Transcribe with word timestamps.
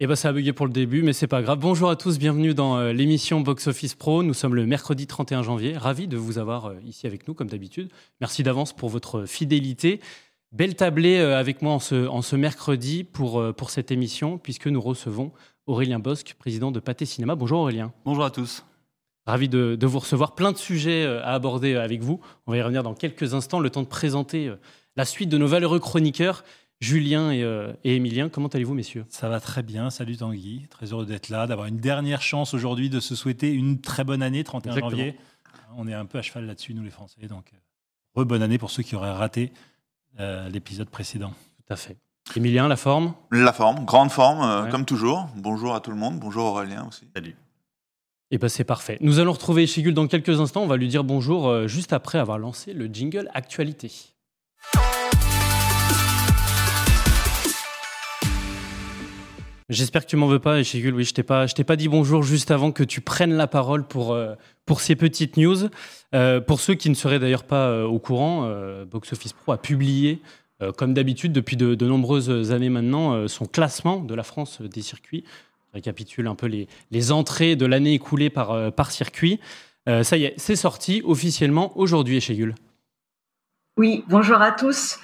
Eh 0.00 0.06
ben, 0.06 0.14
ça 0.14 0.28
a 0.28 0.32
bugué 0.32 0.52
pour 0.52 0.66
le 0.66 0.72
début, 0.72 1.02
mais 1.02 1.12
c'est 1.12 1.26
pas 1.26 1.42
grave. 1.42 1.58
Bonjour 1.58 1.90
à 1.90 1.96
tous, 1.96 2.20
bienvenue 2.20 2.54
dans 2.54 2.76
euh, 2.76 2.92
l'émission 2.92 3.40
Box 3.40 3.66
Office 3.66 3.96
Pro. 3.96 4.22
Nous 4.22 4.32
sommes 4.32 4.54
le 4.54 4.64
mercredi 4.64 5.08
31 5.08 5.42
janvier. 5.42 5.76
Ravi 5.76 6.06
de 6.06 6.16
vous 6.16 6.38
avoir 6.38 6.66
euh, 6.66 6.74
ici 6.86 7.08
avec 7.08 7.26
nous, 7.26 7.34
comme 7.34 7.48
d'habitude. 7.48 7.90
Merci 8.20 8.44
d'avance 8.44 8.72
pour 8.72 8.90
votre 8.90 9.24
fidélité. 9.24 9.98
Belle 10.52 10.76
tablée 10.76 11.18
euh, 11.18 11.36
avec 11.36 11.62
moi 11.62 11.72
en 11.72 11.80
ce, 11.80 12.06
en 12.06 12.22
ce 12.22 12.36
mercredi 12.36 13.02
pour, 13.02 13.44
pour 13.56 13.70
cette 13.70 13.90
émission, 13.90 14.38
puisque 14.38 14.68
nous 14.68 14.80
recevons 14.80 15.32
Aurélien 15.66 15.98
Bosque, 15.98 16.36
président 16.38 16.70
de 16.70 16.78
Pâté 16.78 17.04
Cinéma. 17.04 17.34
Bonjour 17.34 17.58
Aurélien. 17.58 17.92
Bonjour 18.04 18.24
à 18.24 18.30
tous. 18.30 18.64
Ravi 19.26 19.48
de, 19.48 19.74
de, 19.74 19.86
vous 19.88 19.98
recevoir. 19.98 20.36
Plein 20.36 20.52
de 20.52 20.58
sujets 20.58 21.06
à 21.06 21.32
aborder 21.32 21.74
avec 21.74 22.02
vous. 22.02 22.20
On 22.46 22.52
va 22.52 22.58
y 22.58 22.62
revenir 22.62 22.84
dans 22.84 22.94
quelques 22.94 23.34
instants. 23.34 23.58
Le 23.58 23.68
temps 23.68 23.82
de 23.82 23.88
présenter 23.88 24.52
la 24.94 25.04
suite 25.04 25.28
de 25.28 25.38
nos 25.38 25.48
valeureux 25.48 25.80
chroniqueurs. 25.80 26.44
Julien 26.80 27.32
et, 27.32 27.42
euh, 27.42 27.72
et 27.82 27.96
Emilien, 27.96 28.28
comment 28.28 28.48
allez-vous, 28.48 28.74
messieurs? 28.74 29.04
Ça 29.08 29.28
va 29.28 29.40
très 29.40 29.62
bien. 29.62 29.90
Salut 29.90 30.16
Tanguy. 30.16 30.66
Très 30.70 30.92
heureux 30.92 31.06
d'être 31.06 31.28
là, 31.28 31.46
d'avoir 31.46 31.66
une 31.66 31.78
dernière 31.78 32.22
chance 32.22 32.54
aujourd'hui 32.54 32.88
de 32.88 33.00
se 33.00 33.16
souhaiter 33.16 33.52
une 33.52 33.80
très 33.80 34.04
bonne 34.04 34.22
année, 34.22 34.44
31 34.44 34.78
janvier. 34.78 35.16
On 35.76 35.88
est 35.88 35.94
un 35.94 36.06
peu 36.06 36.18
à 36.18 36.22
cheval 36.22 36.46
là-dessus, 36.46 36.74
nous 36.74 36.84
les 36.84 36.90
Français. 36.90 37.26
Donc, 37.28 37.52
re 38.14 38.24
bonne 38.24 38.42
année 38.42 38.58
pour 38.58 38.70
ceux 38.70 38.84
qui 38.84 38.94
auraient 38.94 39.12
raté 39.12 39.52
euh, 40.20 40.48
l'épisode 40.48 40.88
précédent. 40.88 41.32
Tout 41.66 41.72
à 41.72 41.76
fait. 41.76 41.96
Emilien, 42.36 42.68
la 42.68 42.76
forme? 42.76 43.14
La 43.32 43.52
forme, 43.52 43.84
grande 43.84 44.12
forme, 44.12 44.42
euh, 44.42 44.70
comme 44.70 44.84
toujours. 44.84 45.28
Bonjour 45.34 45.74
à 45.74 45.80
tout 45.80 45.90
le 45.90 45.96
monde. 45.96 46.20
Bonjour 46.20 46.44
Aurélien 46.44 46.86
aussi. 46.86 47.08
Salut. 47.14 47.34
Et 48.30 48.34
eh 48.34 48.38
ben 48.38 48.48
c'est 48.48 48.64
parfait. 48.64 48.98
Nous 49.00 49.20
allons 49.20 49.32
retrouver 49.32 49.66
Chigul 49.66 49.94
dans 49.94 50.06
quelques 50.06 50.38
instants. 50.38 50.62
On 50.62 50.66
va 50.66 50.76
lui 50.76 50.88
dire 50.88 51.02
bonjour 51.02 51.66
juste 51.66 51.94
après 51.94 52.18
avoir 52.18 52.38
lancé 52.38 52.74
le 52.74 52.84
jingle 52.84 53.30
Actualité. 53.32 53.90
J'espère 59.68 60.06
que 60.06 60.10
tu 60.10 60.16
m'en 60.16 60.28
veux 60.28 60.38
pas, 60.38 60.60
Echegul. 60.60 60.94
Oui, 60.94 61.04
je 61.04 61.12
t'ai 61.12 61.22
pas, 61.22 61.46
je 61.46 61.54
t'ai 61.54 61.64
pas 61.64 61.76
dit 61.76 61.88
bonjour 61.88 62.22
juste 62.22 62.50
avant 62.50 62.72
que 62.72 62.82
tu 62.82 63.02
prennes 63.02 63.34
la 63.34 63.46
parole 63.46 63.86
pour, 63.86 64.14
euh, 64.14 64.34
pour 64.64 64.80
ces 64.80 64.96
petites 64.96 65.36
news. 65.36 65.68
Euh, 66.14 66.40
pour 66.40 66.60
ceux 66.60 66.72
qui 66.72 66.88
ne 66.88 66.94
seraient 66.94 67.18
d'ailleurs 67.18 67.44
pas 67.44 67.68
euh, 67.68 67.84
au 67.84 67.98
courant, 67.98 68.50
Box 68.90 69.12
Office 69.12 69.34
Pro 69.34 69.52
a 69.52 69.58
publié, 69.58 70.22
comme 70.78 70.94
d'habitude 70.94 71.32
depuis 71.32 71.56
de, 71.56 71.86
nombreuses 71.86 72.50
années 72.50 72.70
maintenant, 72.70 73.28
son 73.28 73.44
classement 73.44 74.00
de 74.00 74.14
la 74.14 74.22
France 74.22 74.62
des 74.62 74.82
circuits. 74.82 75.24
récapitule 75.74 76.26
un 76.28 76.34
peu 76.34 76.46
les, 76.46 76.66
les 76.90 77.12
entrées 77.12 77.54
de 77.54 77.66
l'année 77.66 77.92
écoulée 77.92 78.30
par, 78.30 78.72
par 78.72 78.90
circuit. 78.90 79.38
ça 79.86 80.16
y 80.16 80.24
est, 80.24 80.34
c'est 80.38 80.56
sorti 80.56 81.02
officiellement 81.04 81.76
aujourd'hui, 81.78 82.16
Echegul. 82.16 82.54
Oui, 83.76 84.02
bonjour 84.08 84.40
à 84.40 84.50
tous. 84.50 84.98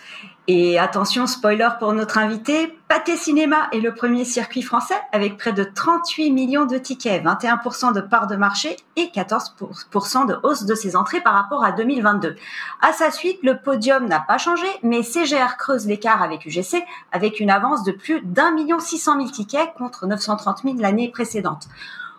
Et 0.47 0.79
attention, 0.79 1.27
spoiler 1.27 1.71
pour 1.79 1.95
notre 1.95 2.19
invité, 2.19 2.79
Pâté 2.87 3.17
Cinéma 3.17 3.69
est 3.73 3.81
le 3.81 3.95
premier 3.95 4.27
circuit 4.27 4.61
français 4.61 5.01
avec 5.11 5.39
près 5.39 5.55
de 5.55 5.65
38 5.65 6.31
millions 6.33 6.67
de 6.67 6.77
tickets, 6.77 7.25
21% 7.25 7.95
de 7.95 8.03
part 8.03 8.27
de 8.27 8.37
marché 8.37 8.77
et 8.97 9.07
14% 9.07 10.27
de 10.27 10.37
hausse 10.43 10.67
de 10.67 10.75
ses 10.75 10.97
entrées 10.97 11.23
par 11.23 11.33
rapport 11.33 11.65
à 11.65 11.73
2022. 11.73 12.37
À 12.83 12.93
sa 12.93 13.11
suite, 13.11 13.39
le 13.43 13.57
podium 13.57 14.07
n'a 14.07 14.21
pas 14.21 14.37
changé, 14.37 14.67
mais 14.83 15.03
CGR 15.03 15.57
creuse 15.57 15.87
l'écart 15.87 16.23
avec 16.23 16.45
UGC 16.45 16.85
avec 17.11 17.41
une 17.41 17.49
avance 17.49 17.83
de 17.83 17.93
plus 17.93 18.21
d'un 18.21 18.51
million 18.51 18.81
six 18.81 18.99
cent 18.99 19.17
mille 19.17 19.31
tickets 19.31 19.73
contre 19.79 20.07
930 20.07 20.59
000 20.63 20.77
l'année 20.79 21.09
précédente. 21.09 21.69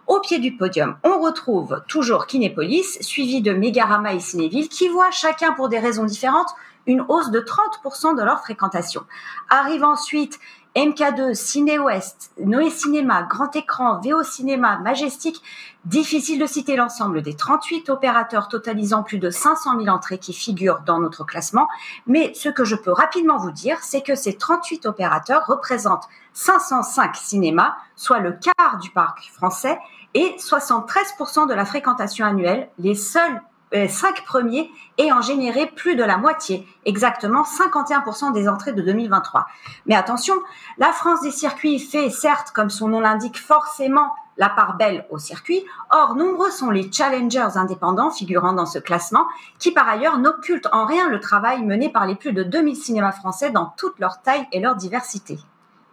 Au 0.08 0.20
pied 0.20 0.40
du 0.40 0.56
podium, 0.56 0.98
on 1.04 1.20
retrouve 1.20 1.84
toujours 1.88 2.26
Kinépolis, 2.26 2.98
suivi 3.02 3.42
de 3.42 3.54
Mégarama 3.54 4.14
et 4.14 4.20
Cinéville, 4.20 4.70
qui 4.70 4.88
voient 4.88 5.12
chacun 5.12 5.52
pour 5.54 5.70
des 5.70 5.80
raisons 5.80 6.06
différentes 6.06 6.56
une 6.88 7.06
hausse 7.08 7.32
de 7.32 7.40
30% 7.40 8.16
de 8.18 8.24
leur 8.24 8.42
fréquentation. 8.42 9.06
Arrive 9.50 9.84
ensuite 9.84 10.40
MK2, 10.76 11.34
Ciné 11.36 11.80
Ouest, 11.80 12.32
Noé 12.38 12.70
Cinéma, 12.70 13.24
Grand 13.24 13.56
Écran, 13.56 14.02
VO 14.02 14.24
Cinéma, 14.24 14.78
Majestic. 14.80 15.42
Difficile 15.86 16.38
de 16.38 16.46
citer 16.46 16.76
l'ensemble 16.76 17.22
des 17.22 17.34
38 17.34 17.90
opérateurs 17.90 18.50
totalisant 18.50 19.02
plus 19.02 19.18
de 19.18 19.30
500 19.30 19.80
000 19.80 19.88
entrées 19.88 20.18
qui 20.18 20.34
figurent 20.34 20.82
dans 20.86 21.00
notre 21.00 21.24
classement. 21.24 21.70
Mais 22.08 22.34
ce 22.34 22.50
que 22.50 22.66
je 22.66 22.76
peux 22.76 22.92
rapidement 22.92 23.38
vous 23.38 23.52
dire, 23.52 23.78
c'est 23.84 24.02
que 24.02 24.16
ces 24.16 24.34
38 24.38 24.86
opérateurs 24.86 25.46
représentent 25.46 26.10
505 26.34 27.16
cinémas, 27.16 27.76
soit 27.96 28.20
le 28.20 28.34
quart 28.34 28.78
du 28.80 28.90
parc 28.90 29.32
français 29.32 29.80
et 30.14 30.36
73% 30.40 31.48
de 31.48 31.54
la 31.54 31.64
fréquentation 31.64 32.26
annuelle. 32.26 32.70
Les 32.80 32.96
seuls 32.96 33.42
cinq 33.90 34.24
premiers 34.26 34.70
et 34.98 35.12
en 35.12 35.22
générer 35.22 35.68
plus 35.68 35.96
de 35.96 36.04
la 36.04 36.18
moitié, 36.18 36.68
exactement 36.86 37.44
51% 37.44 38.32
des 38.34 38.48
entrées 38.48 38.74
de 38.74 38.82
2023. 38.82 39.46
Mais 39.86 39.96
attention, 39.96 40.36
la 40.78 40.92
France 40.92 41.22
des 41.22 41.32
circuits 41.32 41.80
fait 41.80 42.10
certes, 42.10 42.52
comme 42.52 42.70
son 42.70 42.88
nom 42.88 43.00
l'indique, 43.00 43.40
forcément 43.40 44.14
la 44.38 44.50
part 44.50 44.78
belle 44.78 45.06
au 45.10 45.18
circuit. 45.18 45.64
Or, 45.92 46.16
nombreux 46.16 46.52
sont 46.52 46.70
les 46.70 46.92
challengers 46.92 47.56
indépendants 47.58 48.12
figurant 48.12 48.54
dans 48.54 48.66
ce 48.66 48.80
classement, 48.80 49.26
qui 49.60 49.72
par 49.72 49.88
ailleurs 49.88 50.18
n'occultent 50.18 50.70
en 50.72 50.86
rien 50.86 51.10
le 51.10 51.20
travail 51.20 51.64
mené 51.64 51.90
par 51.90 52.06
les 52.06 52.16
plus 52.16 52.34
de 52.34 52.44
2000 52.44 52.76
cinémas 52.76 53.14
français 53.14 53.50
dans 53.50 53.74
toute 53.78 54.00
leur 54.00 54.22
taille 54.22 54.46
et 54.52 54.60
leur 54.60 54.76
diversité. 54.76 55.40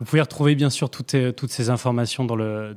Vous 0.03 0.07
pouvez 0.07 0.21
retrouver 0.21 0.57
bien 0.57 0.69
sûr 0.69 0.91
toutes, 0.91 1.13
ces 1.13 1.71
informations 1.71 2.25
dans 2.25 2.35
le, 2.35 2.75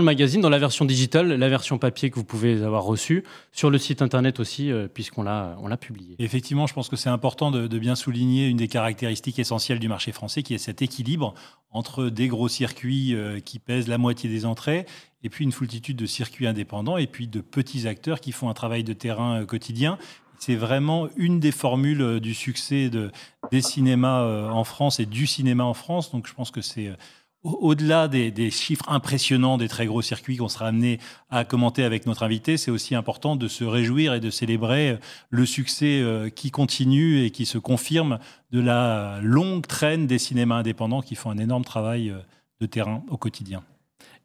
magazine, 0.00 0.40
dans 0.40 0.48
la 0.48 0.58
version 0.58 0.86
digitale, 0.86 1.28
la 1.34 1.48
version 1.50 1.76
papier 1.76 2.08
que 2.08 2.14
vous 2.14 2.24
pouvez 2.24 2.62
avoir 2.62 2.84
reçue, 2.84 3.22
sur 3.52 3.68
le 3.68 3.76
site 3.76 4.00
internet 4.00 4.40
aussi, 4.40 4.72
euh, 4.72 4.88
puisqu'on 4.88 5.24
l'a, 5.24 5.76
publié. 5.78 6.16
Effectivement, 6.18 6.66
je 6.66 6.72
pense 6.72 6.88
que 6.88 6.96
c'est 6.96 7.10
important 7.10 7.50
de, 7.50 7.66
de, 7.66 7.78
bien 7.78 7.94
souligner 7.94 8.48
une 8.48 8.56
des 8.56 8.68
caractéristiques 8.68 9.38
essentielles 9.38 9.78
du 9.78 9.88
marché 9.88 10.10
français, 10.10 10.42
qui 10.42 10.54
est 10.54 10.58
cet 10.58 10.80
équilibre 10.80 11.34
entre 11.70 12.08
des 12.08 12.28
gros 12.28 12.48
circuits 12.48 13.14
euh, 13.14 13.40
qui 13.40 13.58
pèsent 13.58 13.88
la 13.88 13.98
moitié 13.98 14.30
des 14.30 14.46
entrées, 14.46 14.86
et 15.22 15.28
puis 15.28 15.44
une 15.44 15.52
foultitude 15.52 15.98
de 15.98 16.06
circuits 16.06 16.46
indépendants, 16.46 16.96
et 16.96 17.08
puis 17.08 17.28
de 17.28 17.42
petits 17.42 17.86
acteurs 17.86 18.20
qui 18.20 18.32
font 18.32 18.48
un 18.48 18.54
travail 18.54 18.84
de 18.84 18.94
terrain 18.94 19.42
euh, 19.42 19.44
quotidien 19.44 19.98
c'est 20.44 20.56
vraiment 20.56 21.08
une 21.14 21.38
des 21.38 21.52
formules 21.52 22.02
euh, 22.02 22.18
du 22.18 22.34
succès 22.34 22.90
de, 22.90 23.12
des 23.52 23.62
cinémas 23.62 24.22
euh, 24.22 24.48
en 24.48 24.64
France 24.64 24.98
et 24.98 25.06
du 25.06 25.28
cinéma 25.28 25.62
en 25.62 25.72
France. 25.72 26.10
Donc 26.10 26.26
je 26.26 26.34
pense 26.34 26.50
que 26.50 26.60
c'est 26.60 26.88
euh, 26.88 26.96
au-delà 27.44 28.08
des, 28.08 28.50
chiffres 28.50 28.84
impressionnants 28.88 29.56
des 29.56 29.68
très 29.68 29.86
gros 29.86 30.02
circuits 30.02 30.38
qu'on 30.38 30.48
sera 30.48 30.66
amené 30.66 30.98
à 31.30 31.44
commenter 31.44 31.84
avec 31.84 32.06
notre 32.06 32.24
invité, 32.24 32.56
c'est 32.56 32.72
aussi 32.72 32.96
important 32.96 33.36
de 33.36 33.46
se 33.46 33.62
réjouir 33.62 34.14
et 34.14 34.20
de 34.20 34.30
célébrer 34.30 34.98
le 35.30 35.44
succès 35.44 36.04
qui 36.36 36.52
continue 36.52 37.24
et 37.24 37.30
qui 37.30 37.44
se 37.44 37.58
confirme 37.58 38.20
de 38.52 38.60
la 38.60 39.18
longue 39.22 39.66
traîne 39.66 40.06
des 40.06 40.18
cinémas 40.18 40.58
indépendants 40.58 41.02
qui 41.02 41.16
font 41.16 41.30
un 41.30 41.38
énorme 41.38 41.64
travail 41.64 42.14
de 42.60 42.66
terrain 42.66 43.02
au 43.10 43.16
quotidien. 43.16 43.64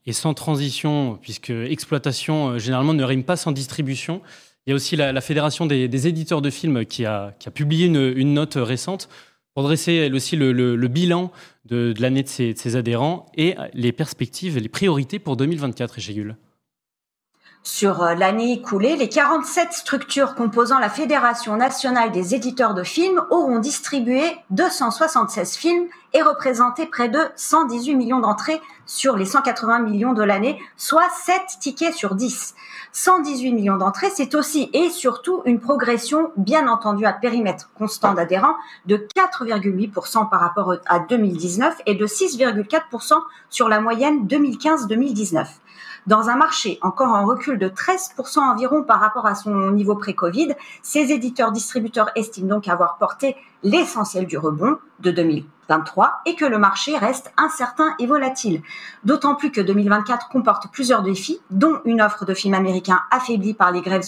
Et 0.06 0.14
sans 0.14 0.36
transition, 0.36 1.18
puisque 1.20 1.50
exploitation 1.50 2.60
généralement 2.60 2.94
ne 2.94 3.04
rime 3.04 3.24
pas 3.24 3.36
sans 3.36 3.52
distribution, 3.52 4.22
il 4.68 4.72
y 4.72 4.74
a 4.74 4.76
aussi 4.76 4.98
la, 4.98 5.22
Fédération 5.22 5.66
des, 5.66 6.08
éditeurs 6.08 6.42
de 6.42 6.50
films 6.50 6.86
qui 6.86 7.06
a, 7.06 7.34
publié 7.54 7.86
une, 7.86 8.34
note 8.34 8.56
récente 8.58 9.08
pour 9.54 9.64
dresser 9.64 9.94
elle 9.94 10.14
aussi 10.14 10.36
le, 10.36 10.88
bilan 10.88 11.32
de, 11.64 11.94
l'année 12.00 12.22
de 12.22 12.28
ses, 12.28 12.76
adhérents 12.76 13.28
et 13.36 13.56
les 13.74 13.94
perspectives 13.94 14.58
et 14.58 14.60
les 14.60 14.68
priorités 14.68 15.20
pour 15.20 15.38
2024, 15.38 16.00
Echegul. 16.00 16.36
Sur 17.64 18.02
euh, 18.02 18.16
l'année 18.16 18.54
écoulée, 18.54 18.96
les 18.96 19.10
47 19.10 19.74
structures 19.74 20.36
composant 20.36 20.80
la 20.80 20.90
Fédération 20.90 21.58
nationale 21.58 22.12
des 22.12 22.34
éditeurs 22.34 22.74
de 22.74 22.84
films 22.84 23.22
auront 23.30 23.60
distribué 23.60 24.22
276 24.52 25.58
films 25.58 25.88
et 26.14 26.22
représenté 26.22 26.86
près 26.86 27.10
de 27.10 27.20
118 27.36 27.96
millions 27.96 28.20
d'entrées 28.20 28.62
sur 28.86 29.18
les 29.18 29.26
180 29.26 29.80
millions 29.80 30.14
de 30.14 30.24
l'année, 30.24 30.58
soit 30.78 31.10
7 31.26 31.42
tickets 31.60 31.94
sur 31.94 32.16
10. 32.16 32.56
118 32.98 33.54
millions 33.54 33.78
d'entrées, 33.78 34.10
c'est 34.10 34.34
aussi 34.34 34.72
et 34.74 34.90
surtout 34.90 35.44
une 35.46 35.60
progression, 35.60 36.32
bien 36.36 36.68
entendu 36.68 37.06
à 37.06 37.14
périmètre 37.14 37.70
constant 37.78 38.16
d'adhérents, 38.16 38.56
de 38.88 38.98
4,8% 39.16 40.28
par 40.28 40.40
rapport 40.40 40.74
à 40.88 40.98
2019 40.98 41.76
et 41.86 41.94
de 41.94 42.08
6,4% 42.08 43.14
sur 43.52 43.70
la 43.70 43.82
moyenne 43.82 44.26
2015-2019 44.26 45.46
dans 46.08 46.30
un 46.30 46.38
marché 46.38 46.80
encore 46.82 47.10
en 47.10 47.26
recul 47.26 47.60
de 47.60 47.68
13% 47.68 48.40
environ 48.40 48.82
par 48.82 49.00
rapport 49.00 49.26
à 49.26 49.36
son 49.36 49.72
niveau 49.72 49.96
pré-Covid, 49.96 50.56
ces 50.82 51.12
éditeurs-distributeurs 51.12 52.10
estiment 52.16 52.56
donc 52.56 52.68
avoir 52.70 52.98
porté 52.98 53.36
l'essentiel 53.62 54.26
du 54.26 54.38
rebond 54.38 54.78
de 55.02 55.12
2023 55.68 56.22
et 56.26 56.36
que 56.36 56.46
le 56.46 56.58
marché 56.58 56.98
reste 56.98 57.32
incertain 57.38 57.94
et 58.00 58.08
volatile. 58.08 58.62
D'autant 59.04 59.36
plus 59.36 59.52
que 59.52 59.62
2024 59.62 60.30
comporte 60.30 60.72
plusieurs 60.72 61.04
défis, 61.04 61.40
dont 61.50 61.80
une 61.86 62.02
offre 62.02 62.26
de 62.26 62.34
films 62.34 62.54
américains 62.54 63.02
affaiblie 63.12 63.54
par 63.54 63.72
les 63.72 63.82
grèves 63.82 64.06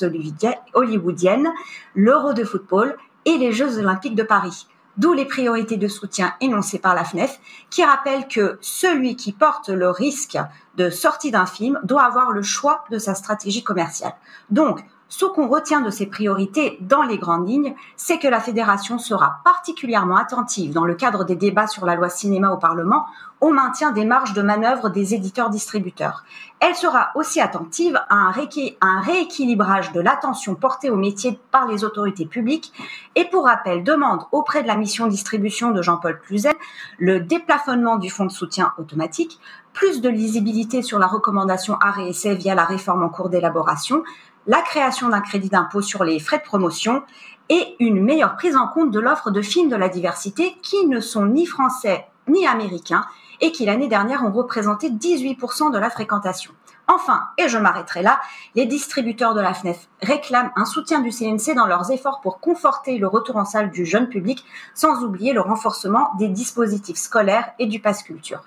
hollywoodiennes, 0.74 1.52
l'Euro 1.96 2.34
de 2.34 2.44
football 2.44 2.98
et 3.26 3.38
les 3.38 3.52
Jeux 3.52 3.78
olympiques 3.78 4.16
de 4.16 4.24
Paris 4.24 4.68
d'où 4.98 5.14
les 5.14 5.26
priorités 5.26 5.78
de 5.78 5.88
soutien 5.88 6.34
énoncées 6.42 6.78
par 6.78 6.94
la 6.94 7.06
FNEF, 7.06 7.40
qui 7.70 7.86
rappelle 7.86 8.28
que 8.28 8.60
celui 8.60 9.16
qui 9.16 9.32
porte 9.32 9.70
le 9.70 9.90
risque 9.90 10.38
de 10.76 10.90
sortie 10.90 11.32
d'un 11.32 11.46
film 11.46 11.80
doit 11.84 12.04
avoir 12.04 12.32
le 12.32 12.42
choix 12.44 12.84
de 12.92 13.00
sa 13.00 13.16
stratégie 13.16 13.64
commerciale. 13.64 14.14
Donc, 14.50 14.84
Ce 15.12 15.26
qu'on 15.26 15.48
retient 15.48 15.82
de 15.82 15.90
ces 15.90 16.06
priorités 16.06 16.78
dans 16.82 17.02
les 17.02 17.18
grandes 17.18 17.50
lignes, 17.50 17.74
c'est 17.96 18.20
que 18.20 18.28
la 18.28 18.40
fédération 18.40 19.00
sera 19.00 19.42
particulièrement 19.44 20.18
attentive 20.18 20.72
dans 20.72 20.86
le 20.86 20.94
cadre 20.94 21.26
des 21.26 21.36
débats 21.36 21.66
sur 21.66 21.88
la 21.88 21.96
loi 21.96 22.10
cinéma 22.10 22.52
au 22.52 22.58
Parlement 22.58 23.06
au 23.42 23.52
maintien 23.52 23.92
des 23.92 24.06
marges 24.06 24.34
de 24.34 24.42
manœuvre 24.42 24.90
des 24.90 25.14
éditeurs-distributeurs. 25.16 26.24
Elle 26.60 26.76
sera 26.76 27.12
aussi 27.16 27.40
attentive 27.40 28.00
à 28.10 28.16
un, 28.16 29.02
rééquilibrage 29.02 29.94
de 29.94 30.02
l'attention 30.02 30.56
portée 30.56 30.90
au 30.90 30.98
métier 30.98 31.40
par 31.52 31.68
les 31.68 31.84
autorités 31.84 32.26
publiques 32.26 32.74
et 33.16 33.26
pour 33.26 33.46
rappel 33.46 33.84
demande 33.84 34.24
auprès 34.32 34.62
de 34.62 34.68
la 34.68 34.76
mission 34.76 35.08
distribution 35.08 35.72
de 35.72 35.82
Jean-Paul 35.82 36.20
Cluzel 36.20 36.56
le 36.98 37.20
déplafonnement 37.22 37.96
du 37.96 38.10
fonds 38.10 38.26
de 38.26 38.32
soutien 38.32 38.74
automatique, 38.78 39.40
plus 39.72 40.02
de 40.02 40.10
lisibilité 40.10 40.82
sur 40.82 41.00
la 41.00 41.08
recommandation 41.08 41.78
arrêt 41.80 42.12
via 42.36 42.56
la 42.56 42.66
réforme 42.66 43.04
en 43.04 43.10
cours 43.10 43.30
d'élaboration, 43.30 44.04
la 44.48 44.62
création 44.62 45.10
d'un 45.10 45.22
crédit 45.22 45.50
d'impôt 45.50 45.82
sur 45.82 46.04
les 46.04 46.20
frais 46.20 46.40
de 46.40 46.44
promotion 46.44 47.04
et 47.50 47.76
une 47.80 48.04
meilleure 48.04 48.36
prise 48.36 48.56
en 48.56 48.68
compte 48.68 48.92
de 48.92 49.00
l'offre 49.00 49.32
de 49.32 49.42
films 49.42 49.70
de 49.70 49.76
la 49.76 49.90
diversité 49.90 50.58
qui 50.62 50.86
ne 50.88 51.00
sont 51.00 51.26
ni 51.26 51.46
français 51.46 52.06
ni 52.28 52.46
américains 52.46 53.06
et 53.42 53.52
qui 53.52 53.66
l'année 53.66 53.88
dernière 53.88 54.24
ont 54.24 54.32
représenté 54.32 54.90
18% 54.90 55.72
de 55.72 55.78
la 55.78 55.90
fréquentation. 55.90 56.52
Enfin, 56.88 57.22
et 57.38 57.48
je 57.48 57.58
m'arrêterai 57.58 58.02
là, 58.02 58.20
les 58.56 58.66
distributeurs 58.66 59.36
de 59.36 59.42
la 59.42 59.54
FNEF 59.54 59.88
réclament 60.02 60.52
un 60.56 60.66
soutien 60.66 61.02
du 61.02 61.12
CNC 61.12 61.56
dans 61.56 61.68
leurs 61.68 61.92
efforts 61.92 62.20
pour 62.22 62.40
conforter 62.40 62.98
le 62.98 63.08
retour 63.08 63.38
en 63.38 63.46
salle 63.46 63.70
du 63.70 63.86
jeune 63.86 64.10
public, 64.10 64.44
sans 64.74 65.04
oublier 65.04 65.32
le 65.32 65.42
renforcement 65.42 66.10
des 66.18 66.30
dispositifs 66.30 66.98
scolaires 66.98 67.52
et 67.60 67.68
du 67.68 67.80
pass 67.80 68.02
culture. 68.02 68.42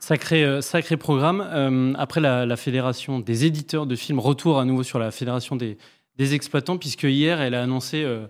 Sacré, 0.00 0.44
euh, 0.44 0.60
sacré 0.60 0.96
programme. 0.96 1.44
Euh, 1.52 1.92
après 1.98 2.20
la, 2.20 2.56
fédération 2.56 3.18
des 3.18 3.44
éditeurs 3.44 3.86
de 3.86 3.96
films, 3.96 4.20
retour 4.20 4.58
à 4.58 4.64
nouveau 4.64 4.82
sur 4.82 4.98
la 4.98 5.10
fédération 5.10 5.56
des, 5.56 5.76
exploitants, 6.34 6.78
puisque 6.78 7.04
hier, 7.04 7.40
elle 7.40 7.54
a 7.54 7.62
annoncé 7.62 8.02
euh, 8.02 8.26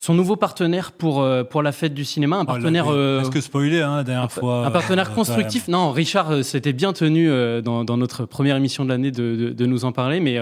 son 0.00 0.14
nouveau 0.14 0.36
partenaire 0.36 0.92
pour, 0.92 1.26
pour 1.50 1.62
la 1.62 1.72
fête 1.72 1.94
du 1.94 2.04
cinéma. 2.04 2.36
Un 2.36 2.42
oh, 2.42 2.46
partenaire. 2.46 2.86
Est-ce 2.86 3.30
que 3.30 3.40
spoilé, 3.40 3.80
hein, 3.80 3.96
la 3.96 4.04
dernière 4.04 4.30
fois 4.30 4.66
Un 4.66 4.70
partenaire 4.70 5.14
constructif. 5.14 5.68
Non, 5.68 5.92
Richard 5.92 6.44
s'était 6.44 6.72
bien 6.72 6.92
tenu 6.92 7.28
dans, 7.62 7.96
notre 7.96 8.26
première 8.26 8.56
émission 8.56 8.84
de 8.84 8.90
l'année 8.90 9.10
de, 9.10 9.54
de, 9.56 9.66
nous 9.66 9.84
en 9.84 9.92
parler, 9.92 10.20
mais, 10.20 10.38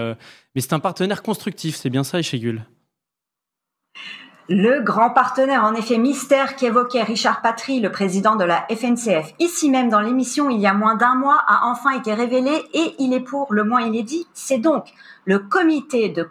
mais 0.53 0.61
c'est 0.61 0.73
un 0.73 0.79
partenaire 0.79 1.23
constructif, 1.23 1.75
c'est 1.75 1.89
bien 1.89 2.03
ça, 2.03 2.19
Echegul? 2.19 2.65
Le 4.47 4.81
grand 4.81 5.09
partenaire, 5.09 5.63
en 5.63 5.73
effet, 5.73 5.97
mystère 5.97 6.55
qu'évoquait 6.55 7.01
Richard 7.01 7.41
Patry, 7.41 7.79
le 7.79 7.91
président 7.91 8.35
de 8.35 8.43
la 8.43 8.67
FNCF, 8.69 9.33
ici 9.39 9.71
même 9.71 9.89
dans 9.89 10.01
l'émission 10.01 10.51
il 10.51 10.59
y 10.59 10.67
a 10.67 10.73
moins 10.73 10.95
d'un 10.95 11.15
mois, 11.15 11.43
a 11.47 11.65
enfin 11.65 11.91
été 11.91 12.13
révélé 12.13 12.51
et 12.73 12.95
il 12.99 13.13
est 13.13 13.21
pour 13.21 13.51
le 13.51 13.63
moins 13.63 13.81
inédit. 13.81 14.27
C'est 14.33 14.59
donc 14.59 14.85
le 15.25 15.39
comité 15.39 16.09
de, 16.09 16.29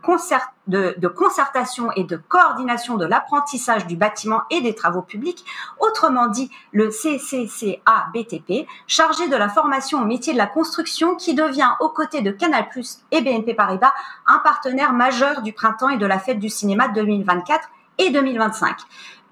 de, 0.69 1.09
concertation 1.09 1.91
et 1.97 2.05
de 2.05 2.17
coordination 2.17 2.97
de 2.97 3.05
l'apprentissage 3.05 3.87
du 3.87 3.97
bâtiment 3.97 4.43
et 4.51 4.61
des 4.61 4.77
travaux 4.77 5.03
publics, 5.03 5.45
autrement 5.81 6.29
dit 6.29 6.51
le 6.71 6.91
CCCA-BTP, 6.91 8.69
chargé 8.87 9.27
de 9.27 9.35
la 9.35 9.49
formation 9.49 10.01
au 10.01 10.05
métier 10.05 10.33
de 10.33 10.39
la 10.39 10.47
construction 10.47 11.17
qui 11.17 11.35
devient, 11.35 11.71
aux 11.81 11.89
côtés 11.89 12.23
de 12.23 12.31
Canal+, 12.31 12.69
et 13.11 13.21
BNP 13.21 13.55
Paribas, 13.55 13.93
un 14.29 14.39
partenaire 14.39 14.93
majeur 14.93 15.43
du 15.43 15.53
printemps 15.53 15.89
et 15.89 15.99
de 15.99 16.07
la 16.07 16.21
fête 16.21 16.39
du 16.39 16.49
cinéma 16.49 16.87
2024 16.87 17.69
et 17.99 18.11
2025. 18.11 18.77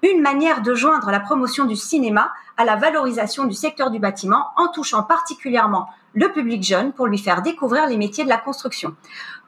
Une 0.03 0.21
manière 0.21 0.61
de 0.61 0.75
joindre 0.75 1.11
la 1.11 1.19
promotion 1.19 1.65
du 1.65 1.75
cinéma 1.75 2.31
à 2.57 2.65
la 2.65 2.75
valorisation 2.75 3.45
du 3.45 3.53
secteur 3.53 3.89
du 3.89 3.99
bâtiment 3.99 4.47
en 4.57 4.67
touchant 4.67 5.03
particulièrement 5.03 5.87
le 6.13 6.31
public 6.31 6.63
jeune 6.63 6.93
pour 6.93 7.07
lui 7.07 7.17
faire 7.17 7.41
découvrir 7.41 7.87
les 7.87 7.97
métiers 7.97 8.23
de 8.23 8.29
la 8.29 8.37
construction. 8.37 8.95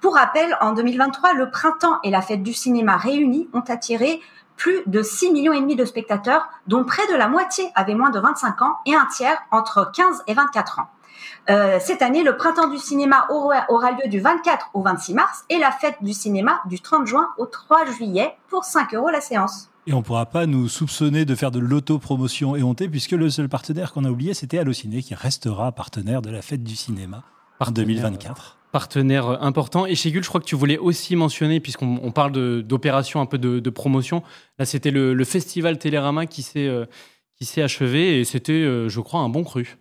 Pour 0.02 0.16
rappel, 0.16 0.58
en 0.62 0.74
2023, 0.74 1.34
le 1.34 1.50
printemps 1.50 2.00
et 2.04 2.10
la 2.10 2.22
fête 2.22 2.44
du 2.44 2.54
cinéma 2.54 2.98
réunis 2.98 3.50
ont 3.54 3.64
attiré 3.68 4.22
plus 4.58 4.82
de 4.86 5.02
6 5.02 5.32
millions 5.32 5.54
et 5.54 5.60
demi 5.60 5.76
de 5.76 5.86
spectateurs, 5.86 6.48
dont 6.68 6.84
près 6.84 7.06
de 7.08 7.16
la 7.16 7.28
moitié 7.28 7.70
avaient 7.76 7.96
moins 7.96 8.10
de 8.10 8.20
25 8.20 8.62
ans 8.62 8.78
et 8.86 8.96
un 8.96 9.06
tiers 9.06 9.38
entre 9.52 9.92
15 9.92 10.24
et 10.28 10.34
24 10.34 10.80
ans. 10.80 10.88
Euh, 11.50 11.78
cette 11.80 12.02
année, 12.02 12.24
le 12.24 12.38
printemps 12.38 12.70
du 12.70 12.78
cinéma 12.78 13.28
aura, 13.30 13.92
lieu 13.92 14.10
du 14.10 14.20
24 14.20 14.72
au 14.74 14.82
26 14.82 15.14
mars 15.14 15.46
et 15.50 15.58
la 15.58 15.72
fête 15.72 15.98
du 16.02 16.14
cinéma 16.14 16.62
du 16.66 16.80
30 16.80 17.06
juin 17.06 17.28
au 17.38 17.46
3 17.46 17.86
juillet 17.86 18.36
pour 18.50 18.64
5 18.64 18.94
euros 18.94 19.10
la 19.10 19.22
séance. 19.22 19.70
Et 19.88 19.94
on 19.94 19.98
ne 19.98 20.04
pourra 20.04 20.26
pas 20.26 20.48
nous 20.48 20.68
soupçonner 20.68 21.26
de 21.26 21.36
faire 21.36 21.52
de 21.52 21.60
l'autopromotion 21.60 22.56
éhontée 22.56 22.90
puisque 22.90 23.12
le 23.12 23.30
seul 23.30 23.50
partenaire 23.50 23.94
qu'on 23.94 24.06
a 24.06 24.10
oublié, 24.10 24.34
c'était 24.34 24.58
Allociné 24.58 25.04
qui 25.04 25.14
restera 25.14 25.72
partenaire 25.72 26.22
de 26.22 26.32
la 26.32 26.42
fête 26.42 26.64
du 26.64 26.76
cinéma 26.76 27.24
en 27.60 27.70
2024 27.70 28.58
partenaire 28.76 29.42
important. 29.42 29.86
Et 29.86 29.96
chez 29.96 30.12
Gul, 30.12 30.22
je 30.22 30.28
crois 30.28 30.42
que 30.42 30.46
tu 30.46 30.58
voulais 30.58 30.78
aussi 30.78 31.16
mentionner, 31.16 31.62
puisqu'on 31.62 32.12
parle 32.12 32.34
d'opération 32.62 33.22
un 33.22 33.26
peu 33.26 33.38
de, 33.38 33.70
promotion, 33.70 34.22
là 34.60 34.66
c'était 34.66 34.92
le, 34.92 35.24
festival 35.24 35.78
Télérama 35.78 36.26
qui 36.26 36.42
s'est 36.42 36.68
euh, 36.68 36.86
achevé 37.64 38.20
et 38.20 38.26
c'était, 38.26 38.52
euh, 38.52 38.90
je 38.90 39.00
crois, 39.00 39.22
un 39.22 39.30
bon 39.30 39.46
cru 39.46 39.78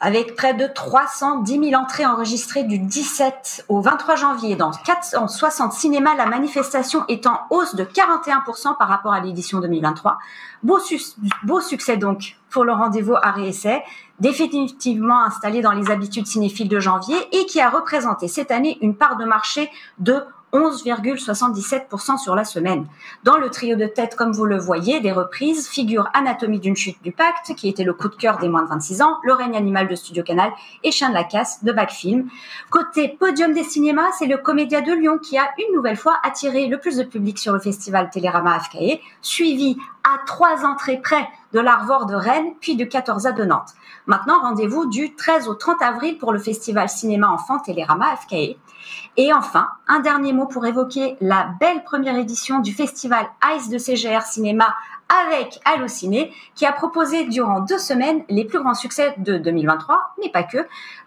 avec 0.00 0.36
près 0.36 0.54
de 0.54 0.66
310 0.66 1.70
000 1.70 1.80
entrées 1.80 2.06
enregistrées 2.06 2.62
du 2.62 2.78
17 2.78 3.64
au 3.68 3.80
23 3.80 4.16
janvier 4.16 4.54
dans 4.54 4.70
460 4.70 5.72
cinémas, 5.72 6.14
la 6.14 6.26
manifestation 6.26 7.04
est 7.08 7.26
en 7.26 7.40
hausse 7.50 7.74
de 7.74 7.84
41% 7.84 8.76
par 8.78 8.88
rapport 8.88 9.12
à 9.12 9.20
l'édition 9.20 9.60
2023. 9.60 10.18
Beau, 10.62 11.60
succès 11.60 11.96
donc 11.96 12.36
pour 12.50 12.64
le 12.64 12.72
rendez-vous 12.72 13.14
à 13.14 13.30
réessai, 13.30 13.82
définitivement 14.20 15.22
installé 15.22 15.62
dans 15.62 15.72
les 15.72 15.90
habitudes 15.90 16.26
cinéphiles 16.26 16.68
de 16.68 16.80
janvier 16.80 17.16
et 17.32 17.46
qui 17.46 17.60
a 17.60 17.68
représenté 17.68 18.28
cette 18.28 18.50
année 18.50 18.78
une 18.80 18.96
part 18.96 19.16
de 19.16 19.24
marché 19.24 19.70
de 19.98 20.24
11,77% 20.52 22.18
sur 22.18 22.34
la 22.34 22.44
semaine. 22.44 22.86
Dans 23.24 23.36
le 23.36 23.50
trio 23.50 23.76
de 23.76 23.86
tête, 23.86 24.16
comme 24.16 24.32
vous 24.32 24.46
le 24.46 24.58
voyez, 24.58 25.00
des 25.00 25.12
reprises 25.12 25.68
figurent 25.68 26.08
Anatomie 26.14 26.60
d'une 26.60 26.76
chute 26.76 27.02
du 27.02 27.12
pacte, 27.12 27.54
qui 27.54 27.68
était 27.68 27.84
le 27.84 27.92
coup 27.92 28.08
de 28.08 28.14
cœur 28.14 28.38
des 28.38 28.48
moins 28.48 28.62
de 28.62 28.68
26 28.68 29.02
ans, 29.02 29.18
Le 29.24 29.34
règne 29.34 29.56
animal 29.56 29.88
de 29.88 29.94
Studio 29.94 30.22
Canal 30.22 30.50
et 30.84 30.90
Chien 30.90 31.10
de 31.10 31.14
la 31.14 31.24
casse 31.24 31.62
de 31.64 31.72
Backfilm. 31.72 32.28
Côté 32.70 33.08
podium 33.08 33.52
des 33.52 33.64
cinémas, 33.64 34.10
c'est 34.18 34.26
le 34.26 34.38
Comédia 34.38 34.80
de 34.80 34.92
Lyon 34.92 35.18
qui 35.18 35.36
a 35.36 35.48
une 35.58 35.74
nouvelle 35.74 35.96
fois 35.96 36.16
attiré 36.22 36.66
le 36.66 36.78
plus 36.78 36.96
de 36.96 37.04
public 37.04 37.38
sur 37.38 37.52
le 37.52 37.60
festival 37.60 38.10
Télérama 38.10 38.56
AFKE, 38.56 39.00
suivi 39.20 39.76
à 40.04 40.18
trois 40.26 40.64
entrées 40.64 41.00
près 41.02 41.28
de 41.52 41.60
l'Arvor 41.60 42.06
de 42.06 42.14
Rennes, 42.14 42.54
puis 42.60 42.76
du 42.76 42.88
14 42.88 43.26
A 43.26 43.32
de 43.32 43.44
Nantes. 43.44 43.74
Maintenant, 44.06 44.40
rendez-vous 44.40 44.86
du 44.86 45.14
13 45.14 45.48
au 45.48 45.54
30 45.54 45.82
avril 45.82 46.18
pour 46.18 46.32
le 46.32 46.38
festival 46.38 46.88
cinéma 46.88 47.28
enfant 47.28 47.58
Télérama 47.58 48.16
FKE. 48.16 48.56
Et 49.16 49.32
enfin, 49.32 49.68
un 49.88 50.00
dernier 50.00 50.32
mot 50.32 50.46
pour 50.46 50.66
évoquer 50.66 51.16
la 51.20 51.50
belle 51.60 51.82
première 51.84 52.16
édition 52.16 52.60
du 52.60 52.72
festival 52.72 53.26
Ice 53.56 53.68
de 53.68 53.78
CGR 53.78 54.22
Cinéma 54.22 54.74
avec 55.26 55.58
Allociné, 55.64 56.32
qui 56.54 56.66
a 56.66 56.72
proposé 56.72 57.26
durant 57.26 57.60
deux 57.60 57.78
semaines 57.78 58.22
les 58.28 58.44
plus 58.44 58.58
grands 58.58 58.74
succès 58.74 59.14
de 59.18 59.38
2023, 59.38 60.14
mais 60.20 60.30
pas 60.30 60.42
que, 60.42 60.58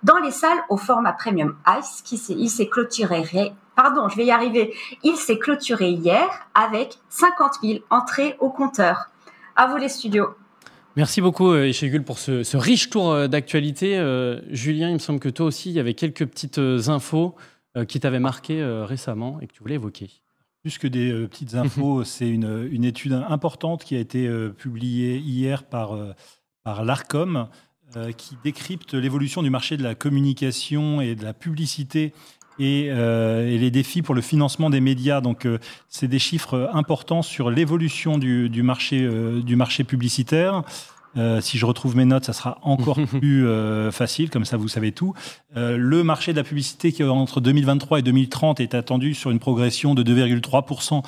dans 0.04 0.18
les 0.18 0.32
salles 0.32 0.58
au 0.70 0.78
format 0.78 1.14
Premium 1.14 1.56
Ice, 1.80 2.02
qui 2.04 2.16
il 2.30 2.50
s'est 2.50 2.68
clôturé, 2.68 3.54
pardon, 3.76 4.10
je 4.10 4.18
vais 4.18 4.26
y 4.26 4.32
arriver, 4.32 4.74
il 5.04 5.18
s'est 5.18 5.38
clôturé 5.38 5.90
hier 5.90 6.28
avec 6.56 6.98
50 7.10 7.54
000 7.64 7.80
entrées 7.90 8.36
au 8.40 8.50
compteur. 8.50 9.10
À 9.56 9.68
vous 9.68 9.78
les 9.78 9.90
studios. 9.90 10.30
Merci 10.98 11.22
beaucoup, 11.22 11.56
Echegul, 11.56 12.04
pour 12.04 12.20
ce, 12.20 12.58
riche 12.58 12.90
tour 12.90 13.12
euh, 13.12 13.28
d'actualité. 13.28 13.98
Euh, 13.98 14.42
Julien, 14.50 14.90
il 14.90 14.96
me 14.96 15.00
semble 15.00 15.20
que 15.20 15.30
toi 15.30 15.46
aussi, 15.46 15.70
il 15.70 15.74
y 15.74 15.80
avait 15.80 15.94
quelques 15.94 16.26
petites 16.26 16.58
euh, 16.58 16.90
infos 16.90 17.36
qui 17.88 18.00
t'avaient 18.00 18.20
marqué 18.20 18.64
récemment 18.64 19.40
et 19.42 19.48
que 19.48 19.54
tu 19.54 19.62
voulais 19.62 19.76
évoquer. 19.76 20.10
Plus 20.62 20.78
que 20.78 20.88
des 20.88 21.28
petites 21.28 21.56
infos, 21.56 22.04
c'est 22.06 22.30
une, 22.30 22.68
une, 22.72 22.84
étude 22.84 23.14
importante 23.14 23.84
qui 23.84 23.96
a 23.96 24.00
été 24.00 24.30
publiée 24.58 25.18
hier 25.18 25.64
par, 25.64 25.98
par 26.64 26.84
l'ARCOM, 26.84 27.48
qui 28.18 28.38
décrypte 28.44 28.94
l'évolution 28.94 29.42
du 29.44 29.50
marché 29.50 29.78
de 29.78 29.84
la 29.84 29.96
communication 29.96 31.02
et 31.02 31.16
de 31.16 31.24
la 31.24 31.34
publicité 31.34 32.14
et, 32.60 32.86
et, 32.88 33.58
les 33.58 33.72
défis 33.72 34.02
pour 34.02 34.16
le 34.16 34.22
financement 34.22 34.70
des 34.70 34.82
médias. 34.82 35.22
Donc, 35.22 35.48
c'est 35.88 36.08
des 36.08 36.20
chiffres 36.20 36.70
importants 36.74 37.22
sur 37.22 37.50
l'évolution 37.50 38.18
du, 38.18 38.50
du, 38.50 38.64
marché, 38.64 39.10
du 39.42 39.56
marché 39.56 39.84
publicitaire. 39.84 40.64
Euh, 41.18 41.42
si 41.42 41.58
je 41.58 41.66
retrouve 41.66 41.96
mes 41.96 42.06
notes, 42.06 42.26
ça 42.26 42.34
sera 42.34 42.58
encore 42.62 43.00
plus 43.20 43.48
euh, 43.48 43.92
facile, 43.92 44.30
comme 44.30 44.46
ça 44.46 44.58
vous 44.58 44.68
savez 44.68 44.92
tout. 44.92 45.14
Euh, 45.58 45.78
le 45.78 46.04
marché 46.04 46.32
de 46.32 46.38
la 46.38 46.44
publicité 46.44 46.92
qui 46.92 47.04
entre 47.04 47.42
2023 47.42 48.00
et 48.00 48.02
2030 48.02 48.60
est 48.60 48.74
attendu 48.76 49.14
sur 49.14 49.32
une 49.32 49.40
progression 49.40 49.94
de 49.96 50.04
2,3% 50.04 51.04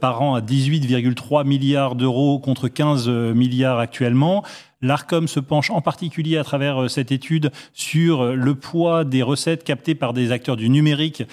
par 0.00 0.22
an 0.22 0.36
à 0.36 0.40
18,3 0.40 1.44
milliards 1.44 1.96
d'euros 1.96 2.38
contre 2.38 2.68
15 2.68 3.08
milliards 3.08 3.80
actuellement. 3.80 4.44
L'ARCOM 4.80 5.26
se 5.26 5.40
penche 5.40 5.70
en 5.70 5.80
particulier 5.80 6.36
à 6.36 6.44
travers 6.44 6.88
cette 6.88 7.10
étude 7.10 7.50
sur 7.72 8.36
le 8.36 8.54
poids 8.54 9.04
des 9.04 9.24
recettes 9.24 9.64
captées 9.64 9.96
par 9.96 10.12
des 10.12 10.30
acteurs 10.30 10.56
du 10.56 10.68
numérique 10.68 11.24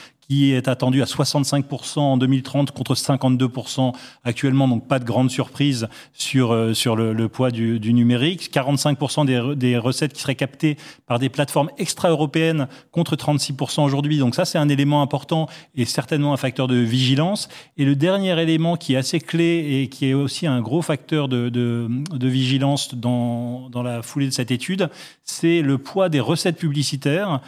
est 0.42 0.68
attendu 0.68 1.02
à 1.02 1.06
65% 1.06 2.00
en 2.00 2.18
2030 2.18 2.72
contre 2.72 2.96
52% 2.96 3.94
actuellement, 4.24 4.68
donc 4.68 4.88
pas 4.88 5.00
de 5.00 5.06
grande 5.06 5.30
surprise 5.30 5.88
sur, 6.14 6.54
euh, 6.54 6.74
sur 6.74 6.96
le, 6.96 7.28
poids 7.30 7.52
du, 7.52 7.94
numérique. 7.94 8.52
45% 8.54 9.26
des, 9.26 9.56
des, 9.56 9.78
recettes 9.78 10.14
qui 10.14 10.22
seraient 10.22 10.36
captées 10.36 10.78
par 11.08 11.20
des 11.20 11.30
plateformes 11.30 11.70
extra-européennes 11.78 12.68
contre 12.92 13.16
36% 13.16 13.84
aujourd'hui. 13.84 14.18
Donc 14.18 14.36
ça, 14.36 14.46
c'est 14.46 14.58
un 14.58 14.70
élément 14.70 15.02
important 15.02 15.48
et 15.76 15.86
certainement 15.86 16.34
un 16.34 16.38
facteur 16.38 16.68
de 16.68 16.76
vigilance. 16.76 17.50
Et 17.78 17.86
le 17.86 17.96
dernier 17.96 18.40
élément 18.42 18.78
qui 18.78 18.94
est 18.94 18.98
assez 18.98 19.20
clé 19.20 19.82
et 19.82 19.90
qui 19.90 20.08
est 20.08 20.14
aussi 20.14 20.48
un 20.48 20.62
gros 20.62 20.82
facteur 20.82 21.28
de, 21.28 21.50
de, 21.50 21.88
de 22.12 22.28
vigilance 22.28 22.96
dans, 22.96 23.70
dans 23.70 23.84
la 23.84 24.02
foulée 24.02 24.28
de 24.28 24.32
cette 24.32 24.52
étude, 24.52 24.90
c'est 25.24 25.62
le 25.62 25.78
poids 25.78 26.10
des 26.10 26.20
recettes 26.20 26.58
publicitaires 26.58 27.42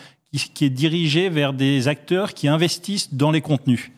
qui 0.54 0.66
est 0.66 0.70
dirigé 0.70 1.30
vers 1.30 1.54
des 1.54 1.88
acteurs 1.88 2.34
qui 2.34 2.48
investissent 2.48 3.14
dans 3.14 3.32
les 3.32 3.42
contenus. 3.42 3.92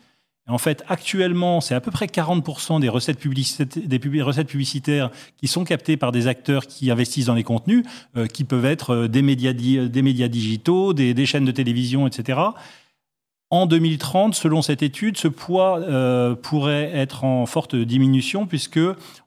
En 0.49 0.57
fait, 0.57 0.83
actuellement, 0.87 1.59
c'est 1.59 1.75
à 1.75 1.81
peu 1.81 1.91
près 1.91 2.05
40% 2.05 2.79
des 2.79 2.87
recettes, 2.87 3.27
des 3.27 4.21
recettes 4.21 4.47
publicitaires 4.47 5.11
qui 5.35 5.47
sont 5.47 5.65
captées 5.65 5.97
par 5.97 6.13
des 6.13 6.27
acteurs 6.27 6.67
qui 6.67 6.89
investissent 6.89 7.25
dans 7.25 7.35
les 7.35 7.43
contenus, 7.43 7.83
euh, 8.15 8.27
qui 8.27 8.45
peuvent 8.45 8.65
être 8.65 8.91
euh, 8.91 9.07
des 9.09 9.21
médias, 9.21 9.51
digitaux, 9.51 10.93
des, 10.93 11.13
des, 11.13 11.25
chaînes 11.25 11.43
de 11.43 11.51
télévision, 11.51 12.07
etc. 12.07 12.39
En 13.49 13.65
2030, 13.65 14.35
selon 14.35 14.61
cette 14.61 14.83
étude, 14.83 15.17
ce 15.17 15.27
poids 15.27 15.79
euh, 15.79 16.35
pourrait 16.35 16.91
être 16.93 17.25
en 17.25 17.45
forte 17.45 17.75
diminution 17.75 18.45
puisque 18.45 18.79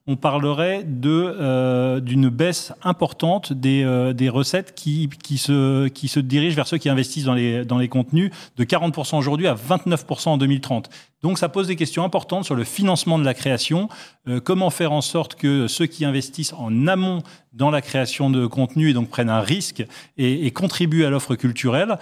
on 0.07 0.16
parlerait 0.16 0.85
euh, 1.04 2.00
d'une 2.00 2.30
baisse 2.30 2.73
importante 2.83 3.52
des, 3.52 3.83
euh, 3.85 4.12
recettes 4.30 4.75
qui, 4.75 5.09
se, 5.37 6.19
dirigent 6.19 6.57
vers 6.57 6.66
ceux 6.66 6.78
qui 6.78 6.88
investissent 6.88 7.25
dans 7.25 7.35
les, 7.35 7.88
contenus 7.88 8.30
de 8.57 8.64
40% 8.64 9.19
aujourd'hui 9.19 9.47
à 9.47 9.54
29% 9.54 10.30
en 10.30 10.38
2030. 10.38 10.88
Donc 11.23 11.38
ça 11.38 11.50
pose 11.50 11.66
des 11.66 11.76
questions 11.76 12.02
importantes 12.02 12.47
sur 12.47 12.54
le 12.54 12.64
financement 12.64 13.19
de 13.19 13.25
la 13.25 13.35
création. 13.35 13.90
Euh, 14.26 14.40
comment 14.40 14.71
faire 14.71 14.92
en 14.92 15.02
sorte 15.02 15.35
que 15.35 15.69
ceux 15.69 15.87
qui 15.87 16.07
investissent 16.07 16.54
en 16.54 16.87
amont 16.87 17.23
dans 17.52 17.71
la 17.71 17.83
création 17.83 18.30
de 18.30 18.47
contenu 18.47 18.90
et 18.90 18.92
donc 18.95 19.11
prennent 19.11 19.28
un 19.28 19.40
risque 19.40 19.85
et, 20.16 20.50
contribuent 20.52 21.04
à 21.04 21.11
l'offre 21.11 21.35
culturelle 21.35 21.99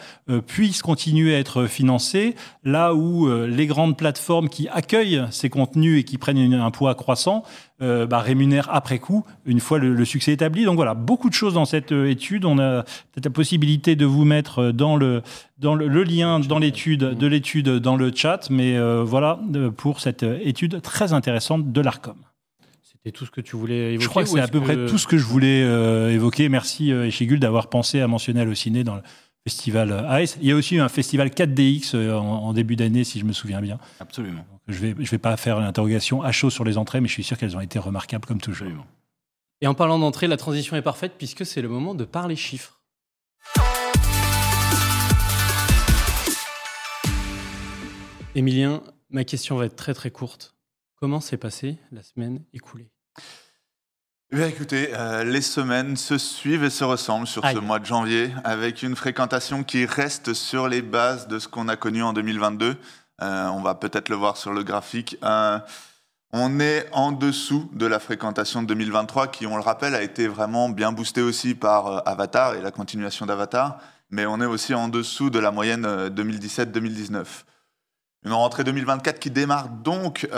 puissent 0.47 0.83
continuer 0.83 1.35
à 1.35 1.39
être 1.39 1.65
financés 1.65 2.35
là 2.65 2.95
où 2.95 3.27
les 3.47 3.67
grandes 3.67 3.97
plateformes 3.97 4.51
qui 4.51 4.69
accueillent 4.69 5.25
ces 5.31 5.49
contenus 5.49 6.01
et 6.01 6.05
qui 6.05 6.19
prennent 6.19 6.53
un 6.53 6.71
poids 6.71 6.95
croissant 6.95 7.45
euh, 7.81 8.07
bah, 8.07 8.19
rémunèrent 8.19 8.69
après 8.71 8.99
coup 8.99 9.25
une 9.45 9.61
fois 9.61 9.79
le, 9.79 9.95
le, 9.95 10.05
succès 10.05 10.33
établi. 10.33 10.65
Donc 10.65 10.77
voilà, 10.77 10.95
beaucoup 10.95 11.29
de 11.29 11.35
choses 11.35 11.55
dans 11.55 11.65
cette 11.65 11.93
étude. 11.93 12.45
On 12.45 12.59
a 12.59 12.83
peut-être 12.83 13.27
la 13.27 13.31
possibilité 13.31 13.97
de 13.97 14.07
vous 14.07 14.25
mettre 14.25 14.71
dans 14.73 14.97
le 14.97 15.23
dans 15.59 15.75
le, 15.75 15.89
le 15.89 16.03
lien 16.03 16.41
dans 16.41 16.59
l'étude 16.59 17.01
de 17.01 17.27
l'étude 17.27 17.69
dans 17.69 17.97
le 17.97 18.13
chat, 18.15 18.49
mais 18.51 18.79
voilà 19.03 19.41
pour 19.77 20.01
cette 20.01 20.23
étude 20.23 20.81
très 20.83 21.13
intéressante 21.13 21.73
de 21.73 21.81
l'Arcom. 21.81 22.17
C'était 22.99 23.13
tout 23.13 23.27
ce 23.27 23.31
que 23.31 23.41
tu 23.41 23.55
voulais 23.55 23.95
évoquer 23.95 24.05
Je 24.05 24.09
crois 24.09 24.23
que 24.25 24.29
c'est 24.29 24.41
à 24.41 24.49
peu 24.49 24.61
près 24.61 24.87
tout 24.87 24.99
ce 24.99 25.07
que 25.07 25.19
je 25.19 25.25
voulais 25.25 25.63
euh, 25.63 26.11
évoquer. 26.11 26.49
Merci 26.49 26.91
euh, 26.91 27.07
Echigul 27.07 27.39
d'avoir 27.39 27.69
pensé 27.69 28.01
à 28.01 28.09
mentionner 28.09 28.41
Allociné 28.41 28.83
dans 28.83 28.97
le 28.97 29.03
festival 29.45 30.07
Ice. 30.23 30.37
Il 30.41 30.49
y 30.49 30.53
a 30.53 30.57
aussi 30.57 30.77
eu 30.77 30.81
un 30.81 30.89
festival 30.89 31.29
4DX 31.29 31.95
euh, 31.95 32.15
en, 32.15 32.53
début 32.53 32.77
d'année, 32.77 33.05
si 33.05 33.19
je 33.19 33.25
me 33.25 33.33
souviens 33.33 33.61
bien. 33.61 33.79
Absolument. 34.01 34.45
je 34.67 34.75
ne 34.75 34.93
vais, 34.93 35.05
je 35.05 35.11
vais 35.11 35.19
pas 35.19 35.37
faire 35.37 35.61
l'interrogation 35.61 36.23
à 36.23 36.33
chaud 36.33 36.51
sur 36.51 36.65
les 36.65 36.79
entrées, 36.79 37.01
mais 37.01 37.09
je 37.09 37.15
suis 37.15 37.25
sûr 37.25 37.39
qu'elles 37.39 37.57
ont 37.57 37.61
été 37.61 37.79
remarquables 37.79 38.27
comme 38.27 38.41
toujours. 38.41 38.67
Absolument. 38.67 38.87
Et 39.61 39.67
en 39.67 39.75
parlant 39.75 39.99
d'entrée, 39.99 40.27
la 40.27 40.37
transition 40.37 40.77
est 40.77 40.83
parfaite 40.83 41.15
puisque 41.19 41.45
c'est 41.45 41.63
le 41.63 41.69
moment 41.69 41.95
de 41.95 42.05
parler 42.05 42.37
chiffres. 42.37 42.81
Émilien, 48.35 48.83
Ma 49.11 49.25
question 49.25 49.57
va 49.57 49.65
être 49.65 49.77
très 49.77 49.95
très 49.95 50.11
courte. 50.11 50.55
Comment 50.97 51.21
s'est 51.21 51.39
passée 51.39 51.79
la 51.93 52.03
semaine 52.03 52.45
écoulée? 52.53 52.91
Eh 54.31 54.43
écoutez, 54.43 54.91
euh, 54.93 55.25
les 55.25 55.41
semaines 55.41 55.97
se 55.97 56.19
suivent 56.19 56.63
et 56.63 56.69
se 56.69 56.85
ressemblent 56.85 57.27
sur 57.27 57.43
ce 57.43 57.57
mois 57.57 57.79
de 57.79 57.87
janvier, 57.87 58.31
avec 58.45 58.83
une 58.83 58.95
fréquentation 58.95 59.65
qui 59.65 59.87
reste 59.87 60.35
sur 60.35 60.69
les 60.69 60.83
bases 60.83 61.29
de 61.29 61.39
ce 61.39 61.49
qu'on 61.49 61.67
a 61.67 61.77
connu 61.77 62.03
en 62.03 62.13
2022. 62.13 62.77
Euh, 63.23 63.47
on 63.47 63.63
va 63.63 63.75
peut-être 63.75 64.11
le 64.11 64.17
voir 64.17 64.37
sur 64.37 64.53
le 64.53 64.63
graphique. 64.65 65.17
Euh, 65.23 65.59
on 66.35 66.61
est 66.61 66.91
en 66.93 67.13
dessous 67.13 67.71
de 67.73 67.87
la 67.87 67.99
fréquentation 67.99 68.61
de 68.61 68.67
2023, 68.67 69.29
qui, 69.29 69.47
on 69.47 69.57
le 69.57 69.63
rappelle, 69.63 69.95
a 69.95 70.03
été 70.03 70.29
vraiment 70.29 70.69
bien 70.69 70.93
boostée 70.93 71.23
aussi 71.23 71.55
par 71.55 72.07
Avatar 72.07 72.55
et 72.55 72.61
la 72.61 72.71
continuation 72.71 73.25
d'Avatar, 73.25 73.79
mais 74.11 74.27
on 74.27 74.43
est 74.43 74.47
aussi 74.47 74.75
en 74.75 74.89
dessous 74.89 75.31
de 75.31 75.39
la 75.39 75.53
moyenne 75.53 75.87
2017-2019. 75.87 77.25
Une 78.27 78.33
rentrée 78.35 78.63
2024 78.65 79.21
qui 79.21 79.31
démarre 79.31 79.71
donc 79.71 80.29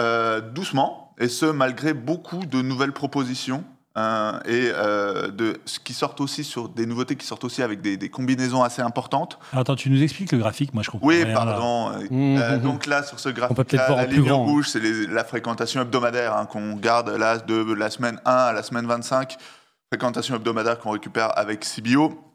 doucement, 0.54 1.12
et 1.18 1.28
ce 1.28 1.46
malgré 1.46 1.92
beaucoup 1.92 2.46
de 2.46 2.62
nouvelles 2.62 2.92
propositions 2.92 3.64
euh, 3.98 4.38
et 4.44 4.70
euh, 4.72 5.30
de 5.32 5.60
ce 5.64 5.80
qui 5.80 5.94
sortent 5.94 6.20
aussi 6.20 6.44
sur 6.44 6.68
des 6.68 6.86
nouveautés 6.86 7.16
qui 7.16 7.26
sortent 7.26 7.42
aussi 7.42 7.60
avec 7.60 7.80
des, 7.80 7.96
des 7.96 8.08
combinaisons 8.08 8.62
assez 8.62 8.80
importantes. 8.82 9.38
attends, 9.52 9.74
tu 9.74 9.90
nous 9.90 10.00
expliques 10.00 10.30
le 10.30 10.38
graphique, 10.38 10.72
moi 10.74 10.84
je 10.84 10.90
comprends. 10.90 11.08
Oui, 11.08 11.24
pardon. 11.34 11.90
Mmh, 12.08 12.38
mmh, 12.38 12.58
donc 12.58 12.86
là, 12.86 13.02
sur 13.02 13.18
ce 13.18 13.28
graphique, 13.30 13.72
la 13.72 14.06
ligne 14.06 14.30
rouge, 14.30 14.68
c'est 14.68 14.80
la 15.08 15.24
fréquentation 15.24 15.82
hebdomadaire 15.82 16.36
hein, 16.36 16.46
qu'on 16.46 16.74
garde 16.74 17.10
là 17.10 17.38
de 17.38 17.74
la 17.74 17.90
semaine 17.90 18.20
1 18.24 18.30
à 18.32 18.52
la 18.52 18.62
semaine 18.62 18.86
25, 18.86 19.36
fréquentation 19.92 20.36
hebdomadaire 20.36 20.78
qu'on 20.78 20.90
récupère 20.90 21.36
avec 21.36 21.64
CBO. 21.64 22.26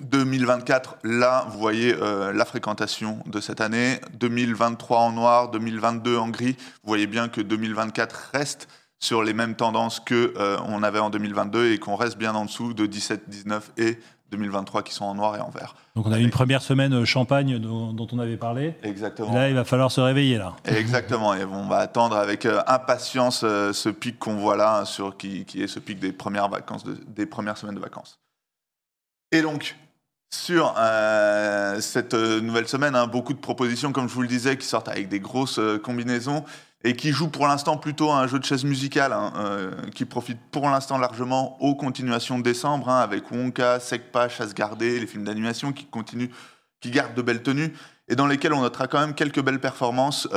2024, 0.00 0.98
là, 1.04 1.46
vous 1.50 1.58
voyez 1.58 1.94
euh, 1.94 2.32
la 2.32 2.44
fréquentation 2.44 3.18
de 3.26 3.40
cette 3.40 3.60
année. 3.60 4.00
2023 4.14 4.98
en 4.98 5.12
noir, 5.12 5.50
2022 5.50 6.16
en 6.16 6.28
gris. 6.28 6.56
Vous 6.82 6.88
voyez 6.88 7.06
bien 7.06 7.28
que 7.28 7.40
2024 7.40 8.30
reste 8.32 8.68
sur 9.00 9.22
les 9.22 9.32
mêmes 9.32 9.54
tendances 9.54 10.00
que 10.00 10.34
euh, 10.36 10.58
on 10.66 10.82
avait 10.82 10.98
en 10.98 11.10
2022 11.10 11.72
et 11.72 11.78
qu'on 11.78 11.96
reste 11.96 12.18
bien 12.18 12.34
en 12.34 12.44
dessous 12.44 12.74
de 12.74 12.86
17, 12.86 13.28
19 13.28 13.72
et 13.78 13.98
2023 14.30 14.82
qui 14.82 14.92
sont 14.92 15.04
en 15.04 15.14
noir 15.14 15.36
et 15.36 15.40
en 15.40 15.50
vert. 15.50 15.74
Donc 15.96 16.06
on 16.06 16.12
a 16.12 16.18
eu 16.18 16.22
une 16.22 16.30
première 16.30 16.62
semaine 16.62 16.92
euh, 16.92 17.04
champagne 17.04 17.58
dont, 17.58 18.06
on 18.12 18.18
avait 18.18 18.36
parlé. 18.36 18.74
Exactement. 18.82 19.32
là, 19.32 19.48
il 19.48 19.54
va 19.54 19.64
falloir 19.64 19.90
se 19.90 20.00
réveiller 20.00 20.38
là. 20.38 20.54
Exactement. 20.64 21.34
Et 21.34 21.44
on 21.44 21.68
va 21.68 21.78
attendre 21.78 22.16
avec 22.16 22.46
impatience 22.66 23.40
ce 23.40 23.88
pic 23.88 24.18
qu'on 24.18 24.36
voit 24.36 24.56
là, 24.56 24.84
sur, 24.84 25.16
qui, 25.16 25.44
qui, 25.44 25.62
est 25.62 25.68
ce 25.68 25.78
pic 25.78 25.98
des 25.98 26.12
premières 26.12 26.48
vacances, 26.48 26.84
des 26.84 27.26
premières 27.26 27.56
semaines 27.56 27.76
de 27.76 27.80
vacances. 27.80 28.18
Et 29.30 29.42
donc, 29.42 29.76
sur 30.30 30.74
euh, 30.76 31.80
cette 31.80 32.14
euh, 32.14 32.40
nouvelle 32.40 32.68
semaine, 32.68 32.94
hein, 32.94 33.06
beaucoup 33.06 33.32
de 33.32 33.38
propositions, 33.38 33.92
comme 33.92 34.08
je 34.08 34.14
vous 34.14 34.22
le 34.22 34.28
disais, 34.28 34.56
qui 34.56 34.66
sortent 34.66 34.88
avec 34.88 35.08
des 35.08 35.20
grosses 35.20 35.58
euh, 35.58 35.78
combinaisons 35.78 36.44
et 36.84 36.94
qui 36.94 37.10
jouent 37.10 37.28
pour 37.28 37.46
l'instant 37.46 37.76
plutôt 37.76 38.10
à 38.10 38.20
un 38.20 38.26
jeu 38.26 38.38
de 38.38 38.44
chaise 38.44 38.64
musicale, 38.64 39.12
hein, 39.12 39.70
qui 39.94 40.04
profite 40.04 40.38
pour 40.52 40.68
l'instant 40.70 40.98
largement 40.98 41.60
aux 41.60 41.74
continuations 41.74 42.38
de 42.38 42.44
décembre, 42.44 42.88
hein, 42.88 43.00
avec 43.00 43.30
Wonka, 43.30 43.80
Secpa, 43.80 44.28
Chasse 44.28 44.54
gardée, 44.54 45.00
les 45.00 45.06
films 45.06 45.24
d'animation 45.24 45.72
qui 45.72 45.86
continuent, 45.86 46.30
qui 46.80 46.90
gardent 46.90 47.14
de 47.14 47.22
belles 47.22 47.42
tenues, 47.42 47.72
et 48.06 48.14
dans 48.14 48.26
lesquels 48.26 48.52
on 48.52 48.62
notera 48.62 48.86
quand 48.86 49.00
même 49.00 49.14
quelques 49.14 49.42
belles 49.42 49.60
performances. 49.60 50.28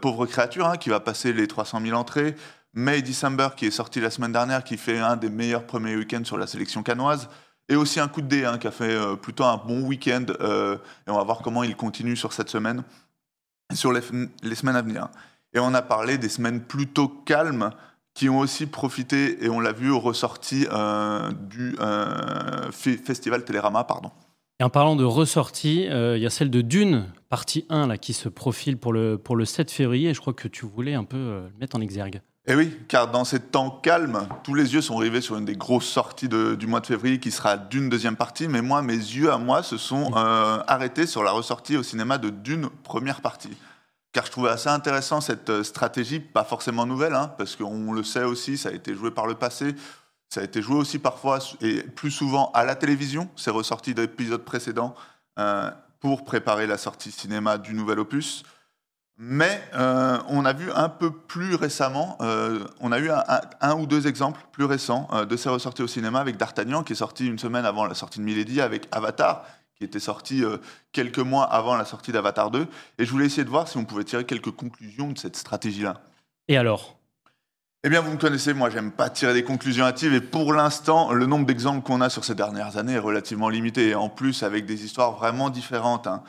Pauvre 0.00 0.26
créature, 0.26 0.72
qui 0.80 0.88
va 0.88 1.00
passer 1.00 1.32
les 1.32 1.46
300 1.46 1.80
000 1.82 1.96
entrées. 1.96 2.34
May 2.72 3.02
December, 3.02 3.48
qui 3.56 3.66
est 3.66 3.70
sorti 3.70 4.00
la 4.00 4.10
semaine 4.10 4.32
dernière, 4.32 4.62
qui 4.62 4.76
fait 4.76 4.98
un 4.98 5.16
des 5.16 5.28
meilleurs 5.28 5.66
premiers 5.66 5.96
week-ends 5.96 6.24
sur 6.24 6.38
la 6.38 6.46
sélection 6.46 6.82
canoise. 6.82 7.28
Et 7.68 7.76
aussi 7.76 8.00
un 8.00 8.08
coup 8.08 8.20
de 8.20 8.26
dé 8.26 8.44
hein, 8.44 8.58
qui 8.58 8.66
a 8.66 8.70
fait 8.70 8.94
euh, 8.94 9.16
plutôt 9.16 9.44
un 9.44 9.56
bon 9.56 9.82
week-end. 9.82 10.26
Euh, 10.40 10.76
et 11.06 11.10
on 11.10 11.16
va 11.16 11.24
voir 11.24 11.38
comment 11.42 11.62
il 11.62 11.76
continue 11.76 12.16
sur 12.16 12.32
cette 12.32 12.48
semaine, 12.48 12.82
sur 13.72 13.92
les, 13.92 14.00
semaines 14.00 14.76
à 14.76 14.82
venir. 14.82 15.08
Et 15.54 15.58
on 15.58 15.74
a 15.74 15.82
parlé 15.82 16.18
des 16.18 16.28
semaines 16.28 16.60
plutôt 16.60 17.08
calmes 17.08 17.70
qui 18.14 18.28
ont 18.28 18.38
aussi 18.38 18.66
profité, 18.66 19.44
et 19.44 19.48
on 19.48 19.60
l'a 19.60 19.72
vu 19.72 19.90
aux 19.90 20.00
ressorties 20.00 20.66
euh, 20.72 21.30
du 21.32 21.76
festival 22.72 23.44
Télérama. 23.44 23.84
Pardon. 23.84 24.10
Et 24.58 24.64
en 24.64 24.70
parlant 24.70 24.96
de 24.96 25.04
ressorties, 25.04 25.86
il 25.86 26.18
y 26.20 26.26
a 26.26 26.30
celle 26.30 26.50
de 26.50 26.60
Dune, 26.60 27.06
partie 27.28 27.64
1, 27.70 27.86
là, 27.86 27.98
qui 27.98 28.12
se 28.12 28.28
profile 28.28 28.76
pour 28.76 28.92
le, 28.92 29.16
pour 29.16 29.36
le 29.36 29.44
7 29.44 29.70
février. 29.70 30.10
Et 30.10 30.14
je 30.14 30.20
crois 30.20 30.34
que 30.34 30.48
tu 30.48 30.66
voulais 30.66 30.94
un 30.94 31.04
peu 31.04 31.16
le 31.16 31.58
mettre 31.58 31.76
en 31.76 31.80
exergue. 31.80 32.20
Eh 32.46 32.54
oui, 32.54 32.74
car 32.88 33.10
dans 33.10 33.24
ces 33.24 33.38
temps 33.38 33.70
calmes, 33.70 34.26
tous 34.42 34.54
les 34.54 34.72
yeux 34.72 34.80
sont 34.80 34.96
rivés 34.96 35.20
sur 35.20 35.36
une 35.36 35.44
des 35.44 35.56
grosses 35.56 35.86
sorties 35.86 36.28
du 36.28 36.66
mois 36.66 36.80
de 36.80 36.86
février 36.86 37.20
qui 37.20 37.30
sera 37.30 37.58
d'une 37.58 37.88
deuxième 37.88 38.16
partie, 38.16 38.48
mais 38.48 38.62
moi, 38.62 38.80
mes 38.80 38.94
yeux 38.94 39.30
à 39.30 39.36
moi 39.36 39.62
se 39.62 39.76
sont 39.76 40.10
euh, 40.16 40.58
arrêtés 40.66 41.06
sur 41.06 41.22
la 41.22 41.32
ressortie 41.32 41.76
au 41.76 41.82
cinéma 41.82 42.16
de 42.16 42.30
Dune 42.30 42.68
première 42.82 43.20
partie. 43.20 43.50
Car 44.12 44.26
je 44.26 44.30
trouvais 44.32 44.50
assez 44.50 44.68
intéressant 44.68 45.20
cette 45.20 45.50
euh, 45.50 45.62
stratégie, 45.62 46.18
pas 46.18 46.42
forcément 46.42 46.84
nouvelle, 46.84 47.14
hein, 47.14 47.32
parce 47.38 47.54
qu'on 47.54 47.92
le 47.92 48.02
sait 48.02 48.24
aussi, 48.24 48.58
ça 48.58 48.70
a 48.70 48.72
été 48.72 48.94
joué 48.94 49.12
par 49.12 49.26
le 49.26 49.34
passé, 49.34 49.76
ça 50.28 50.40
a 50.40 50.44
été 50.44 50.62
joué 50.62 50.76
aussi 50.76 50.98
parfois 50.98 51.38
et 51.60 51.82
plus 51.82 52.10
souvent 52.10 52.50
à 52.52 52.64
la 52.64 52.74
télévision, 52.74 53.28
c'est 53.36 53.50
ressorti 53.50 53.94
d'épisodes 53.94 54.44
précédents 54.44 54.94
euh, 55.38 55.70
pour 56.00 56.24
préparer 56.24 56.66
la 56.66 56.76
sortie 56.76 57.12
cinéma 57.12 57.58
du 57.58 57.72
nouvel 57.72 58.00
opus. 58.00 58.42
Mais 59.22 59.62
euh, 59.74 60.18
on 60.28 60.44
a 60.44 60.54
vu 60.54 60.72
un 60.72 60.88
peu 60.88 61.12
plus 61.12 61.54
récemment, 61.54 62.16
on 62.80 62.90
a 62.90 62.98
eu 62.98 63.10
un, 63.60 63.74
ou 63.74 63.84
deux 63.84 64.06
exemples 64.06 64.40
plus 64.50 64.64
récents 64.64 65.10
de 65.28 65.36
ces 65.36 65.50
ressorties 65.50 65.82
au 65.82 65.86
cinéma 65.86 66.20
avec 66.20 66.38
D'Artagnan 66.38 66.82
qui 66.82 66.94
est 66.94 66.96
sorti 66.96 67.26
une 67.26 67.38
semaine 67.38 67.66
avant 67.66 67.84
la 67.84 67.94
sortie 67.94 68.18
de 68.18 68.24
Milady 68.24 68.62
avec 68.62 68.88
Avatar, 68.92 69.44
qui 69.80 69.86
était 69.86 69.98
sorti 69.98 70.42
quelques 70.92 71.18
mois 71.18 71.44
avant 71.44 71.74
la 71.74 71.86
sortie 71.86 72.12
d'Avatar 72.12 72.50
2. 72.50 72.66
Et 72.98 73.06
je 73.06 73.10
voulais 73.10 73.24
essayer 73.24 73.44
de 73.44 73.48
voir 73.48 73.66
si 73.66 73.78
on 73.78 73.86
pouvait 73.86 74.04
tirer 74.04 74.26
quelques 74.26 74.50
conclusions 74.50 75.10
de 75.10 75.18
cette 75.18 75.36
stratégie-là. 75.36 76.02
Et 76.48 76.58
alors? 76.58 76.98
Eh 77.82 77.88
bien, 77.88 78.02
vous 78.02 78.10
me 78.10 78.18
connaissez, 78.18 78.52
moi, 78.52 78.68
j'aime 78.68 78.92
pas 78.92 79.08
tirer 79.08 79.32
des 79.32 79.42
conclusions 79.42 79.86
hâtives. 79.86 80.12
Et 80.12 80.20
pour 80.20 80.52
l'instant, 80.52 81.12
le 81.12 81.24
nombre 81.24 81.46
d'exemples 81.46 81.82
qu'on 81.82 82.02
a 82.02 82.10
sur 82.10 82.26
ces 82.26 82.34
dernières 82.34 82.76
années 82.76 82.92
est 82.92 82.98
relativement 82.98 83.48
limité. 83.48 83.88
Et 83.88 83.94
en 83.94 84.10
plus, 84.10 84.42
avec 84.42 84.66
des 84.66 84.84
histoires 84.84 85.12
vraiment 85.12 85.48
différentes. 85.48 86.06
Hein. 86.06 86.22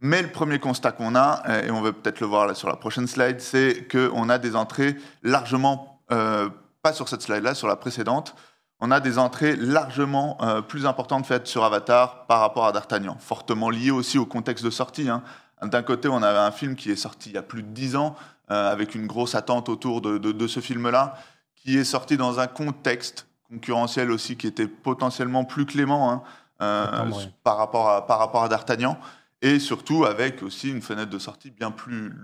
Mais 0.00 0.20
le 0.20 0.28
premier 0.28 0.58
constat 0.58 0.92
qu'on 0.92 1.14
a, 1.14 1.42
euh, 1.48 1.66
et 1.66 1.70
on 1.70 1.80
va 1.80 1.94
peut-être 1.94 2.20
le 2.20 2.26
voir 2.26 2.46
là 2.46 2.54
sur 2.54 2.68
la 2.68 2.76
prochaine 2.76 3.06
slide, 3.06 3.40
c'est 3.40 3.88
qu'on 3.90 4.28
a 4.28 4.36
des 4.36 4.56
entrées 4.56 4.94
largement, 5.22 6.02
euh, 6.12 6.50
pas 6.82 6.92
sur 6.92 7.08
cette 7.08 7.22
slide-là, 7.22 7.54
sur 7.54 7.66
la 7.66 7.76
précédente, 7.76 8.34
on 8.80 8.90
a 8.90 9.00
des 9.00 9.18
entrées 9.18 9.56
largement 9.56 10.38
euh, 10.40 10.62
plus 10.62 10.86
importantes 10.86 11.26
faites 11.26 11.46
sur 11.46 11.64
Avatar 11.64 12.26
par 12.26 12.40
rapport 12.40 12.66
à 12.66 12.72
D'Artagnan, 12.72 13.16
fortement 13.18 13.70
liées 13.70 13.90
aussi 13.90 14.18
au 14.18 14.26
contexte 14.26 14.64
de 14.64 14.70
sortie. 14.70 15.08
Hein. 15.08 15.22
D'un 15.62 15.82
côté, 15.82 16.08
on 16.08 16.22
avait 16.22 16.38
un 16.38 16.50
film 16.50 16.74
qui 16.74 16.90
est 16.90 16.96
sorti 16.96 17.30
il 17.30 17.34
y 17.34 17.38
a 17.38 17.42
plus 17.42 17.62
de 17.62 17.68
dix 17.68 17.94
ans, 17.96 18.16
euh, 18.50 18.72
avec 18.72 18.94
une 18.94 19.06
grosse 19.06 19.34
attente 19.34 19.68
autour 19.68 20.00
de, 20.00 20.46
ce 20.46 20.60
film-là, 20.60 21.18
qui 21.54 21.76
est 21.76 21.84
sorti 21.84 22.16
dans 22.16 22.40
un 22.40 22.46
contexte 22.46 23.26
concurrentiel 23.48 24.10
aussi 24.10 24.36
qui 24.36 24.46
était 24.46 24.66
potentiellement 24.66 25.44
plus 25.44 25.66
clément 25.66 26.10
hein, 26.10 26.22
euh, 26.62 27.10
par 27.44 27.58
rapport 27.58 27.90
à, 27.90 28.06
par 28.06 28.18
rapport 28.18 28.42
à 28.42 28.48
D'Artagnan, 28.48 28.98
et 29.42 29.58
surtout 29.58 30.06
avec 30.06 30.42
aussi 30.42 30.70
une 30.70 30.80
fenêtre 30.80 31.10
de 31.10 31.18
sortie 31.18 31.50
bien 31.50 31.70
plus, 31.70 32.14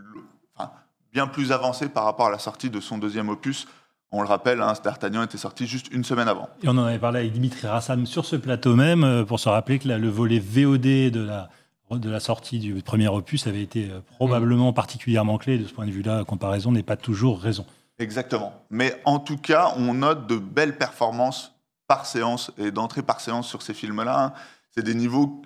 bien 1.13 1.27
plus 1.27 1.53
avancée 1.53 1.89
par 1.91 2.05
rapport 2.05 2.27
à 2.27 2.31
la 2.31 2.39
sortie 2.39 2.71
de 2.71 2.81
son 2.81 2.97
deuxième 2.97 3.29
opus. 3.29 3.67
On 4.13 4.23
le 4.23 4.29
rappelle, 4.29 4.63
hein, 4.63 4.73
D'Artagnan 4.83 5.23
était 5.23 5.39
sorti 5.39 5.67
juste 5.67 5.93
une 5.93 6.05
semaine 6.05 6.29
avant. 6.29 6.49
Et 6.63 6.69
on 6.69 6.73
en 6.73 6.85
avait 6.85 6.99
parlé 6.99 7.21
avec 7.21 7.33
Dimitri 7.33 7.67
Rassam 7.67 8.07
sur 8.07 8.25
ce 8.25 8.37
plateau 8.37 8.77
même, 8.77 9.05
euh, 9.05 9.25
pour 9.25 9.41
se 9.41 9.49
rappeler 9.49 9.79
que 9.79 9.89
le 9.89 10.09
volet 10.09 10.39
VOD 10.39 11.11
de 11.11 11.25
la, 11.25 11.49
de 11.91 12.11
la 12.11 12.21
sortie 12.21 12.59
du 12.59 12.75
premier 12.83 13.09
opus 13.09 13.47
avait 13.47 13.63
été 13.63 13.91
euh, 13.91 14.01
probablement 14.17 14.73
particulièrement 14.73 15.39
clé. 15.39 15.59
De 15.59 15.67
ce 15.67 15.73
point 15.73 15.87
de 15.87 15.91
vue-là, 15.91 16.19
la 16.19 16.25
comparaison 16.25 16.73
n'est 16.73 16.83
pas 16.85 16.97
toujours 16.97 17.41
raison. 17.41 17.67
Exactement. 17.99 18.53
Mais 18.71 19.01
en 19.05 19.19
tout 19.19 19.39
cas, 19.39 19.73
on 19.77 19.95
note 19.95 20.27
de 20.27 20.37
belles 20.37 20.77
performances 20.77 21.53
par 21.89 22.07
séance 22.07 22.51
et 22.59 22.71
d'entrée 22.71 23.03
par 23.03 23.21
séance 23.21 23.49
sur 23.49 23.63
ces 23.63 23.75
films-là. 23.75 24.25
Hein. 24.25 24.33
C'est 24.71 24.83
des 24.83 24.95
niveaux, 24.95 25.43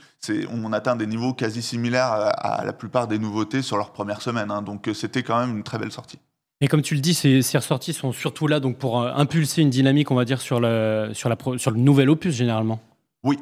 on 0.51 0.73
atteint 0.73 0.97
des 0.97 1.07
niveaux 1.07 1.33
quasi 1.33 1.63
similaires 1.63 2.11
à, 2.11 2.65
la 2.65 2.73
plupart 2.73 3.07
des 3.07 3.19
nouveautés 3.19 3.63
sur 3.63 3.77
leur 3.77 3.93
première 3.93 4.23
semaine. 4.23 4.51
Hein. 4.51 4.63
Donc 4.63 4.89
euh, 4.89 4.95
c'était 4.95 5.23
quand 5.23 5.39
même 5.39 5.57
une 5.57 5.63
très 5.63 5.79
belle 5.79 5.93
sortie. 5.93 6.19
Et 6.61 6.69
comme 6.69 6.83
tu 6.83 6.95
le 6.95 7.01
dis, 7.01 7.15
ces, 7.15 7.41
ces 7.41 7.57
ressorties 7.57 7.95
sont 7.95 8.13
surtout 8.13 8.47
là 8.47 8.61
donc 8.61 8.77
pour 8.77 9.01
euh, 9.01 9.13
impulser 9.15 9.63
une 9.63 9.71
dynamique, 9.71 10.11
on 10.11 10.15
va 10.15 10.27
dire, 10.27 10.41
sur, 10.41 10.61
le, 10.61 11.11
sur, 11.15 11.31
le 11.31 11.79
nouvel 11.79 12.11
opus 12.11 12.35
généralement. 12.35 12.81
Oui, 13.25 13.39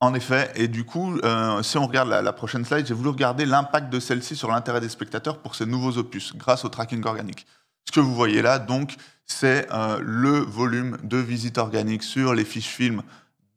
en 0.00 0.12
effet, 0.14 0.50
et 0.56 0.66
du 0.66 0.84
coup, 0.84 1.18
euh, 1.18 1.62
si 1.62 1.78
on 1.78 1.86
regarde 1.86 2.08
la, 2.08 2.32
prochaine 2.32 2.64
slide, 2.64 2.86
j'ai 2.86 2.94
voulu 2.94 3.10
regarder 3.10 3.46
l'impact 3.46 3.92
de 3.92 4.00
celle-ci 4.00 4.34
sur 4.34 4.50
l'intérêt 4.50 4.80
des 4.80 4.88
spectateurs 4.88 5.38
pour 5.38 5.54
ces 5.54 5.66
nouveaux 5.66 5.98
opus, 5.98 6.34
grâce 6.36 6.64
au 6.64 6.68
tracking 6.68 7.04
organique. 7.04 7.46
Ce 7.84 7.92
que 7.92 8.00
vous 8.00 8.14
voyez 8.14 8.42
là, 8.42 8.58
donc, 8.58 8.96
c'est 9.24 9.68
euh, 9.72 10.00
le 10.02 10.38
volume 10.38 10.98
de 11.04 11.18
visites 11.18 11.58
organiques 11.58 12.02
sur 12.02 12.34
les 12.34 12.44
fiches 12.44 12.66
films 12.66 13.02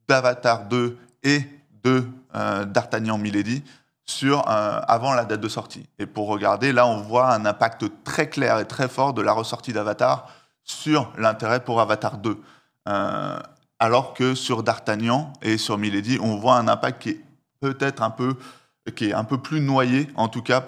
d'Avatar 0.07 0.67
2 0.67 0.97
et 1.23 1.41
de 1.83 2.03
d'Artagnan 2.33 3.17
Milady 3.17 3.61
sur, 4.11 4.43
avant 4.47 5.13
la 5.13 5.25
date 5.25 5.41
de 5.41 5.47
sortie. 5.47 5.87
Et 5.99 6.05
pour 6.05 6.27
regarder, 6.27 6.73
là, 6.73 6.85
on 6.85 7.01
voit 7.01 7.33
un 7.33 7.45
impact 7.45 7.85
très 8.03 8.29
clair 8.29 8.59
et 8.59 8.65
très 8.65 8.87
fort 8.87 9.13
de 9.13 9.21
la 9.21 9.31
ressortie 9.31 9.73
d'Avatar 9.73 10.27
sur 10.63 11.11
l'intérêt 11.17 11.63
pour 11.63 11.81
Avatar 11.81 12.17
2 12.17 12.41
alors 13.81 14.13
que 14.13 14.35
sur 14.35 14.61
D'Artagnan 14.61 15.33
et 15.41 15.57
sur 15.57 15.79
Milady, 15.79 16.19
on 16.21 16.35
voit 16.35 16.55
un 16.55 16.67
impact 16.67 17.01
qui 17.01 17.09
est 17.09 17.21
peut-être 17.61 18.03
un 18.03 18.11
peu, 18.11 18.35
qui 18.95 19.09
est 19.09 19.13
un 19.13 19.23
peu 19.23 19.39
plus 19.39 19.59
noyé, 19.59 20.07
en 20.15 20.27
tout 20.27 20.43
cas 20.43 20.63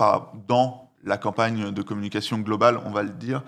dans 0.48 0.90
la 1.04 1.18
campagne 1.18 1.72
de 1.72 1.82
communication 1.84 2.40
globale, 2.40 2.80
on 2.86 2.90
va 2.90 3.04
le 3.04 3.12
dire, 3.12 3.44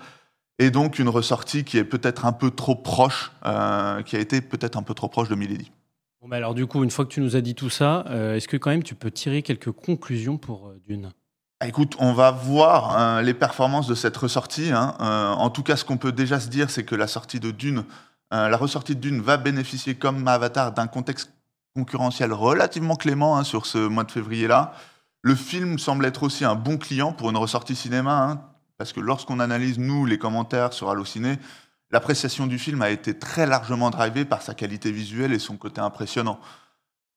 et 0.60 0.70
donc 0.70 1.00
une 1.00 1.08
ressortie 1.08 1.64
qui 1.64 1.78
est 1.78 1.84
peut-être 1.84 2.26
un 2.26 2.32
peu 2.32 2.52
trop 2.52 2.76
proche, 2.76 3.32
euh, 3.44 4.02
qui 4.02 4.14
a 4.14 4.20
été 4.20 4.40
peut-être 4.40 4.78
un 4.78 4.84
peu 4.84 4.94
trop 4.94 5.08
proche 5.08 5.28
de 5.28 5.34
Milady. 5.34 5.72
Bah 6.28 6.36
alors 6.36 6.54
du 6.54 6.66
coup, 6.66 6.82
une 6.82 6.90
fois 6.90 7.04
que 7.04 7.10
tu 7.10 7.20
nous 7.20 7.36
as 7.36 7.40
dit 7.40 7.54
tout 7.54 7.70
ça, 7.70 8.04
euh, 8.08 8.34
est-ce 8.34 8.48
que 8.48 8.56
quand 8.56 8.70
même 8.70 8.82
tu 8.82 8.94
peux 8.94 9.10
tirer 9.10 9.42
quelques 9.42 9.70
conclusions 9.70 10.38
pour 10.38 10.68
euh, 10.68 10.80
Dune? 10.86 11.10
Ah, 11.60 11.68
Écoute, 11.68 11.94
on 11.98 12.12
va 12.12 12.30
voir 12.30 13.22
les 13.22 13.32
performances 13.32 13.86
de 13.86 13.94
cette 13.94 14.16
ressortie. 14.16 14.72
Hein. 14.72 14.94
en 15.00 15.48
tout 15.48 15.62
cas, 15.62 15.76
ce 15.76 15.86
qu'on 15.86 15.96
peut 15.96 16.12
déjà 16.12 16.38
se 16.38 16.50
dire, 16.50 16.68
c'est 16.68 16.84
que 16.84 16.94
la 16.94 17.06
sortie 17.06 17.40
de 17.40 17.50
Dune 17.50 17.84
euh, 18.34 18.48
la 18.48 18.56
ressortie 18.56 18.96
de 18.96 19.00
Dune 19.00 19.20
va 19.20 19.36
bénéficier, 19.36 19.94
comme 19.94 20.26
Avatar, 20.26 20.72
d'un 20.72 20.86
contexte 20.86 21.32
concurrentiel 21.74 22.32
relativement 22.32 22.96
clément 22.96 23.36
hein, 23.36 23.44
sur 23.44 23.66
ce 23.66 23.78
mois 23.78 24.04
de 24.04 24.10
février-là. 24.10 24.72
Le 25.22 25.34
film 25.34 25.78
semble 25.78 26.06
être 26.06 26.22
aussi 26.22 26.44
un 26.44 26.54
bon 26.54 26.76
client 26.76 27.12
pour 27.12 27.30
une 27.30 27.36
ressortie 27.36 27.76
cinéma, 27.76 28.22
hein, 28.22 28.40
parce 28.78 28.92
que 28.92 29.00
lorsqu'on 29.00 29.38
analyse, 29.38 29.78
nous, 29.78 30.06
les 30.06 30.18
commentaires 30.18 30.72
sur 30.72 30.90
Allociné, 30.90 31.38
l'appréciation 31.90 32.46
du 32.46 32.58
film 32.58 32.82
a 32.82 32.90
été 32.90 33.18
très 33.18 33.46
largement 33.46 33.90
drivée 33.90 34.24
par 34.24 34.42
sa 34.42 34.54
qualité 34.54 34.90
visuelle 34.90 35.32
et 35.32 35.38
son 35.38 35.56
côté 35.56 35.80
impressionnant. 35.80 36.40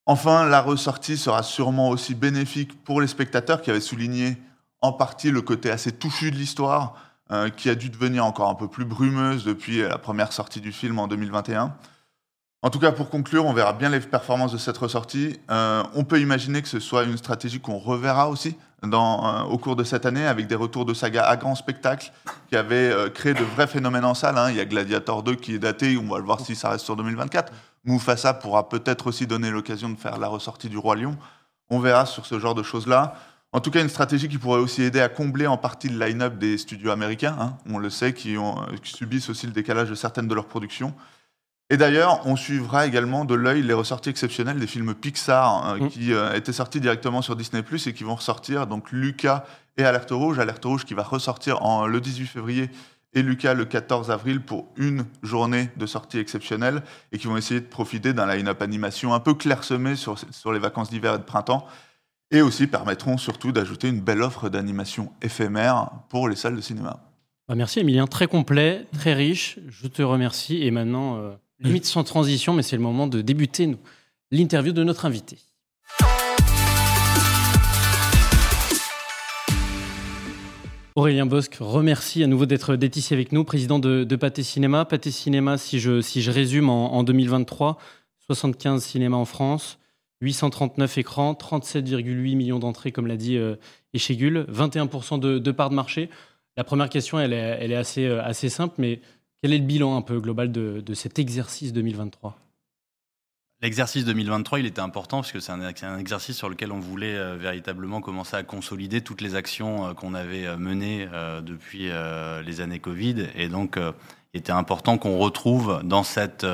Enfin, 0.06 0.46
la 0.46 0.62
ressortie 0.62 1.18
sera 1.18 1.44
sûrement 1.44 1.90
aussi 1.90 2.16
bénéfique 2.16 2.84
pour 2.84 3.02
les 3.02 3.08
spectateurs 3.08 3.62
qui 3.62 3.70
avaient 3.70 3.80
souligné 3.80 4.38
en 4.82 4.94
partie 4.94 5.30
le 5.30 5.42
côté 5.42 5.70
assez 5.70 5.92
touffu 5.92 6.32
de 6.32 6.36
l'histoire, 6.36 6.96
euh, 7.32 7.50
qui 7.50 7.70
a 7.70 7.76
dû 7.76 7.90
devenir 7.90 8.26
encore 8.26 8.50
un 8.50 8.56
peu 8.56 8.68
plus 8.68 8.86
brumeuse 8.86 9.44
depuis 9.46 9.82
la 9.82 9.98
première 9.98 10.34
sortie 10.34 10.62
du 10.62 10.72
film 10.72 10.98
en 10.98 11.08
2021. 11.08 11.76
En 12.62 12.70
tout 12.70 12.80
cas, 12.80 12.92
pour 12.92 13.10
conclure, 13.10 13.46
on 13.46 13.54
verra 13.54 13.72
bien 13.72 13.90
les 13.90 14.02
performances 14.02 14.52
de 14.52 14.58
cette 14.58 14.78
ressortie. 14.78 15.40
Euh, 15.50 15.82
on 15.96 16.04
peut 16.04 16.20
imaginer 16.20 16.62
que 16.62 16.68
ce 16.68 16.82
soit 16.82 17.04
une 17.04 17.18
stratégie 17.18 17.62
qu'on 17.62 17.78
reverra 17.78 18.30
aussi 18.30 18.58
euh, 18.84 19.42
au 19.44 19.58
cours 19.58 19.78
de 19.78 19.86
cette 19.86 20.06
année, 20.06 20.26
avec 20.26 20.48
des 20.48 20.56
retours 20.56 20.84
de 20.84 20.94
saga 20.94 21.24
à 21.24 21.38
grand 21.38 21.56
spectacle 21.56 22.12
qui 22.50 22.58
avaient 22.58 22.94
créé 23.14 23.34
de 23.34 23.44
vrais 23.44 23.68
phénomènes 23.68 24.04
en 24.04 24.14
salle. 24.14 24.38
Hein. 24.38 24.50
Il 24.50 24.58
y 24.58 24.60
a 24.60 24.66
Gladiator 24.66 25.24
2 25.24 25.36
qui 25.36 25.56
est 25.56 25.60
daté, 25.60 25.98
on 25.98 26.08
va 26.08 26.18
le 26.18 26.26
voir 26.26 26.42
si 26.42 26.54
ça 26.56 26.70
reste 26.70 26.84
sur 26.84 26.98
2024. 26.98 27.54
Mufasa 27.86 28.34
pourra 28.34 28.68
peut-être 28.68 29.08
aussi 29.08 29.26
donner 29.26 29.52
l'occasion 29.52 29.90
de 29.90 29.98
faire 29.98 30.18
la 30.18 30.28
ressortie 30.28 30.68
du 30.68 30.78
Roi 30.78 30.98
Lion. 30.98 31.18
On 31.70 31.80
verra 31.80 32.06
sur 32.06 32.26
ce 32.26 32.40
genre 32.40 32.56
de 32.56 32.64
choses-là. 32.64 33.16
En 33.52 33.62
tout 33.62 33.72
cas, 33.72 33.82
une 33.82 33.90
stratégie 33.90 34.28
qui 34.28 34.38
pourrait 34.38 34.60
aussi 34.60 34.84
aider 34.84 35.02
à 35.02 35.10
combler 35.10 35.48
en 35.48 35.58
partie 35.58 35.90
le 35.90 36.06
line-up 36.06 36.38
des 36.38 36.58
studios 36.58 36.92
américains, 36.92 37.36
hein. 37.40 37.58
on 37.68 37.80
le 37.80 37.90
sait, 37.90 38.14
qui, 38.14 38.38
ont, 38.38 38.58
subissent 38.84 39.30
aussi 39.30 39.48
le 39.48 39.54
décalage 39.54 39.90
de 39.90 39.96
certaines 39.96 40.28
de 40.28 40.36
leurs 40.36 40.46
productions. 40.46 40.94
Et 41.72 41.78
d'ailleurs, 41.78 42.26
on 42.26 42.36
suivra 42.36 42.88
également 42.88 43.26
de 43.26 43.36
l'œil 43.36 43.62
les 43.62 43.74
ressorties 43.74 44.10
exceptionnelles 44.10 44.60
des 44.60 44.68
films 44.68 44.96
Pixar 44.96 45.66
hein, 45.66 45.78
mm. 45.80 45.90
qui 45.90 46.14
euh, 46.14 46.34
étaient 46.34 46.54
sortis 46.54 46.80
directement 46.80 47.22
sur 47.22 47.36
Disney 47.36 47.62
Plus 47.62 47.86
et 47.88 47.94
qui 47.94 48.04
vont 48.04 48.16
ressortir. 48.16 48.66
Donc 48.66 48.92
Lucas 48.92 49.46
et 49.78 49.86
Alerte 49.86 50.12
Rouge. 50.12 50.40
Alerte 50.40 50.66
Rouge 50.66 50.86
qui 50.86 50.96
va 50.96 51.04
ressortir 51.04 51.64
en, 51.64 51.86
le 51.86 52.02
18 52.02 52.26
février 52.26 52.70
et 53.14 53.22
Lucas 53.22 53.54
le 53.54 53.66
14 53.66 54.12
avril 54.12 54.42
pour 54.42 54.68
une 54.78 55.06
journée 55.24 55.70
de 55.78 55.86
sortie 55.86 56.20
exceptionnelle 56.20 56.84
et 57.12 57.18
qui 57.18 57.28
vont 57.28 57.38
essayer 57.38 57.60
de 57.60 57.66
profiter 57.66 58.14
d'un 58.14 58.34
line-up 58.34 58.62
animation 58.62 59.14
un 59.14 59.20
peu 59.20 59.34
clairsemé 59.34 59.96
sur, 59.96 60.18
sur 60.32 60.52
les 60.52 60.60
vacances 60.60 60.90
d'hiver 60.90 61.16
et 61.16 61.18
de 61.18 61.24
printemps 61.24 61.66
et 62.32 62.42
aussi 62.42 62.68
permettront 62.68 63.18
surtout 63.18 63.52
d'ajouter 63.52 63.90
une 63.90 64.02
belle 64.02 64.22
offre 64.22 64.50
d'animation 64.50 65.12
éphémère 65.22 65.90
pour 66.10 66.30
les 66.30 66.36
salles 66.36 66.56
de 66.56 66.62
cinéma. 66.62 67.00
Bah, 67.48 67.56
merci 67.56 67.80
Emilien, 67.80 68.06
très 68.06 68.28
complet, 68.28 68.86
très 68.94 69.14
riche, 69.14 69.58
je 69.68 69.88
te 69.88 70.04
remercie. 70.04 70.64
Et 70.64 70.70
maintenant, 70.70 71.18
euh, 71.18 71.32
limite 71.60 71.86
sans 71.86 72.04
transition, 72.04 72.54
mais 72.54 72.64
c'est 72.64 72.76
le 72.76 72.82
moment 72.82 73.08
de 73.08 73.22
débuter 73.22 73.76
l'interview 74.32 74.72
de 74.74 74.84
notre 74.84 75.06
invité. 75.06 75.38
Aurélien 80.96 81.26
Bosque, 81.26 81.58
remercie 81.60 82.24
à 82.24 82.28
nouveau 82.28 82.46
d'être 82.46 82.78
ici 82.96 83.14
avec 83.14 83.32
nous, 83.32 83.44
président 83.44 83.80
de, 83.80 84.16
Pathé 84.16 84.44
Cinéma. 84.44 84.84
Pathé 84.86 85.12
Cinéma, 85.12 85.58
si 85.58 85.80
je, 85.80 86.30
résume 86.30 86.70
en, 86.70 86.94
en 86.96 87.04
2023, 87.04 87.78
75 88.28 88.84
cinémas 88.84 89.18
en 89.18 89.26
France, 89.26 89.80
839 90.22 90.98
écrans, 90.98 91.34
37,8 91.34 92.36
millions 92.36 92.60
d'entrées, 92.60 92.92
comme 92.92 93.08
l'a 93.08 93.18
dit 93.18 93.38
euh, 93.38 93.56
21% 93.96 95.20
de, 95.20 95.52
part 95.52 95.70
de 95.70 95.76
marché. 95.76 96.10
La 96.58 96.64
première 96.64 96.90
question, 96.90 97.20
elle 97.20 97.34
est, 97.34 98.00
euh, 98.00 98.22
assez, 98.22 98.50
simple, 98.50 98.76
mais 98.78 99.00
quel 99.42 99.54
est 99.54 99.58
le 99.58 99.66
bilan 99.66 99.96
un 99.96 100.02
peu 100.02 100.20
global 100.20 100.52
de, 100.52 100.94
cet 100.94 101.20
exercice 101.20 101.74
2023 101.74 102.38
L'exercice 103.62 104.06
2023, 104.06 104.62
il 104.62 104.66
était 104.66 104.80
important 104.80 105.18
parce 105.18 105.34
que 105.34 105.42
c'est 105.42 105.52
un, 105.52 105.98
exercice 105.98 106.38
sur 106.38 106.48
lequel 106.48 106.72
on 106.72 106.80
voulait 106.80 107.18
euh, 107.18 107.36
véritablement 107.36 108.00
commencer 108.00 108.38
à 108.38 108.44
consolider 108.44 109.02
toutes 109.02 109.20
les 109.20 109.36
actions 109.36 109.88
euh, 109.88 109.94
qu'on 109.94 110.14
avait 110.14 110.56
menées 110.56 111.08
depuis 111.44 111.90
les 112.46 112.62
années 112.62 112.80
Covid. 112.80 113.28
Et 113.36 113.50
donc, 113.50 113.78
il 114.34 114.40
était 114.40 114.54
important 114.54 114.98
qu'on 114.98 115.18
retrouve 115.18 115.82
dans 115.84 116.04
cette 116.04 116.46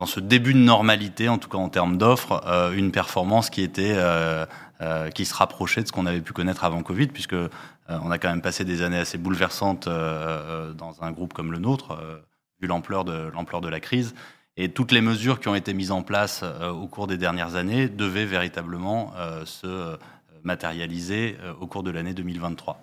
dans 0.00 0.06
ce 0.06 0.18
début 0.18 0.54
de 0.54 0.58
normalité, 0.58 1.28
en 1.28 1.36
tout 1.36 1.50
cas 1.50 1.58
en 1.58 1.68
termes 1.68 1.98
d'offres, 1.98 2.42
euh, 2.46 2.72
une 2.72 2.90
performance 2.90 3.50
qui 3.50 3.60
était 3.60 3.94
euh, 3.94 4.46
euh, 4.80 5.10
qui 5.10 5.26
se 5.26 5.34
rapprochait 5.34 5.82
de 5.82 5.86
ce 5.86 5.92
qu'on 5.92 6.06
avait 6.06 6.22
pu 6.22 6.32
connaître 6.32 6.64
avant 6.64 6.82
Covid, 6.82 7.08
puisque 7.08 7.36
on 7.90 8.10
a 8.10 8.18
quand 8.18 8.28
même 8.28 8.42
passé 8.42 8.64
des 8.64 8.82
années 8.82 8.98
assez 8.98 9.18
bouleversantes 9.18 9.88
dans 9.88 10.96
un 11.00 11.10
groupe 11.10 11.32
comme 11.32 11.52
le 11.52 11.58
nôtre, 11.58 11.98
vu 12.60 12.66
l'ampleur 12.66 13.04
de 13.04 13.30
l'ampleur 13.34 13.60
de 13.60 13.68
la 13.68 13.80
crise. 13.80 14.14
Et 14.56 14.70
toutes 14.70 14.92
les 14.92 15.00
mesures 15.00 15.40
qui 15.40 15.48
ont 15.48 15.54
été 15.54 15.74
mises 15.74 15.90
en 15.90 16.02
place 16.02 16.42
au 16.42 16.86
cours 16.86 17.06
des 17.06 17.16
dernières 17.16 17.56
années 17.56 17.88
devaient 17.88 18.26
véritablement 18.26 19.12
se 19.44 19.96
matérialiser 20.44 21.36
au 21.60 21.66
cours 21.66 21.82
de 21.82 21.90
l'année 21.90 22.14
2023. 22.14 22.80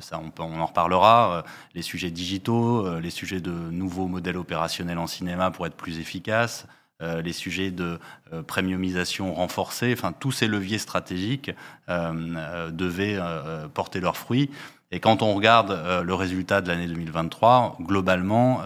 Ça, 0.00 0.20
on, 0.20 0.32
on, 0.42 0.60
en 0.60 0.66
reparlera. 0.66 1.44
Les 1.74 1.82
sujets 1.82 2.10
digitaux, 2.10 2.98
les 3.00 3.10
sujets 3.10 3.40
de 3.40 3.50
nouveaux 3.50 4.06
modèles 4.06 4.36
opérationnels 4.36 4.98
en 4.98 5.06
cinéma 5.06 5.50
pour 5.50 5.66
être 5.66 5.76
plus 5.76 5.98
efficaces, 5.98 6.66
euh, 7.00 7.22
les 7.22 7.32
sujets 7.32 7.70
de 7.70 8.00
euh, 8.32 8.42
premiumisation 8.42 9.32
renforcée, 9.32 9.92
enfin 9.96 10.12
tous 10.12 10.32
ces 10.32 10.48
leviers 10.48 10.78
stratégiques 10.78 11.52
euh, 11.88 12.72
devaient 12.72 13.20
porter 13.72 14.00
leurs 14.00 14.16
fruits. 14.16 14.50
Et 14.90 14.98
quand 14.98 15.22
on 15.22 15.32
regarde 15.34 16.02
le 16.02 16.14
résultat 16.14 16.60
de 16.60 16.68
l'année 16.68 16.86
2023, 16.86 17.76
globalement, 17.82 18.62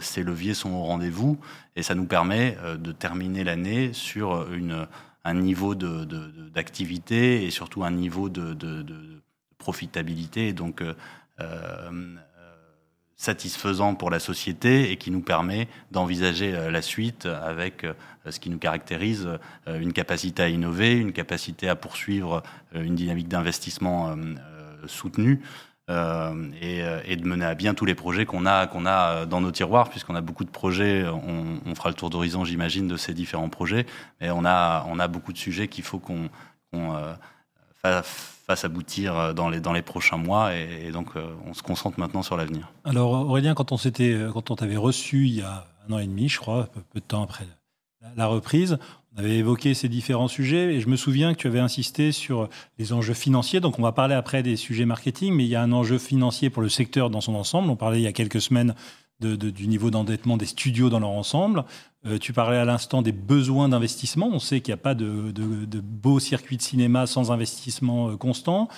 ces 0.00 0.22
leviers 0.22 0.54
sont 0.54 0.70
au 0.70 0.82
rendez-vous 0.82 1.38
et 1.76 1.82
ça 1.82 1.94
nous 1.94 2.06
permet 2.06 2.56
de 2.78 2.90
terminer 2.90 3.44
l'année 3.44 3.92
sur 3.92 4.50
une, 4.50 4.86
un 5.24 5.34
niveau 5.34 5.74
d'activité 5.74 7.40
de, 7.40 7.44
et 7.44 7.50
surtout 7.50 7.84
un 7.84 7.90
niveau 7.90 8.30
de, 8.30 8.56
profitabilité. 9.58 10.54
Donc, 10.54 10.82
satisfaisant 13.18 13.96
pour 13.96 14.10
la 14.10 14.20
société 14.20 14.92
et 14.92 14.96
qui 14.96 15.10
nous 15.10 15.20
permet 15.20 15.68
d'envisager 15.90 16.54
euh, 16.54 16.70
la 16.70 16.82
suite 16.82 17.26
avec 17.26 17.82
euh, 17.82 17.92
ce 18.30 18.38
qui 18.38 18.48
nous 18.48 18.58
caractérise, 18.58 19.28
euh, 19.66 19.80
une 19.80 19.92
capacité 19.92 20.44
à 20.44 20.48
innover, 20.48 20.96
une 20.96 21.12
capacité 21.12 21.68
à 21.68 21.74
poursuivre 21.74 22.42
une 22.72 22.94
dynamique 22.94 23.28
d'investissement 23.28 24.14
soutenue. 24.86 25.40
et, 25.88 27.16
de 27.16 27.24
mener 27.24 27.46
à 27.46 27.54
bien 27.54 27.74
tous 27.74 27.86
les 27.86 27.94
projets 27.94 28.26
qu'on 28.26 28.44
a, 28.46 28.68
a 28.68 29.26
dans 29.26 29.40
nos 29.40 29.50
tiroirs, 29.50 29.88
puisqu'on 29.88 30.14
a 30.14 30.20
beaucoup 30.20 30.44
de 30.44 30.50
projets. 30.50 31.04
On, 31.08 31.74
fera 31.74 31.88
le 31.88 31.94
tour 31.94 32.10
d'horizon, 32.10 32.44
j'imagine, 32.44 32.86
de 32.86 32.98
ces 32.98 33.14
différents 33.14 33.48
projets. 33.48 33.86
Mais 34.20 34.30
on 34.30 34.44
a, 34.44 34.84
on 34.88 34.98
a 34.98 35.08
beaucoup 35.08 35.32
de 35.32 35.38
sujets 35.38 35.68
qu'il 35.68 35.84
faut 35.84 35.98
qu'on 35.98 36.28
fasse 38.48 38.64
aboutir 38.64 39.16
euh, 39.16 39.32
dans 39.32 39.50
les, 39.50 39.60
dans 39.60 39.72
les 39.72 39.82
prochains 39.82 40.16
mois. 40.16 40.54
Et, 40.54 40.90
donc, 40.90 41.08
euh, 41.14 41.26
on 41.46 41.54
se 41.54 41.62
concentre 41.62 42.00
maintenant 42.00 42.22
sur 42.22 42.36
l'avenir. 42.36 42.72
Alors, 42.84 43.12
Aurélien, 43.12 43.54
quand 43.54 43.72
on 43.72 43.76
s'était, 43.76 44.14
euh, 44.14 44.32
quand 44.32 44.50
on 44.50 44.56
t'avait 44.56 44.76
reçu 44.76 45.26
il 45.26 45.34
y 45.34 45.42
a 45.42 45.66
un 45.88 45.92
an 45.92 45.98
et 45.98 46.06
demi, 46.06 46.28
je 46.28 46.38
crois, 46.38 46.66
peu, 46.66 46.80
peu 46.80 47.00
de 47.00 47.04
temps 47.04 47.22
après 47.22 47.46
la, 48.16 48.26
reprise, 48.26 48.78
on 49.14 49.18
avait 49.18 49.36
évoqué 49.36 49.74
ces 49.74 49.88
différents 49.88 50.28
sujets 50.28 50.74
et 50.74 50.80
je 50.80 50.88
me 50.88 50.96
souviens 50.96 51.34
que 51.34 51.38
tu 51.38 51.48
avais 51.48 51.58
insisté 51.58 52.12
sur 52.12 52.48
les 52.78 52.92
enjeux 52.92 53.14
financiers. 53.14 53.60
Donc, 53.60 53.78
on 53.78 53.82
va 53.82 53.92
parler 53.92 54.14
après 54.14 54.42
des 54.42 54.56
sujets 54.56 54.86
marketing, 54.86 55.34
mais 55.34 55.44
il 55.44 55.48
y 55.48 55.56
a 55.56 55.62
un 55.62 55.72
enjeu 55.72 55.98
financier 55.98 56.48
pour 56.48 56.62
le 56.62 56.68
secteur 56.68 57.10
dans 57.10 57.20
son 57.20 57.34
ensemble. 57.34 57.68
On 57.68 57.76
parlait 57.76 57.98
il 57.98 58.04
y 58.04 58.06
a 58.06 58.12
quelques 58.12 58.40
semaines 58.40 58.74
du 59.20 59.66
niveau 59.66 59.90
d'endettement 59.90 60.36
des 60.36 60.46
studios 60.46 60.90
dans 60.90 61.00
leur 61.00 61.10
ensemble. 61.10 61.64
Euh, 62.06 62.18
tu 62.18 62.32
parlais 62.32 62.56
à 62.56 62.64
l'instant 62.64 63.02
des 63.02 63.12
besoins 63.12 63.68
d'investissement. 63.68 64.30
On 64.32 64.38
sait 64.38 64.60
qu'il 64.60 64.72
n'y 64.72 64.80
a 64.80 64.82
pas 64.82 64.94
de, 64.94 65.32
de, 65.32 65.80
beaux 65.80 66.20
circuits 66.20 66.56
de 66.56 66.62
cinéma 66.62 67.06
sans 67.06 67.32
investissement 67.32 68.10
euh, 68.10 68.16
constant. 68.16 68.68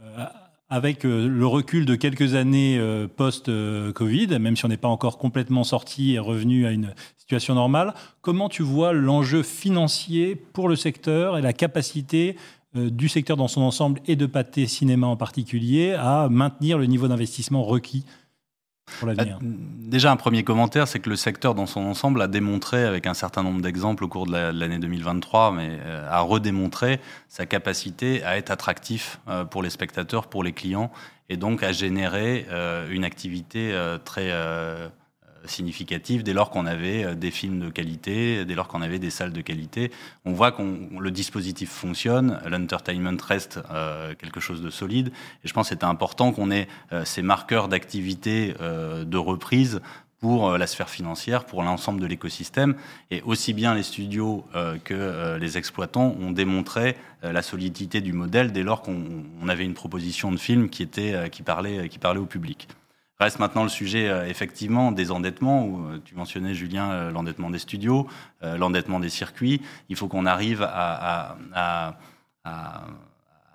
Euh, 0.00 0.26
avec 0.70 1.04
le 1.04 1.46
recul 1.46 1.86
de 1.86 1.94
quelques 1.94 2.34
années 2.34 2.78
post-Covid, 3.16 4.38
même 4.38 4.54
si 4.54 4.66
on 4.66 4.68
n'est 4.68 4.76
pas 4.76 4.88
encore 4.88 5.16
complètement 5.16 5.64
sorti 5.64 6.12
et 6.12 6.18
revenu 6.18 6.66
à 6.66 6.72
une 6.72 6.92
situation 7.16 7.54
normale, 7.54 7.94
comment 8.20 8.50
tu 8.50 8.62
vois 8.62 8.92
l'enjeu 8.92 9.42
financier 9.42 10.36
pour 10.36 10.68
le 10.68 10.76
secteur 10.76 11.38
et 11.38 11.40
la 11.40 11.54
capacité 11.54 12.36
du 12.74 13.08
secteur 13.08 13.38
dans 13.38 13.48
son 13.48 13.62
ensemble 13.62 14.02
et 14.06 14.14
de 14.14 14.26
Pâté 14.26 14.66
Cinéma 14.66 15.06
en 15.06 15.16
particulier 15.16 15.94
à 15.94 16.28
maintenir 16.28 16.76
le 16.76 16.84
niveau 16.84 17.08
d'investissement 17.08 17.64
requis 17.64 18.04
bah, 19.02 19.24
déjà, 19.40 20.10
un 20.10 20.16
premier 20.16 20.44
commentaire, 20.44 20.88
c'est 20.88 21.00
que 21.00 21.10
le 21.10 21.16
secteur 21.16 21.54
dans 21.54 21.66
son 21.66 21.80
ensemble 21.80 22.22
a 22.22 22.28
démontré, 22.28 22.84
avec 22.84 23.06
un 23.06 23.14
certain 23.14 23.42
nombre 23.42 23.60
d'exemples 23.60 24.04
au 24.04 24.08
cours 24.08 24.26
de 24.26 24.32
l'année 24.32 24.78
2023, 24.78 25.52
mais 25.52 25.78
euh, 25.84 26.08
a 26.10 26.20
redémontré 26.20 27.00
sa 27.28 27.46
capacité 27.46 28.22
à 28.24 28.36
être 28.36 28.50
attractif 28.50 29.20
euh, 29.28 29.44
pour 29.44 29.62
les 29.62 29.70
spectateurs, 29.70 30.26
pour 30.26 30.42
les 30.42 30.52
clients, 30.52 30.90
et 31.28 31.36
donc 31.36 31.62
à 31.62 31.72
générer 31.72 32.46
euh, 32.50 32.88
une 32.90 33.04
activité 33.04 33.74
très 34.04 34.32
significative 35.44 36.22
dès 36.22 36.32
lors 36.32 36.50
qu'on 36.50 36.66
avait 36.66 37.04
euh, 37.04 37.14
des 37.14 37.30
films 37.30 37.60
de 37.60 37.70
qualité, 37.70 38.44
dès 38.44 38.54
lors 38.54 38.68
qu'on 38.68 38.82
avait 38.82 38.98
des 38.98 39.10
salles 39.10 39.32
de 39.32 39.40
qualité. 39.40 39.90
On 40.24 40.32
voit 40.32 40.52
que 40.52 40.62
le 40.98 41.10
dispositif 41.10 41.70
fonctionne, 41.70 42.40
l'entertainment 42.46 43.16
reste 43.26 43.60
euh, 43.70 44.14
quelque 44.14 44.40
chose 44.40 44.62
de 44.62 44.70
solide. 44.70 45.08
Et 45.44 45.48
je 45.48 45.52
pense 45.52 45.68
que 45.68 45.74
c'était 45.74 45.84
important 45.84 46.32
qu'on 46.32 46.50
ait 46.50 46.68
euh, 46.92 47.04
ces 47.04 47.22
marqueurs 47.22 47.68
d'activité 47.68 48.54
de 48.58 49.16
reprise 49.16 49.80
pour 50.20 50.58
la 50.58 50.66
sphère 50.66 50.88
financière, 50.88 51.44
pour 51.44 51.62
l'ensemble 51.62 52.00
de 52.00 52.06
l'écosystème. 52.06 52.74
Et 53.10 53.22
aussi 53.22 53.52
bien 53.52 53.74
les 53.74 53.82
studios 53.82 54.44
que 54.84 55.36
les 55.38 55.58
exploitants 55.58 56.16
ont 56.20 56.32
démontré 56.32 56.96
la 57.22 57.42
solidité 57.42 58.00
du 58.00 58.12
modèle 58.12 58.52
dès 58.52 58.62
lors 58.62 58.82
qu'on 58.82 59.48
avait 59.48 59.64
une 59.64 59.74
proposition 59.74 60.32
de 60.32 60.36
film 60.36 60.70
qui, 60.70 60.82
était, 60.82 61.30
qui, 61.30 61.42
parlait, 61.42 61.88
qui 61.88 61.98
parlait 61.98 62.20
au 62.20 62.26
public. 62.26 62.68
Reste 63.20 63.40
maintenant 63.40 63.64
le 63.64 63.68
sujet, 63.68 64.08
euh, 64.08 64.28
effectivement, 64.28 64.92
des 64.92 65.10
endettements, 65.10 65.64
où 65.64 65.88
euh, 65.88 66.00
tu 66.04 66.14
mentionnais, 66.14 66.54
Julien, 66.54 66.92
euh, 66.92 67.10
l'endettement 67.10 67.50
des 67.50 67.58
studios, 67.58 68.06
l'endettement 68.42 69.00
des 69.00 69.08
circuits. 69.08 69.60
Il 69.88 69.96
faut 69.96 70.06
qu'on 70.06 70.24
arrive 70.24 70.62
à, 70.62 71.36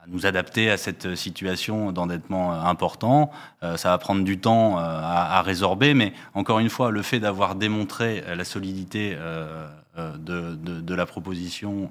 nous 0.08 0.26
adapter 0.26 0.70
à 0.70 0.76
cette 0.76 1.16
situation 1.16 1.94
d'endettement 1.94 2.52
important. 2.52 3.32
ça 3.62 3.90
va 3.90 3.98
prendre 3.98 4.26
du 4.26 4.38
temps 4.38 4.78
à, 4.78 5.42
résorber, 5.42 5.94
mais 5.94 6.12
encore 6.34 6.60
une 6.60 6.70
fois, 6.70 6.92
le 6.92 7.02
fait 7.02 7.22
d'avoir 7.22 7.56
démontré 7.56 8.22
la 8.36 8.44
solidité 8.44 9.18
de, 9.96 10.94
la 10.94 11.06
proposition 11.06 11.90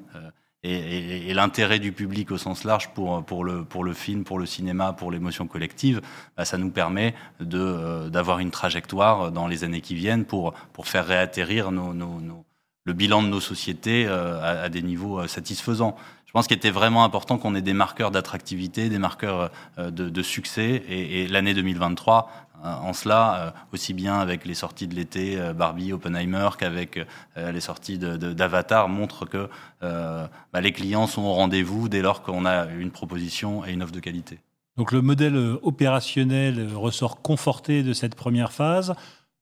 et, 0.64 1.34
l'intérêt 1.34 1.78
du 1.78 1.92
public 1.92 2.30
au 2.30 2.38
sens 2.38 2.64
large 2.64 2.90
pour, 2.94 3.24
pour, 3.24 3.44
le, 3.44 3.64
pour 3.64 3.82
le 3.84 3.92
film, 3.92 4.24
pour 4.24 4.38
le 4.38 4.46
cinéma, 4.46 4.92
pour 4.92 5.10
l'émotion 5.10 5.46
collective, 5.46 6.00
bah, 6.36 6.44
ça 6.44 6.56
nous 6.58 6.70
permet 6.70 7.14
euh, 7.40 8.08
d'avoir 8.08 8.38
une 8.38 8.50
trajectoire 8.50 9.32
dans 9.32 9.48
les 9.48 9.64
années 9.64 9.80
qui 9.80 9.94
viennent 9.94 10.24
pour, 10.24 10.54
pour 10.72 10.86
faire 10.86 11.06
réatterrir 11.06 11.70
le 11.70 12.92
bilan 12.92 13.22
de 13.22 13.28
nos 13.28 13.40
sociétés 13.40 14.06
euh, 14.06 14.64
à, 14.64 14.68
des 14.68 14.82
niveaux 14.82 15.20
euh, 15.20 15.26
satisfaisants. 15.26 15.96
Je 16.26 16.32
pense 16.32 16.46
qu'il 16.46 16.56
était 16.56 16.70
vraiment 16.70 17.04
important 17.04 17.36
qu'on 17.36 17.54
ait 17.54 17.60
des 17.60 17.74
marqueurs 17.74 18.10
d'attractivité, 18.10 18.88
des 18.88 18.98
marqueurs 18.98 19.50
de, 19.76 19.90
de 19.90 20.22
succès. 20.22 20.82
Et, 20.88 21.28
l'année 21.28 21.52
2023 21.52 22.30
euh, 22.51 22.51
en 22.62 22.92
cela, 22.92 23.34
euh, 23.34 23.50
aussi 23.72 23.92
bien 23.92 24.18
avec 24.18 24.44
les 24.44 24.54
sorties 24.54 24.86
de 24.86 24.94
l'été, 24.94 25.38
euh, 25.38 25.52
Barbie, 25.52 25.92
Oppenheimer, 25.92 26.50
qu'avec 26.58 27.00
les 27.36 27.60
sorties 27.60 27.98
d'Avatar, 27.98 28.88
montre 28.88 29.26
que 29.26 29.48
bah, 29.80 30.60
les 30.60 30.72
clients 30.72 31.06
sont 31.06 31.22
au 31.22 31.32
rendez-vous 31.32 31.88
dès 31.88 32.02
lors 32.02 32.22
qu'on 32.22 32.44
a 32.44 32.66
une 32.66 32.90
proposition 32.90 33.64
et 33.64 33.72
une 33.72 33.82
offre 33.82 33.92
de 33.92 34.00
qualité. 34.00 34.38
Donc 34.76 34.92
le 34.92 35.02
modèle 35.02 35.36
opérationnel 35.62 36.68
ressort 36.74 37.20
conforté 37.20 37.82
de 37.82 37.92
cette 37.92 38.14
première 38.14 38.52
phase. 38.52 38.94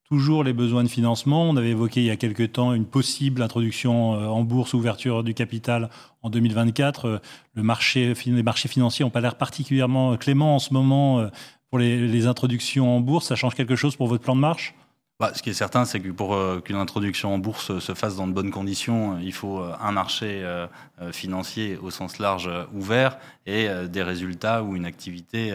Toujours 0.08 0.42
les 0.42 0.52
besoins 0.52 0.82
de 0.82 0.88
financement. 0.88 1.48
On 1.48 1.56
avait 1.56 1.70
évoqué 1.70 2.00
il 2.00 2.06
y 2.06 2.10
a 2.10 2.16
quelques 2.16 2.52
temps 2.52 2.72
une 2.72 2.86
possible 2.86 3.42
introduction 3.42 4.12
en 4.12 4.42
bourse, 4.42 4.74
ouverture 4.74 5.22
du 5.22 5.34
capital 5.34 5.88
en 6.22 6.30
2024. 6.30 7.20
Le 7.54 7.62
marché, 7.62 8.14
les 8.26 8.42
marchés 8.42 8.68
financiers 8.68 9.04
n'ont 9.04 9.10
pas 9.10 9.20
l'air 9.20 9.36
particulièrement 9.36 10.16
cléments 10.16 10.56
en 10.56 10.58
ce 10.58 10.72
moment 10.72 11.30
pour 11.70 11.78
les, 11.78 12.26
introductions 12.26 12.96
en 12.96 13.00
bourse, 13.00 13.28
ça 13.28 13.36
change 13.36 13.54
quelque 13.54 13.76
chose 13.76 13.96
pour 13.96 14.08
votre 14.08 14.22
plan 14.22 14.34
de 14.34 14.40
marche? 14.40 14.74
Bah, 15.20 15.32
ce 15.34 15.42
qui 15.42 15.50
est 15.50 15.54
certain, 15.54 15.84
c'est 15.84 16.00
que 16.00 16.08
pour 16.08 16.34
euh, 16.34 16.60
qu'une 16.60 16.76
introduction 16.76 17.34
en 17.34 17.38
bourse 17.38 17.78
se 17.78 17.94
fasse 17.94 18.16
dans 18.16 18.26
de 18.26 18.32
bonnes 18.32 18.50
conditions, 18.50 19.18
il 19.18 19.34
faut 19.34 19.60
euh, 19.60 19.74
un 19.78 19.92
marché 19.92 20.40
euh, 20.42 20.66
financier 21.12 21.76
au 21.76 21.90
sens 21.90 22.18
large 22.18 22.50
ouvert 22.72 23.18
et 23.44 23.68
des 23.88 24.02
résultats 24.02 24.62
ou 24.62 24.76
une 24.76 24.84
activité 24.84 25.52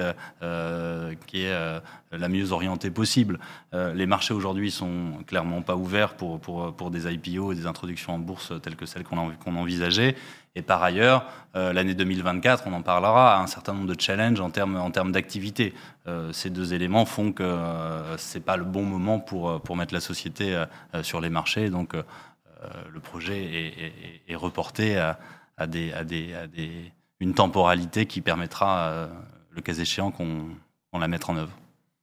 qui 1.27 1.45
est 1.45 1.81
la 2.17 2.29
mieux 2.29 2.51
orientée 2.51 2.91
possible. 2.91 3.39
les 3.73 4.05
marchés 4.05 4.33
aujourd'hui 4.33 4.71
sont 4.71 5.23
clairement 5.27 5.61
pas 5.61 5.75
ouverts 5.75 6.15
pour, 6.15 6.39
pour, 6.39 6.75
pour 6.75 6.91
des 6.91 7.11
IPO 7.11 7.51
et 7.51 7.55
des 7.55 7.67
introductions 7.67 8.15
en 8.15 8.19
bourse 8.19 8.53
telles 8.61 8.75
que 8.75 8.85
celles 8.85 9.03
qu'on 9.03 9.55
envisageait. 9.55 10.15
Et 10.55 10.61
par 10.61 10.81
ailleurs, 10.83 11.25
euh, 11.55 11.73
l'année 11.73 11.93
2024, 11.93 12.63
on 12.65 12.73
en 12.73 12.81
parlera, 12.81 13.35
a 13.35 13.41
un 13.41 13.47
certain 13.47 13.73
nombre 13.73 13.93
de 13.93 13.99
challenges 13.99 14.39
en 14.39 14.49
termes, 14.49 14.77
en 14.77 14.89
termes 14.89 15.11
d'activité. 15.11 15.73
Euh, 16.07 16.31
ces 16.31 16.49
deux 16.49 16.73
éléments 16.73 17.05
font 17.05 17.33
que 17.33 17.43
euh, 17.43 18.17
ce 18.17 18.37
n'est 18.37 18.43
pas 18.43 18.55
le 18.55 18.63
bon 18.63 18.83
moment 18.83 19.19
pour, 19.19 19.61
pour 19.61 19.75
mettre 19.75 19.93
la 19.93 19.99
société 19.99 20.63
sur 21.01 21.19
les 21.19 21.29
marchés. 21.29 21.69
Donc 21.69 21.93
le 21.93 22.99
projet 22.99 23.83
est, 24.27 24.35
reporté 24.35 24.97
à, 24.97 25.67
des, 25.67 25.91
à, 25.91 26.03
des, 26.03 26.33
à 26.33 26.47
des, 26.47 26.91
une 27.19 27.33
temporalité 27.33 28.05
qui 28.05 28.21
permettra, 28.21 29.09
le 29.51 29.61
cas 29.61 29.73
échéant, 29.73 30.11
qu'on 30.11 30.55
la 30.97 31.07
mette 31.07 31.29
en 31.29 31.35
œuvre. 31.35 31.51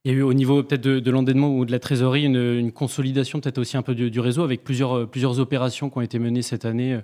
Il 0.05 0.11
y 0.11 0.15
a 0.15 0.17
eu 0.17 0.21
au 0.21 0.33
niveau 0.33 0.61
peut-être 0.63 0.81
de, 0.81 1.11
l'endettement 1.11 1.55
ou 1.55 1.65
de 1.65 1.71
la 1.71 1.79
trésorerie 1.79 2.25
une, 2.25 2.71
consolidation 2.71 3.39
peut-être 3.39 3.57
aussi 3.57 3.77
un 3.77 3.81
peu 3.81 3.95
du, 3.95 4.11
du, 4.11 4.19
réseau 4.19 4.43
avec 4.43 4.63
plusieurs, 4.63 5.09
plusieurs 5.09 5.39
opérations 5.39 5.89
qui 5.89 5.97
ont 5.97 6.01
été 6.01 6.19
menées 6.19 6.41
cette 6.41 6.65
année 6.65 6.99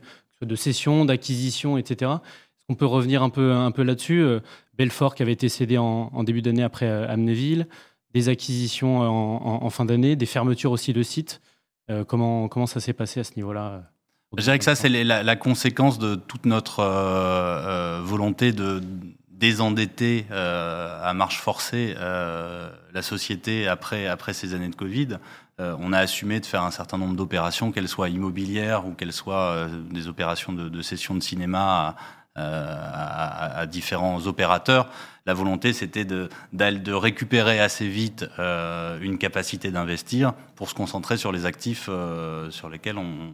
de 0.46 0.56
cession, 0.56 1.06
d'acquisition, 1.06 1.78
etc. 1.78 2.12
Est-ce 2.12 2.66
qu'on 2.68 2.76
peut 2.76 2.86
revenir 2.86 3.24
un 3.24 3.30
peu, 3.30 3.54
un 3.54 3.72
peu 3.72 3.84
là-dessus 3.84 4.22
euh, 4.22 4.40
Belfort 4.78 5.16
qui 5.16 5.24
avait 5.24 5.34
été 5.34 5.50
cédé 5.50 5.78
en, 5.78 6.24
début 6.24 6.42
d'année 6.42 6.64
après 6.64 6.88
euh, 6.88 7.10
Amnéville, 7.10 7.68
des 8.14 8.30
acquisitions 8.30 9.02
en, 9.02 9.70
fin 9.70 9.86
d'année, 9.86 10.16
des 10.16 10.26
fermetures 10.26 10.72
aussi 10.72 10.94
de 10.94 11.04
sites. 11.04 11.42
comment, 12.08 12.48
comment 12.48 12.66
ça 12.66 12.80
s'est 12.80 12.94
passé 12.94 13.20
à 13.20 13.24
ce 13.24 13.34
niveau-là 13.36 13.84
Je 14.36 14.42
dirais 14.42 14.58
que 14.58 14.64
ça, 14.64 14.74
c'est 14.74 14.90
la, 14.90 15.22
la, 15.22 15.36
conséquence 15.36 16.00
de 16.00 16.16
toute 16.16 16.48
notre 16.48 16.84
volonté 18.02 18.52
de 18.52 18.82
désendetter 19.40 20.26
à 20.32 21.14
marche 21.14 21.40
forcée 21.40 21.96
la 21.96 23.02
société 23.02 23.68
après, 23.68 24.08
après 24.08 24.34
ces 24.34 24.54
années 24.54 24.70
de 24.70 24.76
Covid. 24.76 25.18
on 25.58 25.94
a 25.94 26.00
assumé 26.00 26.40
de 26.40 26.46
faire 26.46 26.64
un 26.64 26.72
certain 26.72 26.98
nombre 26.98 27.16
d'opérations, 27.16 27.72
qu'elles 27.72 27.88
soient 27.88 28.10
immobilières 28.10 28.86
ou 28.86 28.94
qu'elles 28.94 29.14
soient 29.14 29.68
des 29.92 30.08
opérations 30.08 30.54
de, 30.54 30.70
de 30.70 30.82
session 30.82 31.16
de 31.16 31.22
cinéma 31.22 31.96
à, 32.36 33.60
à, 33.60 33.66
différents 33.66 34.26
opérateurs. 34.28 34.90
La 35.26 35.34
volonté, 35.34 35.74
c'était 35.74 36.06
de, 36.06 36.30
de, 36.54 36.94
récupérer 36.94 37.60
assez 37.60 37.88
vite 37.88 38.26
euh, 38.40 39.00
une 39.02 39.18
capacité 39.18 39.72
d'investir 39.72 40.34
pour 40.56 40.70
se 40.70 40.76
concentrer 40.76 41.18
sur 41.18 41.32
les 41.32 41.46
actifs 41.46 41.88
euh, 41.90 42.50
sur 42.52 42.70
lesquels 42.70 42.98
on, 42.98 43.34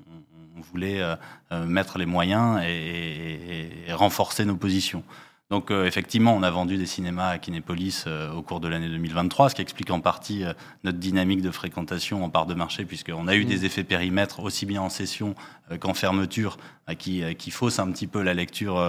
on 0.57 0.61
voulait 0.61 1.01
euh, 1.01 1.15
mettre 1.65 1.97
les 1.97 2.05
moyens 2.05 2.61
et, 2.65 3.87
et, 3.87 3.93
renforcer 3.93 4.45
nos 4.45 4.55
positions. 4.55 5.03
Donc 5.51 5.69
euh, 5.69 5.85
effectivement, 5.85 6.35
on 6.35 6.41
a 6.41 6.49
vendu 6.49 6.75
des 6.75 6.87
cinémas 6.87 7.29
à 7.29 7.37
Kinépolis 7.37 8.05
euh, 8.07 8.31
au 8.33 8.41
cours 8.41 8.59
de 8.59 8.67
l'année 8.67 8.89
2023, 8.89 9.49
ce 9.49 9.55
qui 9.55 9.61
explique 9.61 9.91
en 9.91 9.99
partie 9.99 10.43
euh, 10.43 10.53
notre 10.83 10.97
dynamique 10.97 11.43
de 11.43 11.51
fréquentation 11.51 12.23
en 12.23 12.31
part 12.31 12.47
de 12.47 12.55
marché, 12.55 12.83
puisqu'on 12.83 13.27
a 13.27 13.35
eu 13.35 13.45
mmh. 13.45 13.47
des 13.47 13.65
effets 13.65 13.83
périmètres 13.83 14.39
aussi 14.39 14.65
bien 14.65 14.81
en 14.81 14.89
session 14.89 15.35
qu'en 15.79 15.93
fermeture, 15.93 16.57
qui, 16.97 17.23
qui 17.35 17.51
faussent 17.51 17.79
un 17.79 17.91
petit 17.91 18.07
peu 18.07 18.21
la 18.21 18.35
lecture 18.35 18.79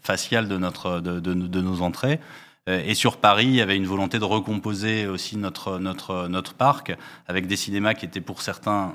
faciale 0.00 0.46
de, 0.46 0.56
notre, 0.58 1.00
de, 1.00 1.18
de, 1.18 1.34
de 1.34 1.60
nos 1.60 1.82
entrées. 1.82 2.20
Et 2.68 2.94
sur 2.94 3.16
Paris, 3.16 3.46
il 3.46 3.54
y 3.56 3.60
avait 3.60 3.76
une 3.76 3.86
volonté 3.86 4.20
de 4.20 4.24
recomposer 4.24 5.08
aussi 5.08 5.36
notre, 5.36 5.80
notre, 5.80 6.28
notre 6.28 6.54
parc 6.54 6.96
avec 7.26 7.48
des 7.48 7.56
cinémas 7.56 7.94
qui 7.94 8.04
étaient 8.04 8.20
pour 8.20 8.42
certains 8.42 8.94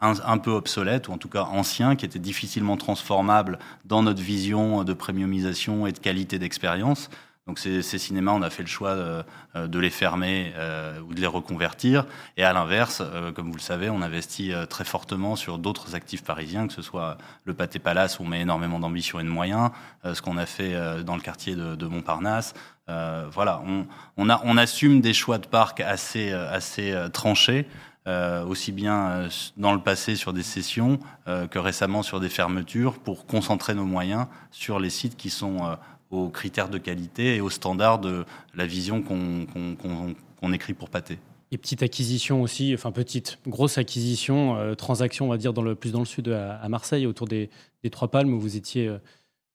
un, 0.00 0.38
peu 0.38 0.50
obsolète, 0.50 1.08
ou 1.08 1.12
en 1.12 1.18
tout 1.18 1.28
cas 1.28 1.44
ancien, 1.44 1.96
qui 1.96 2.04
était 2.04 2.18
difficilement 2.18 2.76
transformable 2.76 3.58
dans 3.84 4.02
notre 4.02 4.20
vision 4.20 4.84
de 4.84 4.92
premiumisation 4.92 5.86
et 5.86 5.92
de 5.92 5.98
qualité 5.98 6.38
d'expérience. 6.38 7.08
Donc 7.46 7.58
ces, 7.58 7.82
ces, 7.82 7.98
cinémas, 7.98 8.32
on 8.32 8.40
a 8.40 8.48
fait 8.48 8.62
le 8.62 8.68
choix 8.68 8.96
de, 8.96 9.66
de 9.66 9.78
les 9.78 9.90
fermer 9.90 10.54
euh, 10.56 10.98
ou 11.00 11.12
de 11.12 11.20
les 11.20 11.26
reconvertir. 11.26 12.06
Et 12.38 12.44
à 12.44 12.54
l'inverse, 12.54 13.02
euh, 13.04 13.32
comme 13.32 13.48
vous 13.48 13.56
le 13.56 13.60
savez, 13.60 13.90
on 13.90 14.00
investit 14.00 14.54
euh, 14.54 14.64
très 14.64 14.84
fortement 14.84 15.36
sur 15.36 15.58
d'autres 15.58 15.94
actifs 15.94 16.24
parisiens, 16.24 16.66
que 16.66 16.72
ce 16.72 16.80
soit 16.80 17.18
le 17.44 17.52
Pâté 17.52 17.78
Palace, 17.78 18.18
où 18.18 18.22
on 18.22 18.26
met 18.26 18.40
énormément 18.40 18.78
d'ambition 18.78 19.20
et 19.20 19.24
de 19.24 19.28
moyens, 19.28 19.70
ce 20.04 20.22
qu'on 20.22 20.38
a 20.38 20.46
fait 20.46 20.74
dans 21.04 21.16
le 21.16 21.20
quartier 21.20 21.54
de, 21.54 21.74
de 21.74 21.86
Montparnasse. 21.86 22.54
voilà, 22.86 23.62
on, 23.66 23.86
on, 24.16 24.30
a, 24.30 24.40
on 24.44 24.56
assume 24.56 25.00
des 25.00 25.12
choix 25.12 25.38
de 25.38 25.46
parc 25.46 25.80
assez, 25.80 26.32
assez 26.32 26.94
tranchés. 27.12 27.66
Euh, 28.06 28.44
aussi 28.44 28.70
bien 28.70 29.08
euh, 29.08 29.28
dans 29.56 29.72
le 29.72 29.80
passé 29.80 30.14
sur 30.14 30.34
des 30.34 30.42
sessions 30.42 30.98
euh, 31.26 31.46
que 31.46 31.58
récemment 31.58 32.02
sur 32.02 32.20
des 32.20 32.28
fermetures, 32.28 32.98
pour 32.98 33.24
concentrer 33.24 33.74
nos 33.74 33.86
moyens 33.86 34.26
sur 34.50 34.78
les 34.78 34.90
sites 34.90 35.16
qui 35.16 35.30
sont 35.30 35.78
aux 36.10 36.28
critères 36.28 36.68
de 36.68 36.76
qualité 36.76 37.36
et 37.36 37.40
aux 37.40 37.48
standards 37.48 38.00
de 38.00 38.26
la 38.54 38.66
vision 38.66 39.02
qu'on 39.02 40.52
écrit 40.52 40.74
pour 40.74 40.90
Pâté. 40.90 41.18
Et 41.50 41.56
petite 41.56 41.82
acquisition 41.82 42.42
aussi, 42.42 42.74
enfin 42.74 42.92
petite, 42.92 43.38
grosse 43.46 43.78
acquisition, 43.78 44.74
transaction, 44.76 45.26
on 45.26 45.30
va 45.30 45.38
dire, 45.38 45.54
plus 45.74 45.92
dans 45.92 46.00
le 46.00 46.04
sud 46.04 46.28
à, 46.28 46.68
Marseille, 46.68 47.06
autour 47.06 47.26
des, 47.26 47.48
Trois 47.90 48.08
Palmes, 48.08 48.34
où 48.34 48.38
vous 48.38 48.56
étiez 48.56 48.94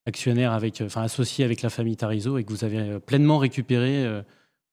actionnaire 0.07 0.53
avec, 0.53 0.81
enfin 0.81 1.03
associé 1.03 1.45
avec 1.45 1.61
la 1.61 1.69
famille 1.69 1.97
Tarizo 1.97 2.39
et 2.39 2.43
que 2.43 2.51
vous 2.51 2.63
avez 2.63 2.99
pleinement 2.99 3.37
récupéré 3.37 4.05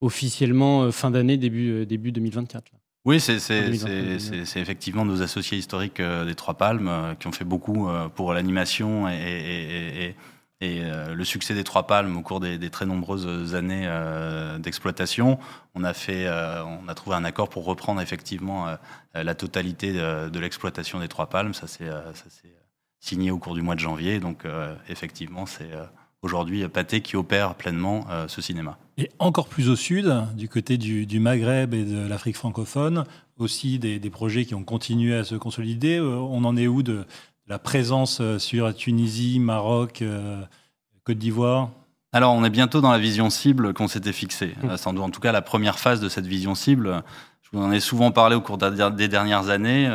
officiellement 0.00 0.90
fin 0.92 1.10
d'année, 1.10 1.36
début, 1.36 1.84
début 1.84 2.10
2024. 2.10 2.72
Oui, 3.06 3.20
c'est 3.20 3.36
effectivement 4.56 5.04
nos 5.04 5.22
associés 5.22 5.56
historiques 5.56 6.00
euh, 6.00 6.24
des 6.24 6.34
Trois 6.34 6.54
Palmes 6.54 6.88
euh, 6.88 7.14
qui 7.14 7.28
ont 7.28 7.32
fait 7.32 7.44
beaucoup 7.44 7.88
euh, 7.88 8.08
pour 8.08 8.32
l'animation 8.32 9.08
et, 9.08 10.16
le 10.60 11.24
succès 11.24 11.54
des 11.54 11.62
Trois 11.62 11.86
Palmes 11.86 12.16
au 12.16 12.22
cours 12.22 12.40
des, 12.40 12.70
très 12.70 12.84
nombreuses 12.84 13.54
années 13.54 13.88
d'exploitation. 14.58 15.38
On 15.74 15.84
a 15.84 15.92
fait, 15.92 16.28
on 16.28 16.88
a 16.88 16.94
trouvé 16.94 17.14
un 17.14 17.24
accord 17.24 17.50
pour 17.50 17.64
reprendre 17.66 18.00
effectivement 18.00 18.66
la 19.14 19.34
totalité 19.34 19.92
de, 19.92 20.38
l'exploitation 20.38 20.98
des 20.98 21.08
Trois 21.08 21.26
Palmes. 21.26 21.52
Ça 21.52 21.66
s'est 21.66 21.90
signé 23.00 23.30
au 23.30 23.38
cours 23.38 23.54
du 23.54 23.60
mois 23.62 23.74
de 23.74 23.80
janvier. 23.80 24.18
Donc 24.18 24.44
effectivement, 24.88 25.44
c'est 25.44 25.70
aujourd'hui 26.22 26.66
Pathé 26.68 27.02
qui 27.02 27.16
opère 27.16 27.54
pleinement 27.54 28.06
ce 28.26 28.40
cinéma. 28.40 28.78
Et 28.98 29.10
encore 29.18 29.48
plus 29.48 29.68
au 29.68 29.76
sud, 29.76 30.10
du 30.36 30.48
côté 30.48 30.78
du, 30.78 31.20
Maghreb 31.20 31.74
et 31.74 31.84
de 31.84 32.06
l'Afrique 32.08 32.36
francophone, 32.36 33.04
aussi 33.36 33.78
des, 33.78 34.10
projets 34.10 34.46
qui 34.46 34.54
ont 34.54 34.64
continué 34.64 35.14
à 35.14 35.22
se 35.22 35.34
consolider. 35.34 35.98
Euh, 35.98 36.16
on 36.16 36.44
en 36.44 36.56
est 36.56 36.66
où 36.66 36.82
de 36.82 37.04
la 37.46 37.58
présence 37.58 38.20
euh, 38.22 38.38
sur 38.38 38.74
Tunisie, 38.74 39.38
Maroc, 39.38 40.00
euh, 40.00 40.40
Côte 41.04 41.18
d'Ivoire? 41.18 41.68
Alors, 42.12 42.32
on 42.32 42.42
est 42.42 42.50
bientôt 42.50 42.80
dans 42.80 42.90
la 42.90 42.98
vision 42.98 43.28
cible 43.28 43.74
qu'on 43.74 43.86
s'était 43.86 44.14
fixée. 44.14 44.54
Mmh. 44.62 44.98
En 44.98 45.10
tout 45.10 45.20
cas, 45.20 45.30
la 45.30 45.42
première 45.42 45.78
phase 45.78 46.00
de 46.00 46.08
cette 46.08 46.26
vision 46.26 46.54
cible, 46.54 47.02
je 47.42 47.50
vous 47.52 47.62
en 47.62 47.70
ai 47.72 47.80
souvent 47.80 48.12
parlé 48.12 48.34
au 48.34 48.40
cours 48.40 48.56
des 48.56 49.08
dernières 49.08 49.50
années. 49.50 49.86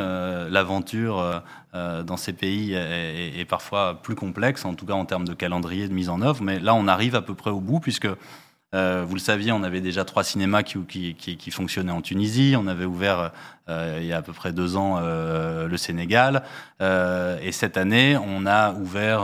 L'aventure 0.48 1.42
dans 1.72 2.16
ces 2.16 2.32
pays 2.32 2.74
est, 2.74 3.40
est, 3.40 3.44
parfois 3.44 4.00
plus 4.00 4.14
complexe, 4.14 4.64
en 4.64 4.74
tout 4.74 4.86
cas 4.86 4.92
en 4.92 5.04
termes 5.04 5.26
de 5.26 5.34
calendrier 5.34 5.88
de 5.88 5.92
mise 5.92 6.08
en 6.08 6.22
œuvre. 6.22 6.42
Mais 6.42 6.60
là, 6.60 6.74
on 6.74 6.86
arrive 6.86 7.16
à 7.16 7.22
peu 7.22 7.34
près 7.34 7.50
au 7.50 7.60
bout, 7.60 7.80
puisque 7.80 8.08
euh, 8.74 9.04
vous 9.06 9.14
le 9.14 9.20
saviez, 9.20 9.52
on 9.52 9.62
avait 9.62 9.80
déjà 9.80 10.04
trois 10.04 10.24
cinémas 10.24 10.62
qui, 10.62 10.78
qui, 10.86 11.14
qui, 11.14 11.50
fonctionnaient 11.50 11.92
en 11.92 12.00
Tunisie. 12.00 12.54
On 12.58 12.66
avait 12.66 12.86
ouvert 12.86 13.32
euh, 13.68 13.98
il 14.00 14.06
y 14.06 14.12
a 14.12 14.18
à 14.18 14.22
peu 14.22 14.32
près 14.32 14.52
deux 14.52 14.76
ans 14.76 14.98
euh, 15.00 15.68
le 15.68 15.76
Sénégal. 15.76 16.42
Euh, 16.80 17.38
et 17.42 17.52
cette 17.52 17.76
année, 17.76 18.16
on 18.16 18.46
a 18.46 18.72
ouvert 18.72 19.22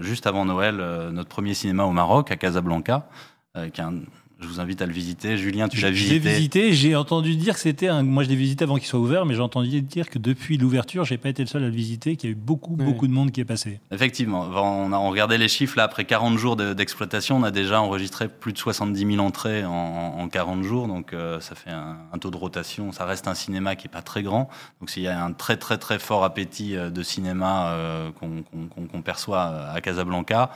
juste 0.00 0.26
avant 0.26 0.44
Noël 0.44 0.76
notre 1.12 1.28
premier 1.28 1.54
cinéma 1.54 1.84
au 1.84 1.92
Maroc, 1.92 2.30
à 2.30 2.36
Casablanca, 2.36 3.06
qui 3.54 3.80
est 3.80 3.84
un 3.84 4.00
je 4.42 4.48
vous 4.48 4.60
invite 4.60 4.82
à 4.82 4.86
le 4.86 4.92
visiter. 4.92 5.36
Julien, 5.38 5.68
tu 5.68 5.80
l'as 5.80 5.90
visité. 5.90 6.14
J'ai 6.14 6.18
visité. 6.18 6.72
J'ai 6.72 6.96
entendu 6.96 7.36
dire 7.36 7.54
que 7.54 7.60
c'était 7.60 7.88
un. 7.88 8.02
Moi, 8.02 8.24
je 8.24 8.28
l'ai 8.28 8.36
visité 8.36 8.64
avant 8.64 8.76
qu'il 8.76 8.86
soit 8.86 8.98
ouvert, 8.98 9.24
mais 9.24 9.34
j'ai 9.34 9.40
entendu 9.40 9.80
dire 9.80 10.10
que 10.10 10.18
depuis 10.18 10.58
l'ouverture, 10.58 11.04
j'ai 11.04 11.18
pas 11.18 11.28
été 11.28 11.42
le 11.42 11.48
seul 11.48 11.62
à 11.62 11.68
le 11.68 11.74
visiter, 11.74 12.16
qu'il 12.16 12.30
y 12.30 12.32
a 12.32 12.36
eu 12.36 12.38
beaucoup, 12.38 12.76
beaucoup 12.76 13.06
de 13.06 13.12
monde 13.12 13.30
qui 13.30 13.40
est 13.40 13.44
passé. 13.44 13.80
Effectivement. 13.90 14.48
On 14.54 14.92
a 14.92 14.98
regardé 14.98 15.38
les 15.38 15.48
chiffres 15.48 15.76
là 15.76 15.84
après 15.84 16.04
40 16.04 16.38
jours 16.38 16.56
d'exploitation. 16.56 17.36
on 17.36 17.42
a 17.42 17.50
déjà 17.50 17.80
enregistré 17.80 18.28
plus 18.28 18.52
de 18.52 18.58
70 18.58 19.14
000 19.14 19.24
entrées 19.24 19.64
en, 19.64 20.28
40 20.28 20.62
jours, 20.62 20.86
donc 20.88 21.12
euh, 21.12 21.40
ça 21.40 21.54
fait 21.54 21.70
un, 21.70 22.18
taux 22.18 22.30
de 22.30 22.36
rotation. 22.36 22.92
Ça 22.92 23.04
reste 23.04 23.28
un 23.28 23.34
cinéma 23.34 23.76
qui 23.76 23.86
est 23.86 23.90
pas 23.90 24.02
très 24.02 24.22
grand, 24.22 24.48
donc 24.80 24.90
s'il 24.90 25.02
y 25.02 25.08
a 25.08 25.22
un 25.22 25.32
très 25.32 25.56
très 25.56 25.78
très 25.78 25.98
fort 25.98 26.24
appétit 26.24 26.76
euh, 26.76 26.90
de 26.90 27.02
cinéma 27.02 27.72
euh, 27.72 28.10
qu'on 28.12 29.02
perçoit 29.02 29.42
à 29.42 29.80
Casablanca. 29.80 30.50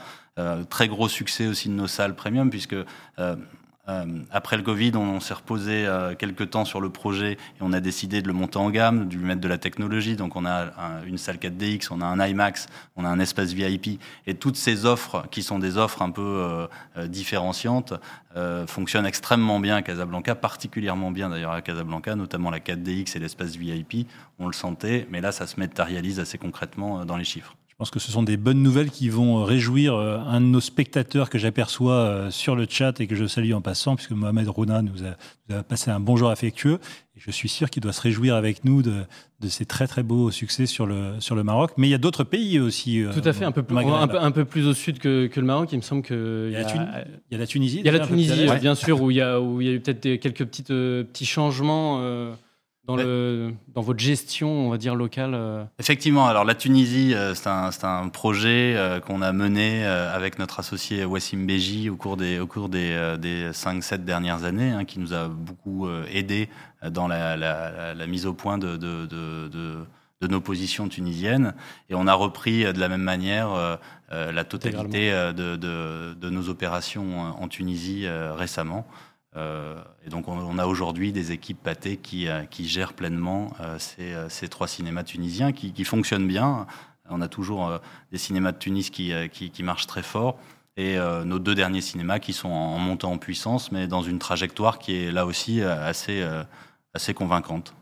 très 0.69 0.87
gros 0.87 1.09
succès 1.09 1.47
aussi 1.47 1.67
de 1.69 1.73
nos 1.73 1.87
salles 1.87 2.15
premium 2.15 2.49
puisque 2.49 2.75
euh, 3.19 3.35
après 4.31 4.57
le 4.57 4.63
Covid, 4.63 4.91
on, 4.95 5.21
s'est 5.21 5.33
reposé 5.33 5.85
euh, 5.85 6.13
quelques 6.13 6.49
temps 6.49 6.65
sur 6.65 6.81
le 6.81 6.89
projet 6.89 7.33
et 7.33 7.61
on 7.61 7.71
a 7.71 7.79
décidé 7.79 8.21
de 8.21 8.27
le 8.27 8.33
monter 8.33 8.57
en 8.57 8.69
gamme, 8.69 9.07
de 9.07 9.15
lui 9.15 9.23
mettre 9.23 9.39
de 9.39 9.47
la 9.47 9.57
technologie. 9.57 10.17
Donc 10.17 10.35
on 10.35 10.45
a 10.45 10.71
une 11.05 11.17
salle 11.17 11.37
4DX, 11.37 11.87
on 11.91 12.01
a 12.01 12.05
un 12.05 12.19
IMAX, 12.19 12.67
on 12.97 13.05
a 13.05 13.09
un 13.09 13.19
espace 13.19 13.53
VIP. 13.53 14.01
Et 14.25 14.35
toutes 14.35 14.57
ces 14.57 14.85
offres, 14.85 15.25
qui 15.31 15.41
sont 15.41 15.57
des 15.57 15.77
offres 15.77 16.01
un 16.01 16.11
peu 16.11 16.67
euh, 16.97 17.07
différenciantes, 17.07 17.93
fonctionnent 18.67 19.07
extrêmement 19.07 19.59
bien 19.59 19.77
à 19.77 19.81
Casablanca, 19.81 20.35
particulièrement 20.35 21.09
bien 21.09 21.29
d'ailleurs 21.29 21.53
à 21.53 21.63
Casablanca, 21.63 22.13
notamment 22.13 22.51
la 22.51 22.59
4DX 22.59 23.15
et 23.17 23.19
l'espace 23.19 23.55
VIP. 23.55 24.07
On 24.37 24.45
le 24.45 24.53
sentait, 24.53 25.07
mais 25.09 25.21
là, 25.21 25.31
ça 25.31 25.47
se 25.47 25.59
matérialise 25.59 26.19
assez 26.19 26.37
concrètement 26.37 27.03
dans 27.03 27.17
les 27.17 27.23
chiffres. 27.23 27.55
Je 27.77 27.79
pense 27.83 27.91
que 27.91 27.99
ce 27.99 28.11
sont 28.11 28.23
des 28.23 28.37
bonnes 28.37 28.63
nouvelles 28.63 28.89
qui 28.89 29.07
vont 29.07 29.43
réjouir 29.43 29.93
euh, 29.93 30.17
un 30.17 30.41
de 30.41 30.47
nos 30.47 30.59
spectateurs 30.59 31.29
que 31.29 31.37
j'aperçois 31.37 31.93
euh, 31.93 32.31
sur 32.31 32.55
le 32.55 32.65
chat 32.67 32.99
et 32.99 33.05
que 33.05 33.13
je 33.13 33.27
salue 33.27 33.53
en 33.53 33.61
passant, 33.61 33.95
puisque 33.95 34.13
Mohamed 34.13 34.49
Rouna 34.49 34.81
nous 34.81 35.03
a, 35.05 35.61
passé 35.61 35.91
un 35.91 35.99
bonjour 35.99 36.31
affectueux. 36.31 36.79
Et 37.15 37.19
je 37.19 37.29
suis 37.29 37.49
sûr 37.49 37.69
qu'il 37.69 37.83
doit 37.83 37.93
se 37.93 38.01
réjouir 38.01 38.33
avec 38.33 38.65
nous 38.65 38.81
de, 38.81 39.05
ces 39.47 39.67
très 39.67 39.85
très 39.85 40.01
beaux 40.01 40.31
succès 40.31 40.65
sur 40.65 40.87
le, 40.87 41.19
sur 41.19 41.35
le 41.35 41.43
Maroc. 41.43 41.73
Mais 41.77 41.87
il 41.87 41.91
y 41.91 41.93
a 41.93 41.99
d'autres 41.99 42.23
pays 42.23 42.59
aussi. 42.59 43.03
Euh, 43.03 43.13
Tout 43.13 43.29
à 43.29 43.31
fait, 43.31 43.45
un 43.45 43.51
peu, 43.51 43.61
plus, 43.61 43.77
un, 43.77 44.31
peu, 44.31 44.45
plus 44.45 44.65
au 44.65 44.73
sud 44.73 44.97
que, 44.97 45.29
le 45.35 45.41
Maroc. 45.43 45.69
Il 45.71 45.77
me 45.77 45.83
semble 45.83 46.01
qu'il 46.01 46.15
y, 46.15 46.55
a, 46.55 47.05
il 47.29 47.33
y 47.33 47.35
a 47.35 47.37
la 47.37 47.45
Tunisie. 47.45 47.81
Il 47.81 47.85
y 47.85 47.89
a 47.89 47.91
la 47.91 48.07
Tunisie, 48.07 48.47
bien 48.59 48.73
sûr, 48.73 49.03
où 49.03 49.11
il 49.11 49.17
y 49.17 49.21
a, 49.21 49.39
où 49.39 49.61
il 49.61 49.67
y 49.67 49.69
a 49.69 49.73
eu 49.73 49.79
peut-être 49.79 50.19
quelques 50.19 50.45
petites, 50.45 50.69
petits 50.69 51.27
changements 51.27 52.01
dans, 52.87 52.95
le, 52.95 53.53
dans 53.75 53.81
votre 53.81 53.99
gestion, 53.99 54.49
on 54.49 54.69
va 54.69 54.77
dire, 54.77 54.95
locale 54.95 55.33
euh 55.33 55.63
Effectivement. 55.77 56.27
Alors, 56.27 56.45
la 56.45 56.55
Tunisie, 56.55 57.13
euh, 57.13 57.35
c'est 57.35 57.49
un, 57.49 57.69
un, 57.83 58.07
projet 58.07 58.75
euh, 58.77 59.01
qu'on 59.01 59.21
a 59.21 59.33
mené 59.33 59.85
avec 59.85 60.39
notre 60.39 60.59
associé 60.59 61.03
Wassim 61.03 61.45
Beji 61.45 61.89
au 61.89 61.97
cours 61.97 62.15
des, 62.15 62.39
au 62.39 62.47
cours 62.47 62.69
des, 62.69 63.15
des 63.19 63.49
5-7 63.51 64.05
dernières 64.05 64.45
années, 64.45 64.71
hein, 64.71 64.85
qui 64.85 64.99
nous 64.99 65.13
a 65.13 65.27
beaucoup 65.27 65.87
aidé 66.09 66.49
dans 66.89 67.07
la, 67.07 67.35
la, 67.35 67.93
la, 67.93 68.07
mise 68.07 68.25
au 68.25 68.33
point 68.33 68.57
de, 68.57 68.77
de, 68.77 69.05
de, 69.05 69.49
de, 70.21 70.27
nos 70.27 70.39
positions 70.39 70.87
tunisiennes. 70.87 71.53
Et 71.89 71.95
on 71.95 72.07
a 72.07 72.13
repris 72.13 72.63
de 72.63 72.79
la 72.79 72.87
même 72.87 73.01
manière 73.01 73.79
la 74.11 74.43
totalité 74.45 75.11
de, 75.11 75.55
de, 75.55 76.29
nos 76.29 76.49
opérations 76.49 77.19
en 77.19 77.47
Tunisie 77.47 78.07
récemment. 78.07 78.87
Et 79.37 80.09
donc 80.09 80.27
on, 80.27 80.57
a 80.57 80.65
aujourd'hui 80.65 81.11
des 81.11 81.31
équipes 81.31 81.61
pâtées 81.61 81.97
qui, 81.97 82.27
qui 82.49 82.67
gèrent 82.67 82.93
pleinement 82.93 83.51
ces, 83.77 84.15
ces, 84.29 84.47
trois 84.47 84.67
cinémas 84.67 85.03
tunisiens 85.03 85.51
qui, 85.51 85.83
fonctionnent 85.83 86.27
bien. 86.27 86.65
On 87.09 87.21
a 87.21 87.27
toujours 87.27 87.79
des 88.11 88.17
cinémas 88.17 88.51
de 88.51 88.57
Tunis 88.57 88.89
qui, 88.89 89.63
marchent 89.63 89.87
très 89.87 90.03
fort 90.03 90.37
et 90.75 90.97
nos 91.25 91.39
deux 91.39 91.55
derniers 91.55 91.81
cinémas 91.81 92.19
qui 92.19 92.33
sont 92.33 92.49
en, 92.49 92.79
montée 92.79 93.07
en 93.07 93.17
puissance, 93.17 93.71
mais 93.71 93.87
dans 93.87 94.01
une 94.01 94.19
trajectoire 94.19 94.79
qui 94.79 94.95
est 94.95 95.11
là 95.11 95.25
aussi 95.25 95.61
assez, 95.61 96.23
convaincante. 97.13 97.73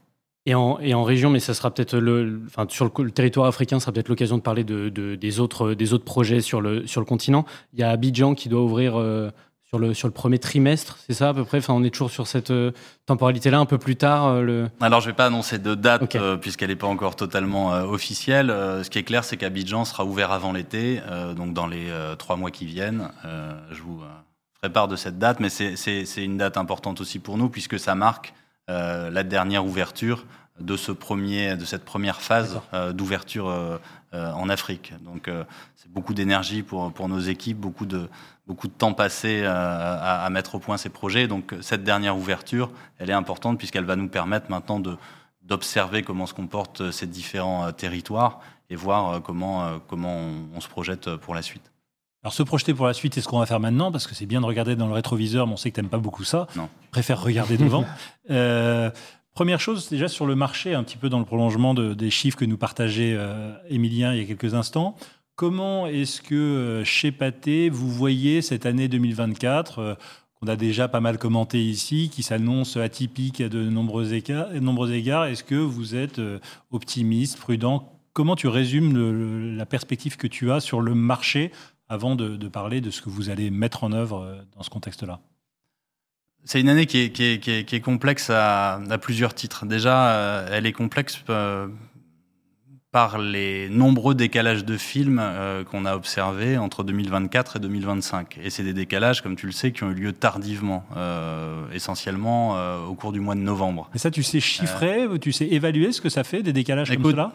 Et 0.47 0.53
en, 0.53 1.03
région, 1.03 1.31
mais 1.31 1.39
ça 1.39 1.55
sera 1.55 1.71
peut-être 1.71 1.97
le, 1.97 2.43
sur 2.69 2.91
le, 2.99 3.11
territoire 3.11 3.47
africain, 3.47 3.79
ça 3.79 3.85
sera 3.85 3.93
peut-être 3.93 4.09
l'occasion 4.09 4.37
de 4.37 4.43
parler 4.43 4.63
de, 4.63 4.89
de, 4.89 5.15
des, 5.15 5.39
autres, 5.39 5.73
projets 5.97 6.39
sur 6.39 6.61
le, 6.61 6.85
continent. 7.03 7.45
Il 7.73 7.79
y 7.79 7.83
a 7.83 7.89
Abidjan 7.89 8.35
qui 8.35 8.47
doit 8.47 8.61
ouvrir 8.61 8.95
euh, 8.95 9.31
sur, 9.75 9.79
le, 9.79 9.93
sur 9.93 10.07
le 10.07 10.13
premier 10.13 10.39
trimestre, 10.39 10.97
c'est 11.05 11.13
ça 11.13 11.29
à 11.29 11.33
peu 11.33 11.43
près? 11.43 11.57
Enfin, 11.57 11.73
On 11.73 11.83
est 11.83 11.89
toujours 11.89 12.11
sur 12.11 12.27
cette 12.27 12.51
euh, 12.51 12.71
temporalité-là, 13.07 13.59
un 13.59 13.65
peu 13.65 13.77
plus 13.77 13.97
tard 13.97 14.25
euh, 14.25 14.41
le... 14.41 14.69
Alors, 14.79 15.01
je 15.01 15.07
ne 15.07 15.11
vais 15.11 15.15
pas 15.15 15.25
annoncer 15.25 15.59
de 15.59 15.75
date 15.75 16.17
puisqu'elle 16.39 16.69
n'est 16.69 16.75
pas 16.75 16.87
encore 16.87 17.15
totalement 17.15 17.71
officielle. 17.71 18.47
ce 18.47 18.89
qui 18.89 18.99
est 18.99 19.03
clair, 19.03 19.23
c'est 19.23 19.37
qu'Abidjan 19.37 19.83
sera 19.85 20.05
ouvert 20.05 20.31
avant 20.31 20.53
l'été, 20.53 21.01
donc 21.35 21.53
dans 21.53 21.67
les 21.67 21.87
trois 22.17 22.35
mois 22.35 22.51
qui 22.51 22.65
viennent. 22.65 23.09
je 23.71 23.81
vous 23.81 24.01
ferai 24.55 24.71
part 24.71 24.87
de 24.87 24.95
cette 24.95 25.19
date, 25.19 25.39
mais 25.39 25.49
c'est 25.49 26.23
une 26.23 26.37
date 26.37 26.57
importante 26.57 27.01
aussi 27.01 27.19
pour 27.19 27.37
nous 27.37 27.49
puisque 27.49 27.79
ça 27.79 27.95
marque 27.95 28.33
euh, 28.67 29.11
la 29.11 29.23
dernière 29.23 29.63
ouverture 29.63 30.25
de, 30.59 30.75
ce 30.75 30.91
premier, 30.91 31.55
de 31.55 31.65
cette 31.65 31.85
première 31.85 32.19
phase 32.19 32.61
euh, 32.73 32.93
d'ouverture 32.93 33.47
euh, 33.47 33.77
en 34.11 34.49
Afrique. 34.49 34.93
Donc 35.03 35.29
c'est 35.75 35.91
beaucoup 35.91 36.13
d'énergie 36.13 36.63
pour, 36.63 36.91
pour 36.93 37.09
nos 37.09 37.19
équipes, 37.19 37.59
beaucoup 37.59 37.85
de, 37.85 38.07
beaucoup 38.47 38.67
de 38.67 38.73
temps 38.73 38.93
passé 38.93 39.43
à, 39.43 40.23
à, 40.23 40.29
mettre 40.29 40.55
au 40.55 40.59
point 40.59 40.77
ces 40.77 40.89
projets. 40.89 41.27
Donc 41.27 41.55
cette 41.61 41.83
dernière 41.83 42.17
ouverture, 42.17 42.71
elle 42.99 43.09
est 43.09 43.13
importante 43.13 43.57
puisqu'elle 43.57 43.85
va 43.85 43.95
nous 43.95 44.07
permettre 44.07 44.49
maintenant 44.49 44.79
de, 44.79 44.97
d'observer 45.41 46.03
comment 46.03 46.25
se 46.25 46.33
comportent 46.33 46.91
ces 46.91 47.07
différents 47.07 47.71
territoires 47.71 48.39
et 48.69 48.75
voir 48.75 49.21
comment, 49.21 49.79
comment 49.87 50.31
on 50.55 50.59
se 50.59 50.67
projette 50.67 51.15
pour 51.17 51.35
la 51.35 51.41
suite. 51.41 51.71
Alors 52.25 52.33
se 52.33 52.41
projeter 52.41 52.73
pour 52.73 52.87
la 52.87 52.93
suite, 52.95 53.13
c'est 53.13 53.21
ce 53.21 53.27
qu'on 53.27 53.37
va 53.37 53.45
faire 53.45 53.59
maintenant, 53.59 53.91
parce 53.91 54.07
que 54.07 54.15
c'est 54.15 54.25
bien 54.25 54.41
de 54.41 54.47
regarder 54.47 54.75
dans 54.75 54.87
le 54.87 54.93
rétroviseur, 54.93 55.45
mais 55.45 55.53
on 55.53 55.57
sait 55.57 55.69
que 55.69 55.75
tu 55.75 55.81
n'aimes 55.81 55.91
pas 55.91 55.99
beaucoup 55.99 56.23
ça. 56.23 56.47
Non. 56.55 56.69
Préfère 56.89 57.21
regarder 57.21 57.55
devant. 57.55 57.85
euh, 58.31 58.89
première 59.35 59.59
chose, 59.59 59.89
déjà 59.89 60.07
sur 60.07 60.25
le 60.25 60.33
marché, 60.33 60.73
un 60.73 60.81
petit 60.83 60.97
peu 60.97 61.07
dans 61.07 61.19
le 61.19 61.25
prolongement 61.25 61.75
de, 61.75 61.93
des 61.93 62.09
chiffres 62.09 62.35
que 62.35 62.45
nous 62.45 62.57
partageait 62.57 63.13
euh, 63.15 63.53
Emilien 63.69 64.11
il 64.11 64.21
y 64.21 64.23
a 64.23 64.25
quelques 64.25 64.55
instants. 64.55 64.95
Comment 65.35 65.87
est-ce 65.87 66.21
que 66.21 66.35
euh, 66.35 66.83
chez 66.85 67.11
Pathé, 67.11 67.69
vous 67.69 67.89
voyez 67.89 68.41
cette 68.41 68.65
année 68.65 68.87
2024 68.87 69.79
euh, 69.79 69.95
qu'on 70.39 70.47
a 70.47 70.55
déjà 70.55 70.87
pas 70.87 71.01
mal 71.01 71.17
commenté 71.17 71.63
ici, 71.63 72.09
qui 72.09 72.23
s'annonce 72.23 72.77
atypique 72.77 73.41
à 73.41 73.49
de 73.49 73.69
nombreux 73.69 74.13
égards, 74.13 75.25
Est-ce 75.25 75.43
que 75.43 75.55
vous 75.55 75.95
êtes 75.95 76.21
optimiste, 76.71 77.37
prudent? 77.37 77.91
Comment 78.15 78.37
tu 78.37 78.47
résumes 78.47 79.57
la 79.57 79.65
perspective 79.65 80.15
que 80.15 80.27
tu 80.27 80.49
as 80.49 80.61
sur 80.61 80.79
le 80.79 80.95
marché 80.95 81.51
avant 81.89 82.15
de, 82.15 82.47
parler 82.47 82.81
de 82.81 82.89
ce 82.89 83.01
que 83.01 83.09
vous 83.09 83.29
allez 83.29 83.51
mettre 83.51 83.83
en 83.83 83.91
œuvre 83.91 84.21
euh, 84.21 84.41
dans 84.55 84.63
ce 84.63 84.69
contexte-là? 84.69 85.19
C'est 86.43 86.61
une 86.61 86.69
année 86.69 86.85
qui 86.85 86.99
est, 86.99 87.83
complexe 87.83 88.29
à, 88.29 88.75
à, 88.75 88.97
plusieurs 88.99 89.33
titres. 89.33 89.65
Déjà, 89.65 90.11
euh, 90.11 90.47
elle 90.51 90.65
est 90.65 90.73
complexe 90.73 91.23
euh, 91.29 91.67
par 92.95 93.17
les 93.17 93.67
nombreux 93.67 94.15
décalages 94.15 94.63
de 94.63 94.77
films 94.77 95.21
qu'on 95.69 95.83
a 95.83 95.97
observés 95.97 96.57
entre 96.57 96.85
2024 96.85 97.57
et 97.57 97.59
2025. 97.59 98.39
Et 98.41 98.49
c'est 98.49 98.63
des 98.63 98.71
décalages, 98.71 99.21
comme 99.21 99.35
tu 99.35 99.47
le 99.47 99.51
sais, 99.51 99.73
qui 99.73 99.83
ont 99.83 99.91
eu 99.91 99.95
lieu 99.95 100.13
tardivement, 100.13 100.85
essentiellement 101.73 102.55
au 102.87 102.93
cours 102.93 103.11
du 103.11 103.19
mois 103.19 103.35
de 103.35 103.41
novembre. 103.41 103.89
Et 103.93 103.97
ça, 103.97 104.11
tu 104.11 104.23
sais 104.23 104.39
chiffrer, 104.39 105.07
tu 105.19 105.33
sais 105.33 105.45
évaluer 105.45 105.91
ce 105.91 105.99
que 105.99 106.07
ça 106.07 106.23
fait, 106.23 106.41
des 106.41 106.53
décalages 106.53 106.89
comme 106.89 107.11
cela? 107.11 107.33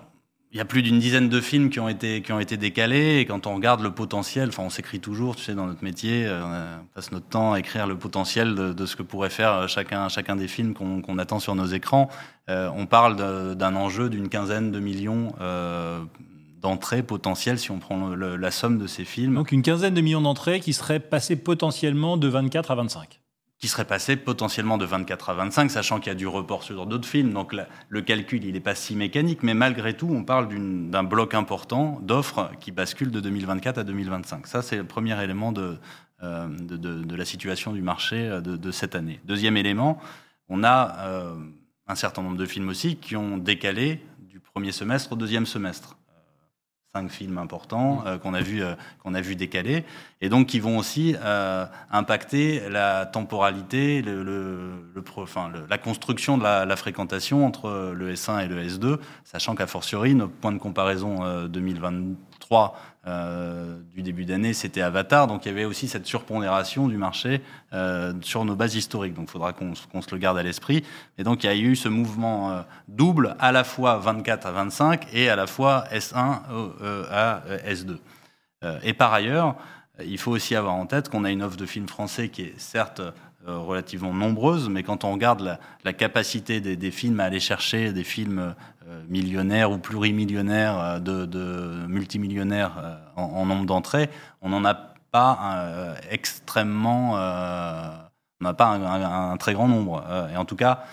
Il 0.53 0.59
y 0.59 0.61
a 0.61 0.65
plus 0.65 0.83
d'une 0.83 0.99
dizaine 0.99 1.29
de 1.29 1.41
films 1.41 1.71
qui 1.71 1.79
ont 1.79 1.89
été 1.89 2.23
qui 2.23 2.33
ont 2.33 2.41
été 2.41 2.57
décalés 2.57 3.19
et 3.19 3.25
quand 3.25 3.47
on 3.47 3.55
regarde 3.55 3.83
le 3.83 3.93
potentiel, 3.93 4.49
enfin 4.49 4.65
on 4.65 4.71
s'écrit 4.71 4.99
toujours, 4.99 5.37
tu 5.37 5.45
sais, 5.45 5.55
dans 5.55 5.67
notre 5.67 5.85
métier, 5.85 6.27
euh, 6.27 6.77
on 6.81 6.87
passe 6.95 7.13
notre 7.13 7.27
temps 7.27 7.53
à 7.53 7.61
écrire 7.61 7.87
le 7.87 7.97
potentiel 7.97 8.57
de, 8.57 8.73
de 8.73 8.87
ce 8.87 8.97
que 8.97 9.05
pourrait 9.05 9.31
faire 9.31 9.53
euh, 9.53 9.67
chacun 9.69 10.09
chacun 10.09 10.35
des 10.35 10.49
films 10.49 10.75
qu'on 10.75 11.19
attend 11.19 11.39
sur 11.39 11.55
nos 11.55 11.67
écrans. 11.67 12.09
Euh, 12.49 12.69
on 12.75 12.87
parle 12.87 13.17
d'un 13.57 13.77
enjeu 13.77 14.11
d'une 14.11 14.29
quinzaine 14.29 14.73
de 14.73 14.81
millions 14.81 15.35
euh, 15.41 16.01
d'entrées 16.61 17.05
potentielles 17.05 17.61
si 17.61 17.71
on 17.71 17.79
prend 17.79 18.09
la 18.17 18.51
somme 18.51 18.79
de 18.79 18.89
ces 18.89 19.05
films. 19.05 19.35
Donc 19.35 19.53
une 19.53 19.63
quinzaine 19.63 19.95
de 19.95 20.01
millions 20.01 20.21
d'entrées 20.21 20.59
qui 20.59 20.73
seraient 20.73 21.01
passées 21.01 21.37
potentiellement 21.37 22.17
de 22.17 22.27
24 22.27 22.73
à 22.73 22.75
25 22.75 23.20
qui 23.61 23.69
serait 23.69 23.85
passé 23.85 24.17
potentiellement 24.17 24.79
de 24.79 24.87
24 24.87 25.31
à 25.31 25.35
25, 25.35 25.71
sachant 25.71 26.01
qu'il 26.01 26.09
y 26.09 26.13
a 26.13 26.15
du 26.15 26.27
report 26.27 26.63
sur 26.63 26.87
d'autres 26.87 27.07
films. 27.07 27.35
Donc 27.35 27.55
le 27.89 28.01
calcul, 28.01 28.43
il 28.45 28.55
n'est 28.55 28.61
pas 28.61 28.75
si 28.75 28.97
mécanique, 28.97 29.43
mais 29.43 29.53
malgré 29.53 29.95
tout, 29.95 30.09
on 30.11 30.25
parle 30.25 30.49
d'un 30.91 31.05
bloc 31.05 31.35
important 31.35 32.01
d'offres 32.03 32.51
qui 32.59 32.73
bascule 32.73 33.11
de 33.11 33.21
2024 33.21 33.79
à 33.79 33.85
2025. 33.85 34.47
Ça, 34.47 34.63
c'est 34.63 34.77
le 34.77 34.85
premier 34.85 35.23
élément 35.23 35.53
de, 35.53 35.77
euh, 36.23 36.49
la 37.11 37.25
situation 37.27 37.75
du 37.75 37.83
marché 37.83 38.29
euh, 38.29 38.41
de, 38.41 38.71
cette 38.71 38.95
année. 38.95 39.21
Deuxième 39.25 39.59
élément, 39.59 40.01
on 40.49 40.65
a 40.65 40.97
euh, 41.01 41.35
un 41.87 41.95
certain 41.95 42.23
nombre 42.23 42.39
de 42.39 42.47
films 42.47 42.71
aussi 42.71 42.97
qui 42.97 43.15
ont 43.15 43.37
décalé 43.37 44.03
du 44.21 44.41
premier 44.41 44.73
semestre 44.73 45.13
au 45.13 45.17
deuxième 45.17 45.45
semestre 45.45 45.99
cinq 46.95 47.11
films 47.13 47.39
importants 47.39 48.03
euh, 48.05 48.19
qu'on 48.19 48.35
a 48.35 48.41
vu 48.41 48.63
euh, 48.63 48.75
qu'on 48.99 49.15
a 49.15 49.21
vu 49.21 49.37
décaler 49.37 49.85
et 50.21 50.29
donc 50.29 50.49
qui 50.49 50.59
vont 50.59 50.77
aussi 50.77 51.15
euh, 51.23 51.65
impacter 51.93 52.69
la 52.69 53.07
temporalité, 53.07 54.03
le, 54.03 54.25
le, 54.25 54.91
le 54.95 55.05
enfin, 55.17 55.53
la 55.69 55.79
construction 55.79 56.37
de 56.37 56.43
la, 56.43 56.65
la, 56.65 56.77
fréquentation 56.77 57.47
entre 57.47 57.93
le 57.95 58.13
S1 58.13 58.45
et 58.45 58.49
le 58.49 58.67
S2, 58.67 58.99
sachant 59.25 59.55
qu'à 59.55 59.69
fortiori 59.69 60.15
notre 60.15 60.33
point 60.33 60.53
de 60.53 60.59
comparaison 60.59 61.47
2023 61.47 62.75
euh, 62.75 62.90
du 63.07 64.03
début 64.03 64.25
d'année, 64.25 64.53
c'était 64.53 64.83
Avatar. 64.83 65.27
Donc 65.27 65.45
il 65.45 65.49
y 65.49 65.51
avait 65.53 65.65
aussi 65.65 65.89
cette 65.89 66.07
surpondération 66.07 66.89
du 66.89 66.97
marché 66.97 67.43
euh, 67.73 68.13
sur 68.23 68.45
nos 68.45 68.57
bases 68.57 68.75
historiques. 68.75 69.15
Donc 69.15 69.29
il 69.29 69.31
faudra 69.31 69.53
qu'on 69.53 69.75
se 69.75 70.11
le 70.13 70.19
garde 70.19 70.39
à 70.39 70.43
l'esprit. 70.43 70.85
Et 71.19 71.25
donc 71.25 71.45
il 71.45 71.47
y 71.47 71.51
a 71.51 71.57
eu 71.57 71.77
ce 71.77 71.89
mouvement 71.89 72.51
euh, 72.51 72.63
double, 72.89 73.37
à 73.39 73.53
la 73.53 73.65
fois 73.65 73.97
24 73.99 74.47
à 74.47 74.53
25 74.53 75.07
et 75.13 75.29
à 75.31 75.37
la 75.37 75.47
fois 75.47 75.85
S1 75.93 76.41
à 77.11 77.43
S2. 77.67 77.97
et 78.83 78.93
par 78.93 79.13
ailleurs, 79.13 79.57
il 80.07 80.19
faut 80.19 80.33
aussi 80.33 80.55
avoir 80.55 80.75
en 80.75 80.87
tête 80.87 81.09
qu'on 81.09 81.25
a 81.25 81.31
une 81.31 81.43
offre 81.43 81.57
de 81.57 81.67
films 81.67 81.89
français 81.89 82.29
qui 82.29 82.43
est 82.43 82.59
certes 82.59 83.03
relativement 83.47 84.13
nombreuse, 84.13 84.69
mais 84.69 84.83
quand 84.83 85.05
on 85.05 85.13
regarde 85.13 85.59
la, 85.85 85.93
capacité 85.93 86.61
des, 86.61 86.91
films 86.91 87.21
à 87.21 87.25
aller 87.25 87.41
chercher 87.41 87.93
des 87.93 88.05
films 88.05 88.55
euh, 88.91 89.03
millionnaires 89.09 89.71
ou 89.71 89.79
plurimillionnaires, 89.79 90.79
euh, 90.81 90.99
de, 90.99 91.87
multimillionnaires 91.87 92.73
euh, 92.83 92.97
en, 93.15 93.47
nombre 93.47 93.65
d'entrées, 93.65 94.11
on 94.43 94.49
n'en 94.49 94.65
a 94.65 94.75
pas 94.75 95.97
extrêmement, 96.11 97.15
on 97.15 98.45
n'a 98.45 98.55
pas 98.55 98.67
un, 98.67 99.37
très 99.39 99.55
grand 99.55 99.67
nombre. 99.67 100.05
et 100.33 100.37
en 100.37 100.45
tout 100.45 100.55
cas, 100.55 100.85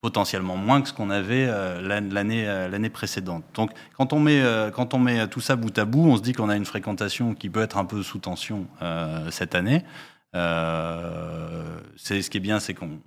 potentiellement 0.00 0.56
moins 0.56 0.80
que 0.80 0.88
ce 0.88 0.92
qu'on 0.92 1.10
avait 1.10 1.46
l'année 1.82 2.44
l'année 2.70 2.88
précédente. 2.88 3.44
Donc 3.54 3.72
quand 3.96 4.12
on 4.12 4.20
met 4.20 4.42
quand 4.72 4.94
on 4.94 4.98
met 4.98 5.26
tout 5.26 5.40
ça 5.40 5.56
bout 5.56 5.76
à 5.76 5.84
bout, 5.84 6.08
on 6.08 6.16
se 6.16 6.22
dit 6.22 6.32
qu'on 6.32 6.48
a 6.48 6.56
une 6.56 6.64
fréquentation 6.64 7.34
qui 7.34 7.50
peut 7.50 7.62
être 7.62 7.78
un 7.78 7.84
peu 7.84 8.02
sous 8.02 8.18
tension 8.18 8.66
cette 9.30 9.54
année. 9.56 9.84
Euh, 10.34 11.80
c'est 11.96 12.20
ce 12.22 12.30
qui 12.30 12.36
est 12.36 12.40
bien, 12.40 12.60
c'est 12.60 12.74
qu'on 12.74 13.00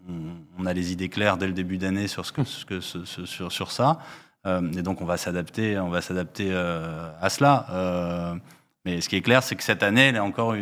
on 0.58 0.66
a 0.66 0.74
les 0.74 0.92
idées 0.92 1.10
claires 1.10 1.38
dès 1.38 1.48
le 1.48 1.54
début 1.54 1.78
d'année 1.78 2.08
sur 2.08 2.26
ce 2.26 2.32
que, 2.32 2.44
sur, 2.80 3.72
ça, 3.72 4.00
euh, 4.48 4.72
et 4.74 4.82
donc 4.82 5.02
on 5.02 5.06
va 5.06 5.18
s'adapter, 5.18 5.78
on 5.78 5.90
va 5.90 6.02
s'adapter 6.02 6.50
euh, 6.52 7.12
à 7.22 7.30
cela. 7.30 7.68
Euh, 7.70 8.36
mais 8.86 9.02
ce 9.02 9.10
qui 9.10 9.16
est 9.16 9.22
clair, 9.22 9.44
c'est 9.44 9.56
que 9.56 9.64
cette 9.64 9.84
année, 9.84 10.08
elle 10.08 10.20
encore, 10.20 10.56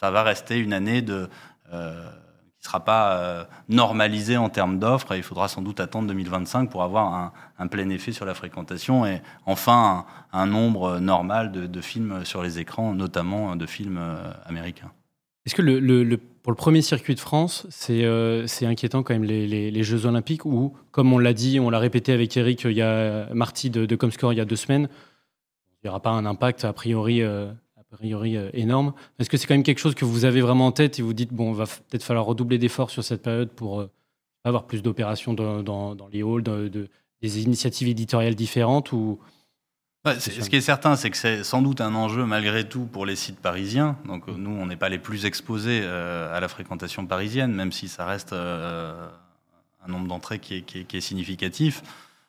ça 0.00 0.10
va 0.10 0.22
rester 0.22 0.58
une 0.58 0.72
année 0.72 1.02
de 1.02 1.28
euh, 2.66 2.68
qui 2.68 2.72
sera 2.72 2.84
pas 2.84 3.48
normalisée 3.68 4.36
en 4.36 4.48
termes 4.48 4.78
d'offres. 4.78 5.14
il 5.14 5.22
faudra 5.22 5.48
sans 5.48 5.62
doute 5.62 5.80
attendre 5.80 6.08
2025 6.08 6.70
pour 6.70 6.82
avoir 6.82 7.32
un, 7.58 7.66
plein 7.68 7.88
effet 7.90 8.12
sur 8.12 8.26
la 8.26 8.34
fréquentation 8.34 9.06
et 9.06 9.22
enfin 9.44 10.04
un, 10.32 10.46
nombre 10.46 10.98
normal 10.98 11.52
de, 11.52 11.80
films 11.80 12.24
sur 12.24 12.42
les 12.42 12.58
écrans, 12.58 12.94
notamment 12.94 13.56
de 13.56 13.66
films 13.66 14.00
américains. 14.46 14.90
Est-ce 15.46 15.54
que 15.54 15.62
pour 16.42 16.50
le 16.50 16.56
premier 16.56 16.82
circuit 16.82 17.14
de 17.14 17.20
France, 17.20 17.66
c'est 17.70 18.04
euh, 18.04 18.46
inquiétant 18.62 19.02
quand 19.02 19.14
même 19.14 19.24
les, 19.24 19.82
Jeux 19.82 20.06
Olympiques 20.06 20.44
où, 20.44 20.76
comme 20.90 21.12
on 21.12 21.18
l'a 21.18 21.32
dit, 21.32 21.60
on 21.60 21.70
l'a 21.70 21.78
répété 21.78 22.12
avec 22.12 22.36
Eric, 22.36 22.64
il 22.64 22.72
y 22.72 22.82
a 22.82 23.28
Marty 23.32 23.70
de, 23.70 23.86
de 23.86 23.96
Comscore 23.96 24.32
il 24.32 24.36
y 24.36 24.40
a 24.40 24.44
deux 24.44 24.56
semaines, 24.56 24.88
il 25.82 25.86
n'y 25.86 25.90
aura 25.90 26.00
pas 26.00 26.10
un 26.10 26.26
impact 26.26 26.64
a 26.64 26.72
priori, 26.72 27.22
euh, 27.22 27.50
a 27.96 27.98
priori 27.98 28.36
euh, 28.36 28.50
énorme. 28.52 28.92
Est-ce 29.18 29.30
que 29.30 29.38
c'est 29.38 29.46
quand 29.46 29.54
même 29.54 29.62
quelque 29.62 29.78
chose 29.78 29.94
que 29.94 30.04
vous 30.04 30.26
avez 30.26 30.42
vraiment 30.42 30.66
en 30.66 30.72
tête 30.72 30.98
et 30.98 31.02
vous 31.02 31.14
dites, 31.14 31.32
bon, 31.32 31.52
va 31.52 31.64
peut-être 31.64 32.02
falloir 32.02 32.26
redoubler 32.26 32.58
d'efforts 32.58 32.90
sur 32.90 33.02
cette 33.02 33.22
période 33.22 33.50
pour 33.50 33.80
euh, 33.80 33.90
avoir 34.44 34.66
plus 34.66 34.82
d'opérations 34.82 35.32
dans, 35.32 35.62
dans, 35.62 35.94
dans, 35.94 36.08
les 36.08 36.22
halls, 36.22 36.42
de, 36.42 36.88
des 37.22 37.42
initiatives 37.42 37.88
éditoriales 37.88 38.34
différentes 38.34 38.92
ou 38.92 39.18
ce 40.20 40.48
qui 40.48 40.54
est 40.54 40.60
certain, 40.60 40.94
c'est 40.94 41.10
que 41.10 41.16
c'est 41.16 41.42
sans 41.42 41.62
doute 41.62 41.80
un 41.80 41.92
enjeu 41.96 42.24
malgré 42.24 42.68
tout 42.68 42.84
pour 42.84 43.06
les 43.06 43.16
sites 43.16 43.40
parisiens. 43.40 43.96
Donc 44.06 44.28
nous, 44.28 44.52
on 44.52 44.66
n'est 44.66 44.76
pas 44.76 44.88
les 44.88 45.00
plus 45.00 45.24
exposés 45.24 45.84
à 45.84 46.38
la 46.38 46.46
fréquentation 46.46 47.04
parisienne, 47.06 47.52
même 47.52 47.72
si 47.72 47.88
ça 47.88 48.06
reste 48.06 48.32
un 48.32 49.08
nombre 49.88 50.06
d'entrées 50.06 50.38
qui 50.38 50.64
est, 50.92 51.00
significatif. 51.00 51.82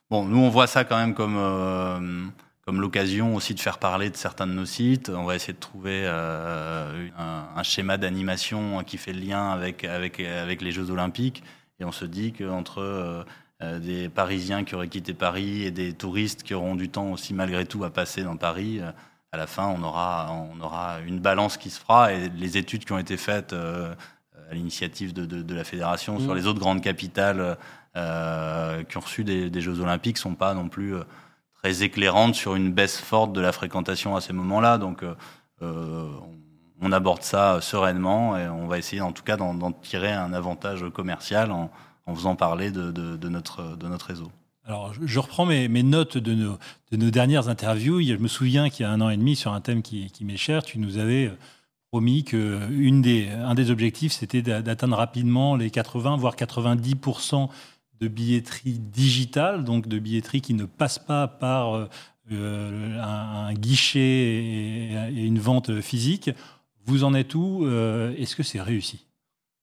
Bon, 0.09 0.25
nous, 0.25 0.39
on 0.39 0.49
voit 0.49 0.65
ça 0.65 0.85
quand 0.85 0.97
même 0.97 1.13
comme 1.13 2.31
comme 2.67 2.81
l'occasion 2.81 3.33
aussi 3.33 3.53
de 3.53 3.61
faire 3.61 3.77
parler 3.77 4.09
de 4.09 4.17
certains 4.17 4.45
de 4.45 4.51
nos 4.51 4.65
sites. 4.65 5.07
On 5.07 5.23
va 5.23 5.35
essayer 5.35 5.53
de 5.53 5.57
trouver 5.57 6.01
euh, 6.03 7.07
un, 7.17 7.63
schéma 7.63 7.95
d'animation 7.95 8.83
qui 8.83 8.97
fait 8.97 9.13
le 9.13 9.21
lien 9.21 9.51
avec, 9.51 9.85
avec, 9.85 10.19
avec 10.19 10.61
les 10.61 10.73
Jeux 10.73 10.91
Olympiques. 10.91 11.43
Et 11.79 11.85
on 11.85 11.93
se 11.93 12.03
dit 12.03 12.33
qu'entre 12.33 12.81
euh, 12.81 13.23
euh, 13.63 13.79
des 13.79 14.09
Parisiens 14.09 14.65
qui 14.65 14.75
auraient 14.75 14.89
quitté 14.89 15.13
Paris 15.13 15.63
et 15.63 15.71
des 15.71 15.93
touristes 15.93 16.43
qui 16.43 16.53
auront 16.53 16.75
du 16.75 16.89
temps 16.89 17.13
aussi 17.13 17.33
malgré 17.33 17.65
tout 17.65 17.85
à 17.85 17.89
passer 17.89 18.23
dans 18.23 18.35
Paris, 18.35 18.81
à 19.31 19.37
la 19.37 19.47
fin, 19.47 19.67
on 19.67 19.81
aura, 19.81 20.33
on 20.33 20.59
aura 20.59 20.99
une 21.07 21.19
balance 21.21 21.55
qui 21.55 21.69
se 21.69 21.79
fera. 21.79 22.11
Et 22.11 22.27
les 22.27 22.57
études 22.57 22.83
qui 22.83 22.91
ont 22.91 22.99
été 22.99 23.15
faites 23.15 23.53
à 23.53 24.53
l'initiative 24.53 25.13
de, 25.13 25.25
de, 25.25 25.55
la 25.55 25.63
fédération 25.63 26.19
sur 26.19 26.33
mmh. 26.33 26.35
les 26.35 26.47
autres 26.47 26.59
grandes 26.59 26.81
capitales 26.81 27.57
qui 27.95 28.97
ont 28.97 29.01
reçu 29.01 29.23
des, 29.23 29.49
des 29.49 29.61
Jeux 29.61 29.79
Olympiques 29.79 30.17
sont 30.17 30.35
pas 30.35 30.53
non 30.53 30.67
plus 30.67 30.95
très 31.67 31.83
éclairante 31.83 32.35
sur 32.35 32.55
une 32.55 32.71
baisse 32.71 32.97
forte 32.97 33.33
de 33.33 33.41
la 33.41 33.51
fréquentation 33.51 34.15
à 34.15 34.21
ces 34.21 34.31
moments-là. 34.33 34.77
Donc, 34.77 35.03
euh, 35.03 35.15
euh, 35.61 36.07
on 36.81 36.91
aborde 36.91 37.23
ça 37.23 37.59
sereinement 37.61 38.37
et 38.37 38.47
on 38.47 38.67
va 38.67 38.77
essayer 38.77 39.01
en 39.01 39.11
tout 39.11 39.23
cas 39.23 39.35
d'en 39.35 39.71
tirer 39.73 40.13
un 40.13 40.31
avantage 40.31 40.85
commercial 40.93 41.51
en, 41.51 41.69
faisant 42.15 42.35
parler 42.35 42.71
de, 42.71 43.27
notre, 43.27 43.75
de 43.75 43.87
notre 43.87 44.05
réseau. 44.05 44.31
Alors, 44.65 44.93
je 45.01 45.19
reprends 45.19 45.45
mes, 45.45 45.67
notes 45.83 46.17
de 46.17 46.33
nos, 46.33 46.57
de 46.91 46.97
nos, 46.97 47.09
dernières 47.09 47.49
interviews. 47.49 48.01
Je 48.01 48.15
me 48.15 48.29
souviens 48.29 48.69
qu'il 48.69 48.85
y 48.85 48.89
a 48.89 48.91
un 48.91 49.01
an 49.01 49.09
et 49.09 49.17
demi, 49.17 49.35
sur 49.35 49.51
un 49.51 49.59
thème 49.59 49.81
qui, 49.81 50.09
m'est 50.21 50.37
cher, 50.37 50.63
tu 50.63 50.79
nous 50.79 50.99
avais 50.99 51.31
promis 51.91 52.23
que 52.23 52.59
une 52.71 53.01
des, 53.01 53.27
un 53.29 53.55
des 53.55 53.71
objectifs, 53.71 54.13
c'était 54.13 54.41
d'atteindre 54.41 54.95
rapidement 54.95 55.57
les 55.57 55.69
80, 55.69 56.15
voire 56.15 56.37
90 56.37 56.95
de 57.99 58.07
billetterie 58.07 58.79
digitale, 58.79 59.63
donc 59.63 59.87
de 59.87 59.99
billetterie 59.99 60.41
qui 60.41 60.53
ne 60.53 60.65
passe 60.65 60.99
pas 60.99 61.27
par 61.27 61.75
euh, 61.75 61.89
euh, 62.31 63.01
un, 63.01 63.53
guichet 63.53 63.99
et, 63.99 65.25
une 65.25 65.39
vente 65.39 65.81
physique. 65.81 66.29
Vous 66.85 67.03
en 67.03 67.13
êtes 67.13 67.35
où 67.35 67.65
euh, 67.65 68.13
Est-ce 68.17 68.35
que 68.35 68.43
c'est 68.43 68.61
réussi? 68.61 69.05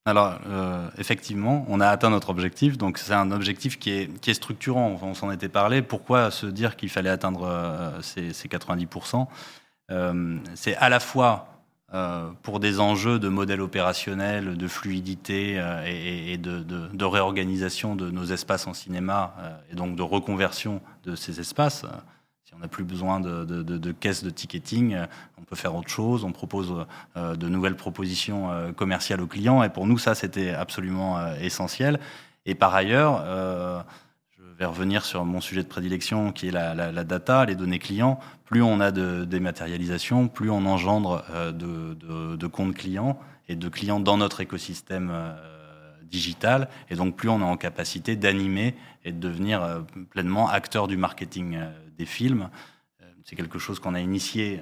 Alors, 0.07 0.37
effectivement, 0.99 1.65
on 1.67 1.79
a 1.79 1.87
atteint 1.87 2.11
notre 2.11 2.29
objectif. 2.29 2.77
Donc, 2.77 2.99
c'est 2.99 3.15
un 3.15 3.31
objectif 3.31 3.79
qui 3.79 3.89
est, 3.89 4.33
structurant. 4.35 4.99
On 5.01 5.15
s'en 5.15 5.31
était 5.31 5.49
parlé. 5.49 5.81
Pourquoi 5.81 6.29
se 6.29 6.45
dire 6.45 6.75
qu'il 6.75 6.89
fallait 6.89 7.09
atteindre 7.09 7.91
ces, 8.03 8.31
ces 8.31 8.47
90% 8.47 9.25
C'est 10.53 10.75
à 10.75 10.89
la 10.89 10.99
fois 10.99 11.54
pour 12.41 12.59
des 12.59 12.79
enjeux 12.79 13.19
de 13.19 13.29
modèle 13.29 13.61
opérationnel, 13.61 14.57
de 14.57 14.67
fluidité 14.67 15.55
euh, 15.59 15.83
et, 15.85 16.37
de, 16.37 17.05
réorganisation 17.05 17.95
de 17.95 18.09
nos 18.09 18.25
espaces 18.25 18.67
en 18.67 18.73
cinéma 18.73 19.35
euh, 19.39 19.55
et 19.71 19.75
donc 19.75 19.95
de 19.95 20.01
reconversion 20.01 20.81
de 21.03 21.15
ces 21.15 21.39
espaces. 21.39 21.85
Si 22.43 22.53
on 22.53 22.59
n'a 22.59 22.67
plus 22.67 22.83
besoin 22.83 23.19
de, 23.19 23.91
caisses 23.91 24.23
de 24.23 24.29
ticketing, 24.29 24.97
on 25.37 25.43
peut 25.43 25.55
faire 25.55 25.75
autre 25.75 25.89
chose. 25.89 26.23
On 26.23 26.31
propose 26.31 26.85
de 27.15 27.49
nouvelles 27.49 27.75
propositions 27.75 28.71
commerciales 28.75 29.19
aux 29.21 29.27
clients 29.27 29.63
et 29.63 29.69
pour 29.69 29.87
nous, 29.87 29.97
ça, 29.97 30.13
c'était 30.13 30.51
absolument 30.51 31.33
essentiel. 31.37 31.99
Et 32.45 32.53
par 32.53 32.75
ailleurs, 32.75 33.25
vais 34.57 34.65
revenir 34.65 35.03
sur 35.03 35.25
mon 35.25 35.41
sujet 35.41 35.63
de 35.63 35.67
prédilection 35.67 36.31
qui 36.31 36.47
est 36.47 36.51
la, 36.51 37.03
data, 37.03 37.45
les 37.45 37.55
données 37.55 37.79
clients. 37.79 38.19
Plus 38.45 38.61
on 38.61 38.79
a 38.79 38.91
de 38.91 39.25
dématérialisation, 39.25 40.27
plus 40.27 40.49
on 40.49 40.65
engendre 40.65 41.25
euh, 41.31 41.51
de, 41.51 42.47
comptes 42.47 42.75
clients 42.75 43.19
et 43.47 43.55
de 43.55 43.67
clients 43.69 43.99
dans 43.99 44.17
notre 44.17 44.41
écosystème 44.41 45.09
euh, 45.11 45.33
digital. 46.03 46.69
Et 46.89 46.95
donc 46.95 47.15
plus 47.15 47.29
on 47.29 47.41
est 47.41 47.43
en 47.43 47.57
capacité 47.57 48.15
d'animer 48.15 48.75
et 49.03 49.11
de 49.11 49.19
devenir 49.19 49.61
euh, 49.61 49.81
pleinement 50.09 50.47
acteur 50.47 50.87
du 50.87 50.97
marketing 50.97 51.59
des 51.97 52.05
films. 52.05 52.49
C'est 53.23 53.35
quelque 53.35 53.59
chose 53.59 53.79
qu'on 53.79 53.95
a 53.95 53.99
initié 53.99 54.61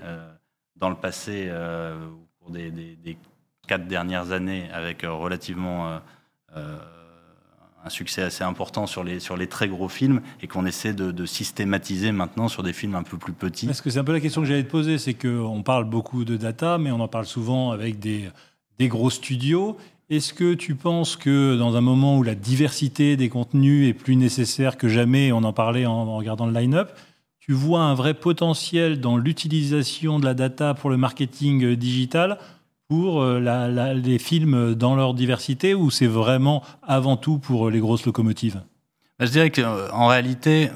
dans 0.78 0.90
le 0.90 0.96
passé 0.96 1.52
au 1.52 2.28
cours 2.40 2.52
des, 2.52 2.72
des, 2.72 3.18
quatre 3.68 3.88
dernières 3.88 4.32
années 4.32 4.70
avec 4.72 5.02
relativement 5.04 6.00
un 7.86 7.90
succès 7.90 8.22
assez 8.22 8.44
important 8.44 8.88
sur 8.88 9.04
les, 9.04 9.20
sur 9.20 9.36
les 9.36 9.48
très 9.48 9.68
gros 9.68 9.90
films 9.90 10.22
et 10.42 10.48
qu'on 10.48 10.66
essaie 10.66 10.94
de, 10.94 11.26
systématiser 11.26 12.12
maintenant 12.12 12.48
sur 12.48 12.64
des 12.64 12.74
films 12.74 12.96
un 12.96 13.04
peu 13.04 13.18
plus 13.18 13.34
petits. 13.34 13.66
Parce 13.66 13.82
que 13.82 13.90
c'est 13.90 14.00
un 14.00 14.04
peu 14.04 14.14
la 14.14 14.20
question 14.20 14.42
que 14.42 14.48
j'allais 14.48 14.64
te 14.64 14.72
poser, 14.72 14.98
c'est 14.98 15.14
qu'on 15.14 15.64
parle 15.64 15.86
beaucoup 15.86 16.26
de 16.26 16.38
data, 16.38 16.78
mais 16.78 16.92
on 16.92 17.00
en 17.00 17.08
parle 17.08 17.26
souvent 17.26 17.72
avec 17.72 18.00
des, 18.00 18.30
des 18.78 18.88
gros 18.88 19.10
studios. 19.10 19.78
Est-ce 20.10 20.34
que 20.34 20.54
tu 20.54 20.76
penses 20.76 21.16
que 21.16 21.58
dans 21.58 21.76
un 21.76 21.82
moment 21.82 22.18
où 22.18 22.24
la 22.24 22.36
diversité 22.36 23.16
des 23.18 23.30
contenus 23.30 23.90
est 23.90 23.94
plus 23.94 24.16
nécessaire 24.16 24.78
que 24.78 24.88
jamais, 24.88 25.32
on 25.32 25.44
en 25.44 25.54
parlait 25.54 25.86
en 25.86 26.18
regardant 26.18 26.46
le 26.46 26.54
line-up, 26.54 26.92
tu 27.40 27.54
vois 27.54 27.82
un 27.82 27.94
vrai 27.94 28.14
potentiel 28.14 29.02
dans 29.02 29.18
l'utilisation 29.18 30.20
de 30.20 30.26
la 30.26 30.34
data 30.34 30.74
pour 30.74 30.90
le 30.90 30.98
marketing 30.98 31.76
digital 31.76 32.38
pour 32.94 33.24
euh, 33.24 33.94
les 33.96 34.20
films 34.20 34.76
dans 34.76 34.96
leur 34.96 35.16
diversité 35.16 35.74
ou 35.74 35.90
c'est 35.90 36.06
vraiment 36.06 36.62
avant 36.84 37.18
tout 37.18 37.40
pour 37.40 37.72
les 37.72 37.80
grosses 37.80 38.06
locomotives? 38.06 38.62
Bah, 39.18 39.26
Je 39.26 39.32
dirais 39.32 39.50
qu'en 39.50 40.06
réalité, 40.06 40.70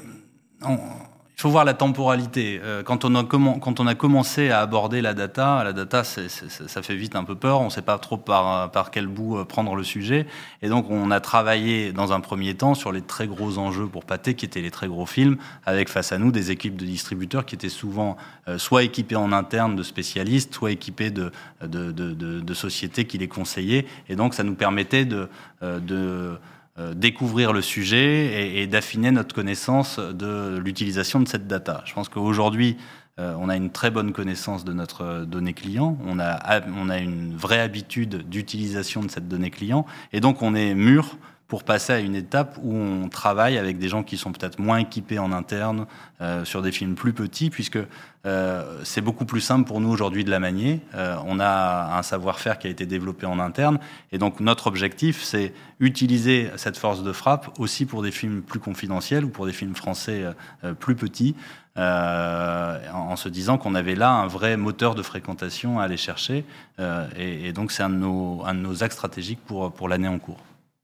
il 1.38 1.42
faut 1.42 1.50
voir 1.50 1.64
la 1.64 1.74
temporalité. 1.74 2.60
Euh, 2.64 2.82
quand 2.82 3.04
on, 3.04 3.14
a 3.14 3.22
quand 3.22 3.78
on 3.78 3.86
a 3.86 3.94
commencé 3.94 4.50
à 4.50 4.58
aborder 4.58 5.00
la 5.00 5.14
data, 5.14 5.62
la 5.62 5.72
data, 5.72 6.02
ça 6.02 6.82
fait 6.82 6.96
vite 6.96 7.14
un 7.14 7.22
peu 7.22 7.36
peur. 7.36 7.60
On 7.60 7.66
ne 7.66 7.70
sait 7.70 7.80
pas 7.80 7.96
trop 7.98 8.16
par, 8.16 8.90
quel 8.90 9.06
bout 9.06 9.38
euh, 9.38 9.44
prendre 9.44 9.76
le 9.76 9.84
sujet. 9.84 10.26
Et 10.62 10.68
donc, 10.68 10.90
on 10.90 11.12
a 11.12 11.20
travaillé 11.20 11.92
dans 11.92 12.12
un 12.12 12.18
premier 12.18 12.54
temps 12.54 12.74
sur 12.74 12.90
les 12.90 13.02
très 13.02 13.28
gros 13.28 13.58
enjeux 13.58 13.86
pour 13.86 14.04
Pathé, 14.04 14.34
qui 14.34 14.46
étaient 14.46 14.60
les 14.60 14.72
très 14.72 14.88
gros 14.88 15.06
films, 15.06 15.36
avec 15.64 15.88
face 15.88 16.10
à 16.10 16.18
nous 16.18 16.32
des 16.32 16.50
équipes 16.50 16.74
de 16.74 16.84
distributeurs 16.84 17.46
qui 17.46 17.54
étaient 17.54 17.68
souvent 17.68 18.16
euh, 18.48 18.58
soit 18.58 18.82
équipées 18.82 19.14
en 19.14 19.30
interne 19.30 19.76
de 19.76 19.84
spécialistes, 19.84 20.52
soit 20.54 20.72
équipées 20.72 21.12
de, 21.12 21.30
de, 21.62 21.92
de, 21.92 22.14
de 22.14 22.54
sociétés 22.54 23.04
qui 23.04 23.16
les 23.16 23.28
conseillaient. 23.28 23.86
Et 24.08 24.16
donc, 24.16 24.34
ça 24.34 24.42
nous 24.42 24.56
permettait 24.56 25.04
de, 25.04 25.28
de 25.62 26.36
découvrir 26.94 27.52
le 27.52 27.62
sujet 27.62 28.60
et, 28.60 28.66
d'affiner 28.66 29.10
notre 29.10 29.34
connaissance 29.34 29.98
de 29.98 30.58
l'utilisation 30.58 31.20
de 31.20 31.28
cette 31.28 31.46
data. 31.46 31.82
Je 31.84 31.94
pense 31.94 32.08
qu'aujourd'hui, 32.08 32.76
euh, 33.18 33.34
on 33.38 33.48
a 33.48 33.56
une 33.56 33.70
très 33.70 33.90
bonne 33.90 34.12
connaissance 34.12 34.64
de 34.64 34.72
notre 34.72 35.24
donnée 35.24 35.52
client, 35.52 35.98
on 36.06 36.20
a, 36.20 36.60
on 36.76 36.88
a 36.88 36.98
une 36.98 37.34
vraie 37.34 37.60
habitude 37.60 38.28
d'utilisation 38.28 39.02
de 39.02 39.10
cette 39.10 39.26
donnée 39.26 39.50
client, 39.50 39.86
et 40.12 40.20
donc 40.20 40.40
on 40.42 40.54
est 40.54 40.74
mûr 40.74 41.16
pour 41.48 41.64
passer 41.64 41.94
à 41.94 41.98
une 41.98 42.14
étape 42.14 42.58
où 42.62 42.74
on 42.76 43.08
travaille 43.08 43.56
avec 43.56 43.78
des 43.78 43.88
gens 43.88 44.02
qui 44.02 44.18
sont 44.18 44.32
peut-être 44.32 44.58
moins 44.58 44.76
équipés 44.76 45.18
en 45.18 45.32
interne 45.32 45.86
euh, 46.20 46.44
sur 46.44 46.60
des 46.60 46.72
films 46.72 46.94
plus 46.94 47.14
petits, 47.14 47.48
puisque 47.48 47.78
euh, 48.26 48.80
c'est 48.84 49.00
beaucoup 49.00 49.24
plus 49.24 49.40
simple 49.40 49.66
pour 49.66 49.80
nous 49.80 49.88
aujourd'hui 49.88 50.24
de 50.24 50.30
la 50.30 50.40
manier. 50.40 50.82
Euh, 50.94 51.16
on 51.24 51.40
a 51.40 51.96
un 51.96 52.02
savoir-faire 52.02 52.58
qui 52.58 52.66
a 52.66 52.70
été 52.70 52.84
développé 52.84 53.24
en 53.24 53.38
interne, 53.38 53.78
et 54.12 54.18
donc 54.18 54.40
notre 54.40 54.66
objectif, 54.66 55.22
c'est 55.22 55.54
utiliser 55.80 56.50
cette 56.56 56.76
force 56.76 57.02
de 57.02 57.12
frappe 57.12 57.58
aussi 57.58 57.86
pour 57.86 58.02
des 58.02 58.10
films 58.10 58.42
plus 58.42 58.60
confidentiels 58.60 59.24
ou 59.24 59.30
pour 59.30 59.46
des 59.46 59.54
films 59.54 59.74
français 59.74 60.24
plus 60.80 60.96
petits. 60.96 61.34
en, 61.76 63.16
se 63.16 63.28
disant 63.30 63.56
qu'on 63.56 63.74
avait 63.74 63.94
là 63.94 64.10
un 64.10 64.26
vrai 64.26 64.56
moteur 64.58 64.94
de 64.94 65.02
fréquentation 65.02 65.80
à 65.80 65.84
aller 65.84 65.96
chercher. 65.96 66.44
Et, 67.16 67.52
donc, 67.52 67.72
c'est 67.72 67.84
un, 67.84 67.92
un, 67.92 68.54
de 68.54 68.60
nos 68.60 68.82
axes 68.82 68.96
stratégiques 68.96 69.40
pour, 69.46 69.72
pour 69.72 69.88
l'année 69.88 70.08
en 70.08 70.18
cours. 70.18 70.40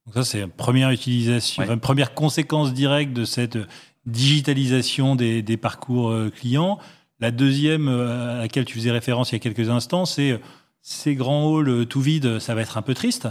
Donc 0.07 0.15
ça, 0.15 0.25
c'est 0.25 0.41
une 0.41 0.51
première 0.51 0.91
utilisation, 0.91 1.63
une 1.63 1.81
première 1.81 2.15
conséquence 2.15 2.75
directe 2.75 3.13
de 3.13 3.25
cette 3.25 3.59
digitalisation 4.07 5.17
des, 5.17 5.57
parcours 5.57 6.11
euh, 6.11 6.31
clients. 6.31 6.79
La 7.21 7.31
deuxième 7.31 7.89
euh, 7.89 8.37
à 8.37 8.39
laquelle 8.41 8.65
tu 8.65 8.75
faisais 8.75 8.91
référence 8.91 9.33
il 9.33 9.37
y 9.37 9.37
a 9.37 9.39
quelques 9.39 9.71
instants, 9.71 10.05
c'est 10.05 10.33
euh, 10.33 10.39
ces 10.83 11.15
grands 11.15 11.57
halls 11.57 11.87
tout 11.87 12.03
vides, 12.03 12.39
ça 12.39 12.55
va 12.55 12.61
être 12.61 12.77
un 12.77 12.83
peu 12.83 12.93
triste. 12.93 13.29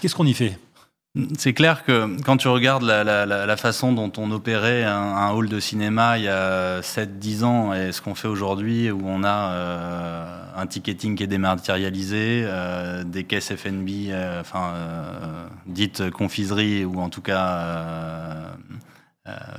Qu'est-ce 0.00 0.14
qu'on 0.14 0.26
y 0.26 0.34
fait? 0.34 0.56
C'est 1.36 1.52
clair 1.52 1.84
que 1.84 2.16
quand 2.22 2.38
tu 2.38 2.48
regardes 2.48 2.84
la, 2.84 3.56
façon 3.58 3.92
dont 3.92 4.10
on 4.16 4.30
opérait 4.30 4.82
un, 4.84 5.30
hall 5.32 5.46
de 5.46 5.60
cinéma 5.60 6.16
il 6.16 6.24
y 6.24 6.28
a 6.28 6.80
7-10 6.80 7.44
ans 7.44 7.74
et 7.74 7.92
ce 7.92 8.00
qu'on 8.00 8.14
fait 8.14 8.28
aujourd'hui 8.28 8.90
où 8.90 9.02
on 9.04 9.22
a 9.22 9.52
euh, 9.52 10.44
un 10.56 10.66
ticketing 10.66 11.14
qui 11.16 11.24
est 11.24 11.26
dématérialisé, 11.26 12.44
euh, 12.46 13.04
des 13.04 13.24
caisses 13.24 13.54
FNB, 13.54 14.08
euh, 14.08 14.40
enfin, 14.40 14.72
dites 15.66 16.08
confiserie 16.10 16.86
ou 16.86 16.98
en 16.98 17.10
tout 17.10 17.22
cas 17.22 18.54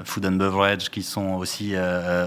food 0.05 0.25
and 0.25 0.33
beverage 0.33 0.89
qui 0.89 1.03
sont 1.03 1.35
aussi 1.35 1.75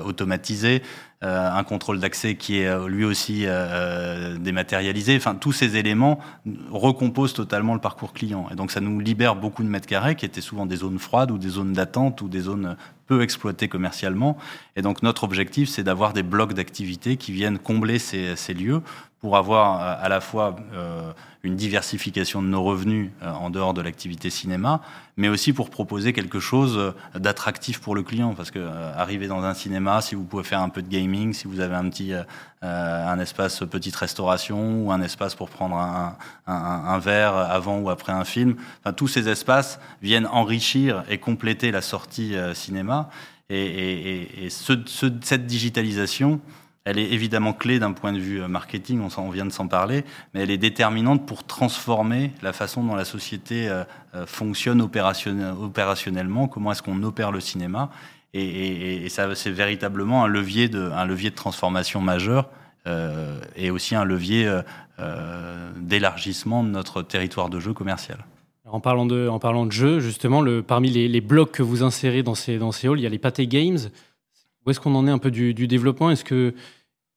automatisés. 0.04 0.82
Euh, 1.24 1.50
un 1.50 1.64
contrôle 1.64 1.98
d'accès 1.98 2.34
qui 2.34 2.58
est 2.58 2.66
euh, 2.66 2.88
lui 2.88 3.02
aussi 3.06 3.44
euh, 3.46 4.36
dématérialisé. 4.36 5.16
Enfin, 5.16 5.34
tous 5.34 5.52
ces 5.52 5.78
éléments 5.78 6.18
recomposent 6.70 7.32
totalement 7.32 7.72
le 7.72 7.80
parcours 7.80 8.12
client. 8.12 8.48
Et 8.52 8.54
donc, 8.54 8.70
ça 8.70 8.80
nous 8.80 9.00
libère 9.00 9.34
beaucoup 9.34 9.62
de 9.62 9.68
mètres 9.68 9.86
carrés 9.86 10.14
qui 10.14 10.26
étaient 10.26 10.42
souvent 10.42 10.66
des 10.66 10.76
zones 10.76 10.98
froides 10.98 11.30
ou 11.30 11.38
des 11.38 11.48
zones 11.48 11.72
d'attente 11.72 12.20
ou 12.20 12.28
des 12.28 12.40
zones 12.40 12.76
peu 13.06 13.22
exploitées 13.22 13.68
commercialement. 13.68 14.36
Et 14.76 14.82
donc, 14.82 15.02
notre 15.02 15.24
objectif, 15.24 15.70
c'est 15.70 15.82
d'avoir 15.82 16.12
des 16.12 16.22
blocs 16.22 16.52
d'activité 16.52 17.16
qui 17.16 17.32
viennent 17.32 17.58
combler 17.58 17.98
ces, 17.98 18.36
ces 18.36 18.52
lieux 18.52 18.82
pour 19.26 19.36
avoir 19.36 19.80
à 19.80 20.08
la 20.08 20.20
fois 20.20 20.54
une 21.46 21.56
diversification 21.56 22.42
de 22.42 22.48
nos 22.48 22.62
revenus 22.62 23.10
euh, 23.22 23.30
en 23.30 23.50
dehors 23.50 23.72
de 23.72 23.80
l'activité 23.80 24.28
cinéma, 24.30 24.82
mais 25.16 25.28
aussi 25.28 25.52
pour 25.52 25.70
proposer 25.70 26.12
quelque 26.12 26.40
chose 26.40 26.76
euh, 26.76 27.18
d'attractif 27.18 27.80
pour 27.80 27.94
le 27.94 28.02
client. 28.02 28.34
Parce 28.34 28.50
que 28.50 28.58
euh, 28.58 28.92
arriver 28.96 29.28
dans 29.28 29.42
un 29.44 29.54
cinéma, 29.54 30.02
si 30.02 30.14
vous 30.14 30.24
pouvez 30.24 30.42
faire 30.42 30.60
un 30.60 30.68
peu 30.68 30.82
de 30.82 30.88
gaming, 30.88 31.32
si 31.32 31.46
vous 31.46 31.60
avez 31.60 31.74
un 31.74 31.88
petit 31.88 32.12
un 32.62 33.20
espace 33.20 33.60
petite 33.60 33.94
restauration 33.94 34.84
ou 34.84 34.90
un 34.90 35.00
espace 35.00 35.36
pour 35.36 35.48
prendre 35.48 35.76
un, 35.76 36.16
un, 36.48 36.98
verre 36.98 37.36
avant 37.36 37.78
ou 37.78 37.90
après 37.90 38.12
un 38.12 38.24
film, 38.24 38.56
enfin, 38.80 38.92
tous 38.92 39.06
ces 39.06 39.28
espaces 39.28 39.78
viennent 40.02 40.26
enrichir 40.26 41.04
et 41.08 41.18
compléter 41.18 41.70
la 41.70 41.80
sortie 41.80 42.34
cinéma. 42.54 43.08
Et, 43.50 43.60
et, 43.60 44.46
et 44.46 44.50
ce, 44.50 44.72
cette 45.22 45.46
digitalisation, 45.46 46.40
elle 46.86 47.00
est 47.00 47.12
évidemment 47.12 47.52
clé 47.52 47.80
d'un 47.80 47.92
point 47.92 48.12
de 48.12 48.18
vue 48.18 48.40
euh, 48.40 48.48
marketing, 48.48 49.02
on, 49.18 49.30
vient 49.30 49.44
de 49.44 49.50
s'en 49.50 49.66
parler, 49.66 50.04
mais 50.32 50.42
elle 50.42 50.52
est 50.52 50.56
déterminante 50.56 51.26
pour 51.26 51.44
transformer 51.44 52.30
la 52.42 52.52
façon 52.52 52.84
dont 52.84 52.94
la 52.94 53.04
société 53.04 53.68
euh, 53.68 53.82
euh, 54.14 54.24
fonctionne 54.24 54.80
opérationnellement, 54.80 56.46
comment 56.46 56.70
est-ce 56.70 56.82
qu'on 56.82 57.02
opère 57.02 57.32
le 57.32 57.40
cinéma. 57.40 57.90
Et, 58.32 59.08
ça, 59.08 59.34
c'est 59.34 59.50
véritablement 59.50 60.24
un 60.24 60.28
levier, 60.28 60.68
de, 60.68 61.28
transformation 61.30 62.00
majeur 62.02 62.50
et 63.56 63.70
aussi 63.70 63.94
un 63.94 64.04
levier 64.04 64.60
d'élargissement 65.78 66.62
de 66.62 66.68
notre 66.68 67.00
territoire 67.00 67.48
de 67.48 67.60
jeu 67.60 67.72
commercial. 67.72 68.18
en 68.66 68.78
parlant 68.78 69.06
de, 69.06 69.26
en 69.26 69.38
parlant 69.38 69.64
de 69.64 69.72
jeux, 69.72 70.00
justement, 70.00 70.42
le, 70.42 70.62
parmi 70.62 70.90
les, 70.90 71.20
blocs 71.22 71.52
que 71.52 71.62
vous 71.62 71.82
insérez 71.82 72.22
dans 72.22 72.34
ces, 72.34 72.58
dans 72.58 72.72
ces 72.72 72.88
halls, 72.88 72.98
il 72.98 73.04
y 73.04 73.06
a 73.06 73.10
les 73.10 73.18
Pathé 73.18 73.46
Games. 73.46 73.78
Où 74.66 74.70
est-ce 74.70 74.80
qu'on 74.80 74.94
en 74.94 75.06
est 75.06 75.10
un 75.10 75.18
peu 75.18 75.30
du, 75.30 75.54
développement? 75.54 76.10
Est-ce 76.10 76.24
que 76.24 76.54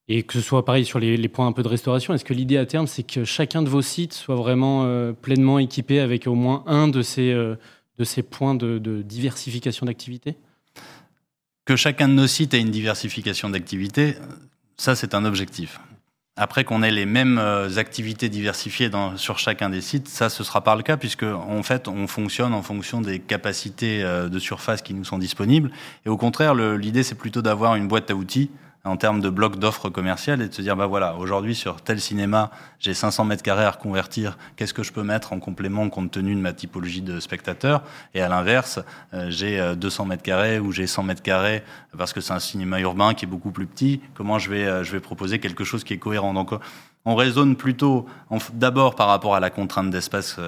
et 0.08 0.24
que 0.24 0.32
ce 0.34 0.40
soit 0.40 0.64
pareil 0.64 0.84
sur 0.84 0.98
les, 0.98 1.28
points 1.28 1.46
un 1.46 1.52
peu 1.52 1.62
de 1.62 1.68
restauration, 1.68 2.12
est-ce 2.14 2.24
que 2.24 2.34
l'idée 2.34 2.56
à 2.56 2.66
terme, 2.66 2.88
c'est 2.88 3.04
que 3.04 3.22
chacun 3.22 3.62
de 3.62 3.68
vos 3.68 3.80
sites 3.80 4.12
soit 4.12 4.34
vraiment 4.34 4.84
euh, 4.84 5.12
pleinement 5.12 5.60
équipé 5.60 6.00
avec 6.00 6.26
au 6.26 6.34
moins 6.34 6.64
un 6.66 6.88
de 6.88 7.00
ces, 7.00 7.30
euh, 7.30 7.54
de 7.96 8.02
ces 8.02 8.24
points 8.24 8.56
de, 8.56 9.02
diversification 9.02 9.86
d'activité? 9.86 10.34
Que 11.64 11.76
chacun 11.76 12.08
de 12.08 12.14
nos 12.14 12.26
sites 12.26 12.54
ait 12.54 12.60
une 12.60 12.72
diversification 12.72 13.50
d'activité, 13.50 14.16
ça 14.76 14.96
c'est 14.96 15.14
un 15.14 15.24
objectif. 15.24 15.78
Après 16.42 16.64
qu'on 16.64 16.82
ait 16.82 16.90
les 16.90 17.04
mêmes 17.04 17.38
euh, 17.38 17.76
activités 17.76 18.30
diversifiées 18.30 18.90
sur 19.16 19.38
chacun 19.38 19.68
des 19.68 19.82
sites, 19.82 20.08
ça 20.08 20.30
ce 20.30 20.42
sera 20.42 20.64
pas 20.64 20.74
le 20.74 20.82
cas 20.82 20.96
puisque 20.96 21.22
en 21.22 21.62
fait 21.62 21.86
on 21.86 22.06
fonctionne 22.06 22.54
en 22.54 22.62
fonction 22.62 23.02
des 23.02 23.18
capacités 23.18 24.02
de 24.02 24.38
surface 24.38 24.80
qui 24.80 24.94
nous 24.94 25.04
sont 25.04 25.18
disponibles. 25.18 25.70
Et 26.06 26.08
au 26.08 26.16
contraire, 26.16 26.54
l'idée 26.54 27.02
c'est 27.02 27.14
plutôt 27.14 27.42
d'avoir 27.42 27.76
une 27.76 27.88
boîte 27.88 28.10
à 28.10 28.14
outils 28.14 28.50
en 28.84 28.96
termes 28.96 29.20
de 29.20 29.28
blocs 29.28 29.58
d'offres 29.58 29.90
commerciales 29.90 30.40
et 30.40 30.48
de 30.48 30.54
se 30.54 30.62
dire, 30.62 30.74
bah 30.74 30.86
voilà, 30.86 31.16
aujourd'hui 31.16 31.54
sur 31.54 31.82
tel 31.82 32.00
cinéma, 32.00 32.50
j'ai 32.78 32.94
500 32.94 33.24
mètres 33.24 33.42
carrés 33.42 33.64
à 33.64 33.70
reconvertir, 33.70 34.38
qu'est-ce 34.56 34.72
que 34.72 34.82
je 34.82 34.92
peux 34.92 35.02
mettre 35.02 35.32
en 35.34 35.38
complément 35.38 35.88
compte 35.90 36.10
tenu 36.10 36.34
de 36.34 36.40
ma 36.40 36.54
typologie 36.54 37.02
de 37.02 37.20
spectateurs 37.20 37.82
Et 38.14 38.22
à 38.22 38.28
l'inverse, 38.28 38.80
euh, 39.12 39.26
j'ai 39.28 39.74
200 39.76 40.04
euh, 40.04 40.06
mètres 40.06 40.22
carrés 40.22 40.58
ou 40.58 40.72
j'ai 40.72 40.86
100 40.86 41.02
mètres 41.02 41.22
carrés 41.22 41.62
parce 41.96 42.12
que 42.14 42.20
c'est 42.22 42.32
un 42.32 42.38
cinéma 42.38 42.80
urbain 42.80 43.12
qui 43.12 43.26
est 43.26 43.28
beaucoup 43.28 43.50
plus 43.50 43.66
petit, 43.66 44.00
comment 44.14 44.38
je 44.38 44.50
vais, 44.50 44.64
euh, 44.64 44.82
je 44.82 44.92
vais 44.92 45.00
proposer 45.00 45.40
quelque 45.40 45.64
chose 45.64 45.84
qui 45.84 45.92
est 45.92 45.98
cohérent? 45.98 46.32
Donc 46.32 46.52
on 47.04 47.14
raisonne 47.14 47.56
plutôt 47.56 48.06
d'abord 48.54 48.94
par 48.94 49.08
rapport 49.08 49.34
à 49.34 49.40
la 49.40 49.50
contrainte 49.50 49.90
d'espace 49.90 50.38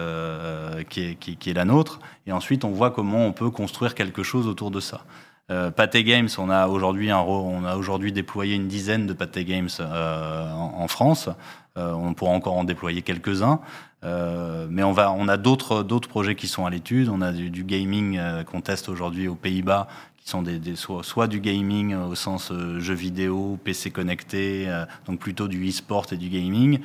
qui, 0.90 1.16
qui 1.16 1.50
est 1.50 1.54
la 1.54 1.64
nôtre, 1.64 1.98
et 2.26 2.32
ensuite 2.32 2.64
on 2.64 2.70
voit 2.70 2.90
comment 2.90 3.26
on 3.26 3.32
peut 3.32 3.50
construire 3.50 3.94
quelque 3.94 4.22
chose 4.22 4.46
autour 4.46 4.70
de 4.70 4.78
ça. 4.78 5.02
Euh, 5.51 5.70
Games, 6.05 6.28
on 6.38 6.51
a 6.51 6.66
aujourd'hui 6.68 8.12
déployé 8.12 8.55
une 8.55 8.68
dizaine 8.68 9.07
de 9.07 9.12
Pathé 9.12 9.45
Games 9.45 9.68
euh, 9.80 10.51
en, 10.51 10.88
France. 10.88 11.28
Euh, 11.76 11.93
on 11.93 12.14
pourra 12.14 12.32
encore 12.32 12.55
en 12.55 12.64
déployer 12.64 13.03
quelques-uns, 13.03 13.61
euh, 14.05 14.66
mais 14.70 14.82
on 14.82 14.93
va, 14.93 15.11
on 15.12 15.26
a 15.28 15.36
d'autres 15.36 15.82
d'autres 15.82 16.09
projets 16.09 16.34
qui 16.34 16.47
sont 16.47 16.64
à 16.64 16.70
l'étude. 16.70 17.09
On 17.09 17.20
a 17.20 17.32
du, 17.32 17.64
gaming 17.64 18.20
qu'on 18.45 18.61
teste 18.61 18.88
aujourd'hui 18.88 19.28
aux 19.28 19.34
Pays-Bas, 19.34 19.88
qui 20.22 20.30
sont 20.30 20.42
des, 20.42 20.58
des 20.58 20.76
soit, 20.76 21.02
soit, 21.02 21.26
du 21.26 21.40
gaming 21.40 21.94
au 21.94 22.14
sens 22.14 22.52
jeu 22.78 22.94
vidéo, 22.94 23.58
PC 23.64 23.90
connecté, 23.90 24.68
donc 25.06 25.18
plutôt 25.18 25.48
du 25.48 25.68
e-sport 25.68 26.06
et 26.12 26.16
du 26.16 26.28
gaming, 26.28 26.78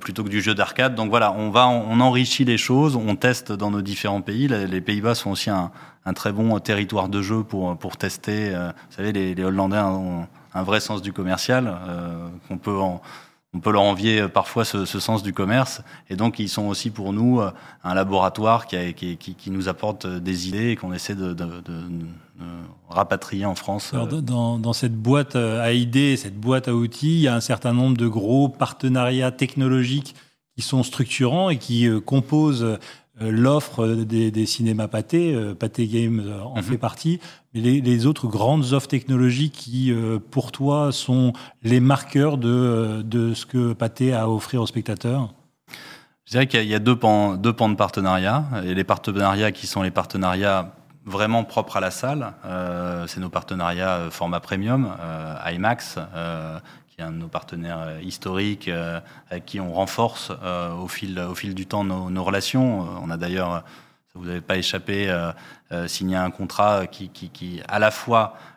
plutôt 0.00 0.24
que 0.24 0.28
du 0.28 0.40
jeu 0.40 0.54
d'arcade. 0.54 0.96
Donc 0.96 1.10
voilà, 1.10 1.32
on 1.32 1.50
va, 1.50 1.68
on 1.68 2.00
enrichit 2.00 2.44
les 2.44 2.58
choses, 2.58 2.96
on 2.96 3.14
teste 3.14 3.52
dans 3.52 3.70
nos 3.70 3.82
différents 3.82 4.22
pays. 4.22 4.48
Les 4.48 4.80
Pays-Bas 4.80 5.14
sont 5.14 5.30
aussi 5.30 5.50
un, 5.50 5.70
un 6.04 6.12
très 6.12 6.32
bon 6.32 6.58
territoire 6.58 7.08
de 7.08 7.22
jeu 7.22 7.42
pour, 7.42 7.76
pour 7.76 7.96
tester. 7.96 8.54
Euh, 8.54 8.68
vous 8.68 8.96
savez, 8.96 9.12
les, 9.12 9.34
les, 9.34 9.44
Hollandais 9.44 9.78
ont 9.78 10.26
un 10.54 10.62
vrai 10.62 10.80
sens 10.80 11.02
du 11.02 11.12
commercial, 11.12 11.66
euh, 11.88 12.28
qu'on 12.48 12.58
peut 12.58 12.76
on 13.52 13.58
peut 13.58 13.72
leur 13.72 13.82
envier 13.82 14.28
parfois 14.28 14.64
ce, 14.64 14.84
ce, 14.84 15.00
sens 15.00 15.22
du 15.22 15.32
commerce. 15.32 15.82
Et 16.08 16.16
donc, 16.16 16.38
ils 16.38 16.48
sont 16.48 16.68
aussi 16.68 16.90
pour 16.90 17.12
nous 17.12 17.40
euh, 17.40 17.50
un 17.82 17.94
laboratoire 17.94 18.66
qui, 18.66 18.94
qui, 18.94 19.16
qui, 19.16 19.50
nous 19.50 19.68
apporte 19.68 20.06
des 20.06 20.48
idées 20.48 20.70
et 20.70 20.76
qu'on 20.76 20.92
essaie 20.92 21.16
de, 21.16 21.32
de, 21.32 21.60
de, 21.60 21.82
rapatrier 22.88 23.44
en 23.44 23.54
France. 23.54 23.92
Alors, 23.92 24.06
dans, 24.06 24.58
dans, 24.58 24.72
cette 24.72 24.94
boîte 24.94 25.36
à 25.36 25.72
idées, 25.72 26.16
cette 26.16 26.38
boîte 26.38 26.68
à 26.68 26.74
outils, 26.74 27.14
il 27.14 27.20
y 27.20 27.28
a 27.28 27.34
un 27.34 27.40
certain 27.40 27.72
nombre 27.72 27.96
de 27.96 28.06
gros 28.06 28.48
partenariats 28.48 29.32
technologiques 29.32 30.14
qui 30.56 30.62
sont 30.62 30.82
structurants 30.82 31.50
et 31.50 31.58
qui 31.58 31.88
composent 32.04 32.62
euh, 32.62 32.78
l'offre 33.20 33.86
des, 33.86 34.30
des, 34.30 34.46
cinémas 34.46 34.88
pâtés, 34.88 35.34
euh, 35.34 35.54
Pâté 35.54 35.86
Games 35.86 36.22
euh, 36.24 36.42
en 36.42 36.56
mhm. 36.56 36.62
fait 36.62 36.78
partie, 36.78 37.20
mais 37.54 37.60
les, 37.60 38.06
autres 38.06 38.28
grandes 38.28 38.72
offres 38.72 38.88
technologiques 38.88 39.52
qui, 39.52 39.92
pour 40.30 40.52
toi, 40.52 40.92
sont 40.92 41.32
les 41.62 41.80
marqueurs 41.80 42.38
de, 42.38 43.02
de 43.04 43.34
ce 43.34 43.44
que 43.44 43.72
Pâté 43.72 44.12
a 44.12 44.22
à 44.22 44.28
offrir 44.28 44.62
aux 44.62 44.66
spectateurs? 44.66 45.34
Je 46.24 46.32
dirais 46.32 46.46
qu'il 46.46 46.64
y 46.64 46.74
a 46.74 46.78
deux 46.78 46.96
pans, 46.96 47.36
deux 47.36 47.52
pans 47.52 47.68
de 47.68 47.74
partenariat. 47.74 48.44
Et 48.64 48.74
les 48.74 48.84
partenariats 48.84 49.52
qui 49.52 49.66
sont 49.66 49.82
les 49.82 49.90
partenariats 49.90 50.72
vraiment 51.04 51.44
propres 51.44 51.76
à 51.76 51.80
la 51.80 51.90
salle, 51.90 52.34
c'est 53.08 53.20
nos 53.20 53.28
partenariats 53.28 54.08
format 54.10 54.40
premium, 54.40 54.94
IMAX, 55.44 55.98
un 57.00 57.12
de 57.12 57.16
nos 57.16 57.28
partenaires 57.28 57.80
euh, 57.80 58.00
historiques 58.02 58.68
euh, 58.68 59.00
avec 59.30 59.46
qui 59.46 59.60
on 59.60 59.72
renforce 59.72 60.32
euh, 60.42 60.74
au, 60.74 60.88
fil, 60.88 61.18
au 61.18 61.34
fil 61.34 61.54
du 61.54 61.66
temps 61.66 61.84
nos, 61.84 62.24
relations. 62.24 62.86
On 63.02 63.10
a 63.10 63.16
d'ailleurs, 63.16 63.62
ça 64.12 64.18
vous 64.18 64.26
n'avez 64.26 64.40
pas 64.40 64.56
échappé, 64.56 65.14
signé 65.86 66.16
un 66.16 66.30
contrat 66.30 66.86
qui, 66.86 67.08
qui, 67.08 67.60
à 67.68 67.78
la 67.78 67.90
fois 67.90 68.34
euh, 68.34 68.49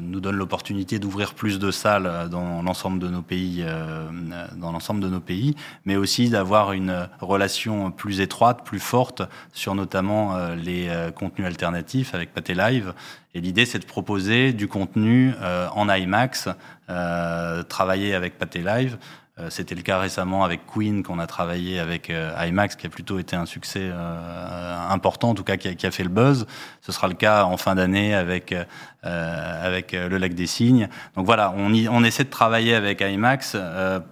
nous 0.00 0.20
donne 0.20 0.36
l'opportunité 0.36 0.98
d'ouvrir 0.98 1.34
plus 1.34 1.58
de 1.58 1.70
salles 1.70 2.28
dans 2.30 2.62
l'ensemble 2.62 2.98
de 2.98 3.08
nos 3.08 3.22
pays, 3.22 3.62
euh, 3.66 4.08
dans 4.56 4.72
l'ensemble 4.72 5.00
de 5.00 5.08
nos 5.08 5.20
pays, 5.20 5.54
mais 5.84 5.96
aussi 5.96 6.28
d'avoir 6.28 6.72
une 6.72 7.08
relation 7.20 7.90
plus 7.90 8.20
étroite, 8.20 8.64
plus 8.64 8.80
forte 8.80 9.22
sur 9.52 9.74
notamment 9.74 10.36
euh, 10.36 10.54
les 10.54 10.90
contenus 11.14 11.46
alternatifs 11.46 12.14
avec 12.14 12.32
Pathé 12.32 12.54
Live. 12.54 12.94
Et 13.34 13.40
l'idée, 13.40 13.64
c'est 13.64 13.78
de 13.78 13.86
proposer 13.86 14.52
du 14.52 14.68
contenu 14.68 15.32
en 15.74 15.88
IMAX, 15.88 16.50
travailler 17.68 18.14
avec 18.14 18.38
Pathé 18.38 18.58
Live 18.58 18.98
euh, 18.98 19.21
c'était 19.48 19.74
le 19.74 19.80
cas 19.80 19.98
récemment 19.98 20.44
avec 20.44 20.66
Queen, 20.66 21.02
qu'on 21.02 21.18
a 21.18 21.26
travaillé 21.26 21.78
avec 21.78 22.10
euh, 22.10 22.34
IMAX, 22.38 22.76
qui 22.76 22.86
a 22.86 22.90
plutôt 22.90 23.18
été 23.18 23.34
un 23.34 23.46
succès 23.46 23.88
euh, 23.90 24.88
important, 24.90 25.30
en 25.30 25.34
tout 25.34 25.42
cas 25.42 25.56
qui 25.56 25.86
a, 25.86 25.90
fait 25.90 26.02
le 26.02 26.10
buzz. 26.10 26.46
Ce 26.82 26.92
sera 26.92 27.08
le 27.08 27.14
cas 27.14 27.44
en 27.44 27.56
fin 27.56 27.74
d'année 27.74 28.14
avec 28.14 28.54
avec 29.02 29.92
le 29.92 30.16
Lac 30.18 30.34
des 30.34 30.46
Cygnes. 30.46 30.88
Donc 31.16 31.26
voilà, 31.26 31.52
on, 31.56 31.72
on 31.90 32.04
essaie 32.04 32.24
de 32.24 32.30
travailler 32.30 32.74
avec 32.74 33.00
IMAX 33.00 33.56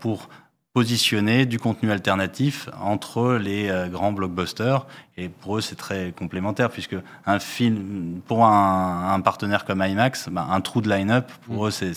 pour 0.00 0.28
positionner 0.72 1.46
du 1.46 1.58
contenu 1.58 1.92
alternatif 1.92 2.68
entre 2.80 3.34
les 3.34 3.70
grands 3.90 4.12
blockbusters. 4.12 4.86
Et 5.16 5.28
pour 5.28 5.58
eux, 5.58 5.60
c'est 5.60 5.76
très 5.76 6.12
complémentaire, 6.12 6.70
puisque 6.70 6.96
un 7.26 7.38
film, 7.38 8.20
pour 8.26 8.44
un, 8.46 9.20
partenaire 9.20 9.64
comme 9.64 9.82
IMAX, 9.82 10.28
ben, 10.30 10.46
un 10.50 10.60
trou 10.60 10.80
de 10.80 10.88
line-up, 10.88 11.30
pour 11.46 11.64
mm. 11.64 11.66
eux, 11.66 11.70
c'est 11.70 11.92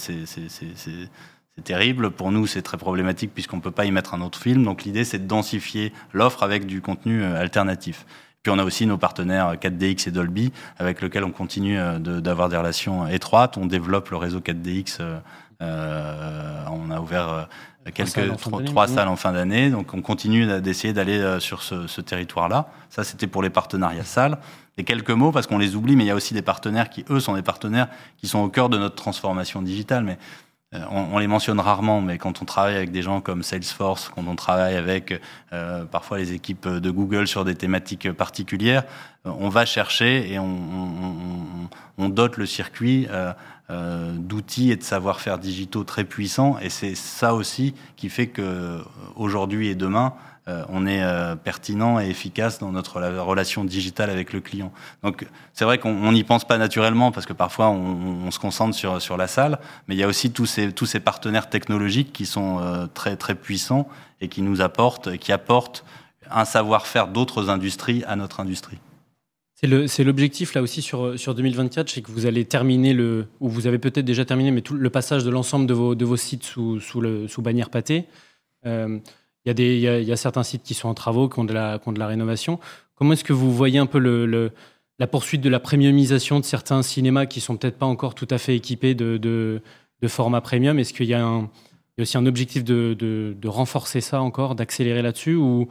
c'est 1.55 1.63
terrible. 1.63 2.09
Pour 2.09 2.31
nous, 2.31 2.47
c'est 2.47 2.61
très 2.61 2.77
problématique 2.77 3.31
puisqu'on 3.33 3.57
ne 3.57 3.61
peut 3.61 3.71
pas 3.71 3.85
y 3.85 3.91
mettre 3.91 4.13
un 4.13 4.21
autre 4.21 4.39
film. 4.39 4.63
Donc 4.63 4.83
l'idée, 4.83 5.03
c'est 5.03 5.19
de 5.19 5.27
densifier 5.27 5.93
l'offre 6.11 6.43
avec 6.43 6.65
du 6.65 6.81
contenu 6.81 7.21
euh, 7.21 7.39
alternatif. 7.39 8.05
Puis 8.41 8.51
on 8.51 8.59
a 8.59 8.63
aussi 8.63 8.85
nos 8.85 8.97
partenaires 8.97 9.53
4DX 9.53 10.09
et 10.09 10.11
Dolby, 10.11 10.51
avec 10.77 11.01
lesquels 11.01 11.23
on 11.23 11.31
continue 11.31 11.79
euh, 11.79 11.99
d'avoir 11.99 12.49
des 12.49 12.57
relations 12.57 13.07
étroites. 13.07 13.57
On 13.57 13.67
développe 13.67 14.09
le 14.09 14.17
réseau 14.17 14.39
4DX. 14.39 14.97
Euh, 15.61 16.65
on 16.71 16.89
a 16.89 16.99
ouvert 16.99 17.47
quelques 17.93 18.35
trois, 18.37 18.87
salles 18.87 19.07
en 19.07 19.15
fin 19.15 19.31
d'année. 19.31 19.69
Donc 19.69 19.93
on 19.93 20.01
continue 20.01 20.59
d'essayer 20.59 20.91
d'aller 20.91 21.37
sur 21.39 21.61
ce, 21.61 21.87
ce 21.87 22.01
territoire-là. 22.01 22.67
Ça, 22.89 23.03
c'était 23.03 23.27
pour 23.27 23.43
les 23.43 23.49
partenariats 23.49 24.03
salles. 24.03 24.39
des 24.75 24.83
quelques 24.83 25.11
mots 25.11 25.31
parce 25.31 25.47
qu'on 25.47 25.59
les 25.59 25.75
oublie, 25.75 25.95
mais 25.95 26.03
il 26.03 26.07
y 26.07 26.11
a 26.11 26.15
aussi 26.15 26.33
des 26.33 26.41
partenaires 26.41 26.89
qui, 26.89 27.05
eux, 27.09 27.21
sont 27.21 27.35
des 27.35 27.43
partenaires 27.43 27.87
qui 28.17 28.27
sont 28.27 28.39
au 28.39 28.49
cœur 28.49 28.67
de 28.67 28.77
notre 28.77 28.95
transformation 28.95 29.61
digitale. 29.61 30.03
Mais 30.03 30.17
euh, 30.74 30.80
on, 30.89 31.19
les 31.19 31.28
mentionne 31.28 31.59
rarement, 31.59 32.01
mais 32.01 32.17
quand 32.17 32.41
on 32.41 32.45
travaille 32.45 32.76
avec 32.76 32.91
des 32.91 33.01
gens 33.01 33.21
comme 33.21 33.43
Salesforce, 33.43 34.09
quand 34.09 34.26
on 34.28 34.36
travaille 34.36 34.76
avec 34.76 35.19
euh, 35.51 35.86
parfois 35.86 36.17
les 36.17 36.34
équipes 36.34 36.67
de 36.67 36.91
Google 36.91 37.28
sur 37.28 37.45
des 37.45 37.55
thématiques 37.55 38.11
particulières, 38.11 38.84
euh, 39.26 39.32
on 39.39 39.49
va 39.49 39.65
chercher 39.65 40.32
et 40.32 40.39
on, 40.39 40.49
dote 42.09 42.38
le 42.38 42.45
circuit 42.45 43.07
d'outils 43.69 44.71
et 44.71 44.76
de 44.76 44.84
savoir-faire 44.84 45.39
digitaux 45.39 45.84
très 45.84 46.03
puissants. 46.03 46.57
Et 46.61 46.69
c'est 46.69 46.95
ça 46.95 47.34
aussi 47.34 47.74
qui 47.95 48.09
fait 48.09 48.28
que 48.28 48.80
aujourd'hui 49.15 49.69
et 49.69 49.76
demain, 49.76 50.13
euh, 50.49 50.65
on 50.67 50.85
est 50.85 51.01
euh, 51.01 51.37
pertinent 51.37 52.01
et 52.01 52.09
efficace 52.09 52.59
dans 52.59 52.73
notre 52.73 53.01
relation 53.01 53.63
digitale 53.63 54.09
avec 54.09 54.33
le 54.33 54.41
client. 54.41 54.73
Donc 55.01 55.25
c'est 55.53 55.63
vrai 55.63 55.77
qu'on 55.77 56.11
n'y 56.11 56.25
pense 56.25 56.45
pas 56.45 56.57
naturellement 56.57 57.13
parce 57.13 57.25
que 57.25 57.31
parfois 57.31 57.69
on, 57.69 58.29
se 58.29 58.39
concentre 58.39 58.75
sur, 58.75 59.01
sur 59.01 59.15
la 59.15 59.27
salle, 59.27 59.57
mais 59.87 59.95
il 59.95 59.99
y 59.99 60.03
a 60.03 60.07
aussi 60.07 60.31
tous 60.31 60.45
ces, 60.45 60.73
tous 60.73 60.85
ces 60.85 60.99
partenaires 60.99 61.49
technologiques 61.49 62.11
qui 62.11 62.25
sont 62.25 62.59
euh, 62.59 62.87
très, 62.93 63.15
très 63.15 63.35
puissants 63.35 63.87
et 64.19 64.27
qui 64.27 64.41
nous 64.41 64.59
apportent, 64.59 65.17
qui 65.17 65.31
apportent 65.31 65.85
un 66.29 66.43
savoir-faire 66.43 67.07
d'autres 67.07 67.49
industries 67.49 68.03
à 68.05 68.17
notre 68.17 68.41
industrie. 68.41 68.79
C'est 69.87 70.03
l'objectif 70.03 70.55
là 70.55 70.61
aussi 70.61 70.81
sur, 70.81 71.17
sur 71.17 71.35
2024, 71.35 71.89
c'est 71.89 72.01
que 72.01 72.11
vous 72.11 72.25
allez 72.25 72.43
terminer 72.43 72.93
le, 72.93 73.27
ou 73.39 73.47
vous 73.47 73.65
avez 73.65 73.79
peut-être 73.79 74.03
déjà 74.03 74.25
terminé, 74.25 74.51
mais 74.51 74.59
tout 74.59 74.73
le 74.73 74.89
passage 74.89 75.23
de 75.23 75.29
l'ensemble 75.29 75.67
de 75.67 75.73
vos, 75.73 75.95
de 75.95 76.03
vos 76.03 76.17
sites 76.17 76.43
sous, 76.43 76.81
sous, 76.81 77.41
bannière 77.41 77.69
pâté. 77.69 78.07
Il 79.45 79.49
y, 79.49 79.51
a 79.51 79.53
des, 79.53 79.75
il, 79.75 80.07
y 80.07 80.11
a, 80.11 80.17
certains 80.17 80.43
sites 80.43 80.63
qui 80.63 80.73
sont 80.73 80.87
en 80.87 80.93
travaux, 80.93 81.27
qui 81.27 81.39
ont 81.39 81.43
de 81.43 81.53
la, 81.53 81.79
ont 81.85 81.91
de 81.91 81.99
la 81.99 82.07
rénovation. 82.07 82.59
Comment 82.95 83.13
est-ce 83.13 83.25
que 83.25 83.33
vous 83.33 83.51
voyez 83.53 83.77
un 83.77 83.85
peu 83.85 83.99
le, 83.99 84.51
la 84.99 85.07
poursuite 85.07 85.41
de 85.41 85.49
la 85.49 85.59
premiumisation 85.59 86.39
de 86.39 86.45
certains 86.45 86.81
cinémas 86.81 87.25
qui 87.25 87.41
sont 87.41 87.57
peut-être 87.57 87.77
pas 87.77 87.85
encore 87.85 88.15
tout 88.15 88.27
à 88.29 88.37
fait 88.37 88.55
équipés 88.55 88.95
de, 88.95 89.17
de, 89.17 89.61
format 90.07 90.41
premium? 90.41 90.79
Est-ce 90.79 90.93
qu'il 90.93 91.07
y, 91.07 91.09
y 91.09 91.13
a 91.15 91.41
aussi 91.97 92.17
un 92.17 92.25
objectif 92.25 92.63
de, 92.63 93.37
renforcer 93.45 93.99
ça 93.99 94.21
encore, 94.21 94.55
d'accélérer 94.55 95.01
là-dessus 95.01 95.35
ou 95.35 95.67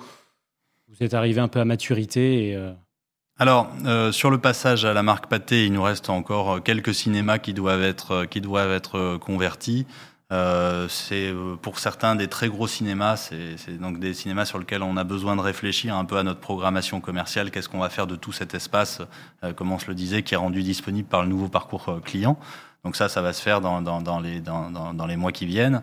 vous 0.88 1.02
êtes 1.02 1.14
arrivé 1.14 1.40
un 1.40 1.48
peu 1.48 1.60
à 1.60 1.64
maturité 1.64 2.54
euh? 2.54 2.72
Alors, 3.38 3.70
euh, 3.86 4.12
sur 4.12 4.30
le 4.30 4.36
passage 4.36 4.84
à 4.84 4.92
la 4.92 5.02
marque 5.02 5.26
Pâté, 5.26 5.64
il 5.64 5.72
nous 5.72 5.82
reste 5.82 6.10
encore 6.10 6.62
quelques 6.62 6.94
cinémas 6.94 7.38
qui 7.38 7.54
doivent 7.54 7.82
être, 7.82 8.26
qui 8.26 8.42
doivent 8.42 8.70
être 8.70 9.16
convertis. 9.16 9.86
Euh, 10.32 10.88
c'est 10.88 11.28
euh, 11.28 11.56
pour 11.56 11.78
certains 11.78 12.16
des 12.16 12.26
très 12.26 12.48
gros 12.48 12.66
cinémas, 12.66 13.16
c'est 13.16 13.78
donc 13.78 14.00
des 14.00 14.14
cinémas 14.14 14.46
sur 14.46 14.58
lesquels 14.58 14.82
on 14.82 14.96
a 14.96 15.04
besoin 15.04 15.36
de 15.36 15.42
réfléchir 15.42 15.94
un 15.94 16.06
peu 16.06 16.16
à 16.16 16.22
notre 16.22 16.40
programmation 16.40 17.00
commerciale, 17.00 17.50
qu'est-ce 17.50 17.68
qu'on 17.68 17.80
va 17.80 17.90
faire 17.90 18.06
de 18.06 18.16
tout 18.16 18.32
cet 18.32 18.54
espace, 18.54 19.02
euh, 19.44 19.52
comme 19.52 19.72
on 19.72 19.78
se 19.78 19.88
le 19.88 19.94
disait, 19.94 20.22
qui 20.22 20.32
est 20.32 20.38
rendu 20.38 20.62
disponible 20.62 21.06
par 21.06 21.22
le 21.22 21.28
nouveau 21.28 21.48
parcours 21.48 22.00
client. 22.02 22.38
Donc 22.82 22.96
ça, 22.96 23.10
ça 23.10 23.20
va 23.20 23.34
se 23.34 23.42
faire 23.42 23.60
dans, 23.60 23.80
les, 24.20 24.40
dans, 24.40 25.06
les 25.06 25.16
mois 25.16 25.32
qui 25.32 25.44
viennent. 25.46 25.82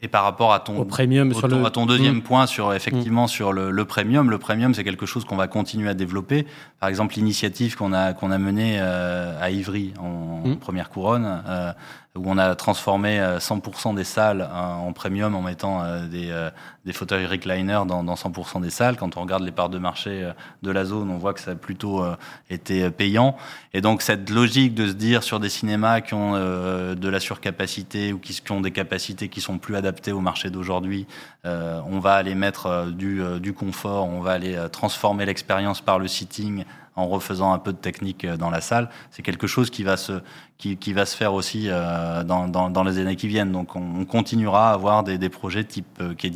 Et 0.00 0.06
par 0.06 0.22
rapport 0.22 0.52
à 0.52 0.60
ton, 0.60 0.84
premium, 0.84 1.34
sur 1.34 1.48
le... 1.48 1.64
à 1.64 1.70
ton 1.70 1.84
deuxième 1.84 2.18
mm. 2.18 2.22
point 2.22 2.46
sur 2.46 2.72
effectivement 2.72 3.24
mm. 3.24 3.28
sur 3.28 3.52
le, 3.52 3.72
le, 3.72 3.84
premium, 3.84 4.30
le 4.30 4.38
premium 4.38 4.72
c'est 4.72 4.84
quelque 4.84 5.06
chose 5.06 5.24
qu'on 5.24 5.36
va 5.36 5.48
continuer 5.48 5.88
à 5.88 5.94
développer. 5.94 6.46
Par 6.78 6.88
exemple, 6.88 7.16
l'initiative 7.16 7.74
qu'on 7.76 7.92
a 7.92 8.12
qu'on 8.12 8.30
a 8.30 8.38
menée 8.38 8.78
euh, 8.78 9.36
à 9.40 9.50
Ivry 9.50 9.94
en, 9.98 10.42
mm. 10.46 10.56
première 10.58 10.90
couronne, 10.90 11.42
euh, 11.48 11.72
où 12.18 12.24
on 12.26 12.38
a 12.38 12.54
transformé 12.54 13.18
100% 13.18 13.92
euh, 13.92 13.94
des 13.94 14.04
salles 14.04 14.48
en 14.52 14.92
premium 14.92 15.34
en 15.34 15.42
mettant 15.42 15.82
des, 16.06 16.48
des 16.84 16.92
fauteuils 16.92 17.26
recliner 17.26 17.84
dans, 17.86 18.04
dans 18.04 18.14
100% 18.14 18.60
des 18.60 18.70
salles. 18.70 18.96
Quand 18.96 19.16
on 19.16 19.22
regarde 19.22 19.42
les 19.42 19.52
parts 19.52 19.70
de 19.70 19.78
marché 19.78 20.30
de 20.62 20.70
la 20.70 20.84
zone, 20.84 21.10
on 21.10 21.18
voit 21.18 21.34
que 21.34 21.40
ça 21.40 21.52
a 21.52 21.54
plutôt 21.54 22.04
été 22.50 22.90
payant. 22.90 23.36
Et 23.72 23.80
donc 23.80 24.02
cette 24.02 24.28
logique 24.30 24.74
de 24.74 24.88
se 24.88 24.92
dire 24.92 25.22
sur 25.22 25.40
des 25.40 25.48
cinémas 25.48 26.00
qui 26.00 26.14
ont 26.14 26.32
de 26.34 27.08
la 27.08 27.20
surcapacité 27.20 28.12
ou 28.12 28.18
qui, 28.18 28.42
ont 28.50 28.60
des 28.60 28.72
capacités 28.72 29.28
qui 29.28 29.40
sont 29.40 29.58
plus 29.58 29.76
adaptées 29.76 30.12
au 30.12 30.20
marché 30.20 30.50
d'aujourd'hui. 30.50 31.06
Euh, 31.44 31.80
on 31.86 31.98
va 31.98 32.14
aller 32.14 32.34
mettre 32.34 32.66
euh, 32.66 32.90
du, 32.90 33.22
euh, 33.22 33.38
du, 33.38 33.52
confort, 33.52 34.06
on 34.06 34.20
va 34.20 34.32
aller 34.32 34.58
transformer 34.72 35.24
l'expérience 35.24 35.80
par 35.80 35.98
le 35.98 36.08
sitting 36.08 36.64
en 36.98 37.06
refaisant 37.06 37.52
un 37.52 37.58
peu 37.58 37.72
de 37.72 37.78
technique 37.78 38.26
dans 38.26 38.50
la 38.50 38.60
salle. 38.60 38.88
C'est 39.10 39.22
quelque 39.22 39.46
chose 39.46 39.70
qui 39.70 39.82
va 39.82 39.96
se, 39.96 40.20
qui, 40.58 40.92
va 40.92 41.06
se 41.06 41.16
faire 41.16 41.34
aussi 41.34 41.68
dans, 41.68 42.48
dans, 42.48 42.84
les 42.84 42.98
années 42.98 43.16
qui 43.16 43.28
viennent. 43.28 43.52
Donc 43.52 43.76
on, 43.76 44.04
continuera 44.04 44.70
à 44.70 44.74
avoir 44.74 45.04
des, 45.04 45.28
projets 45.28 45.64
type 45.64 46.02
Quai 46.16 46.30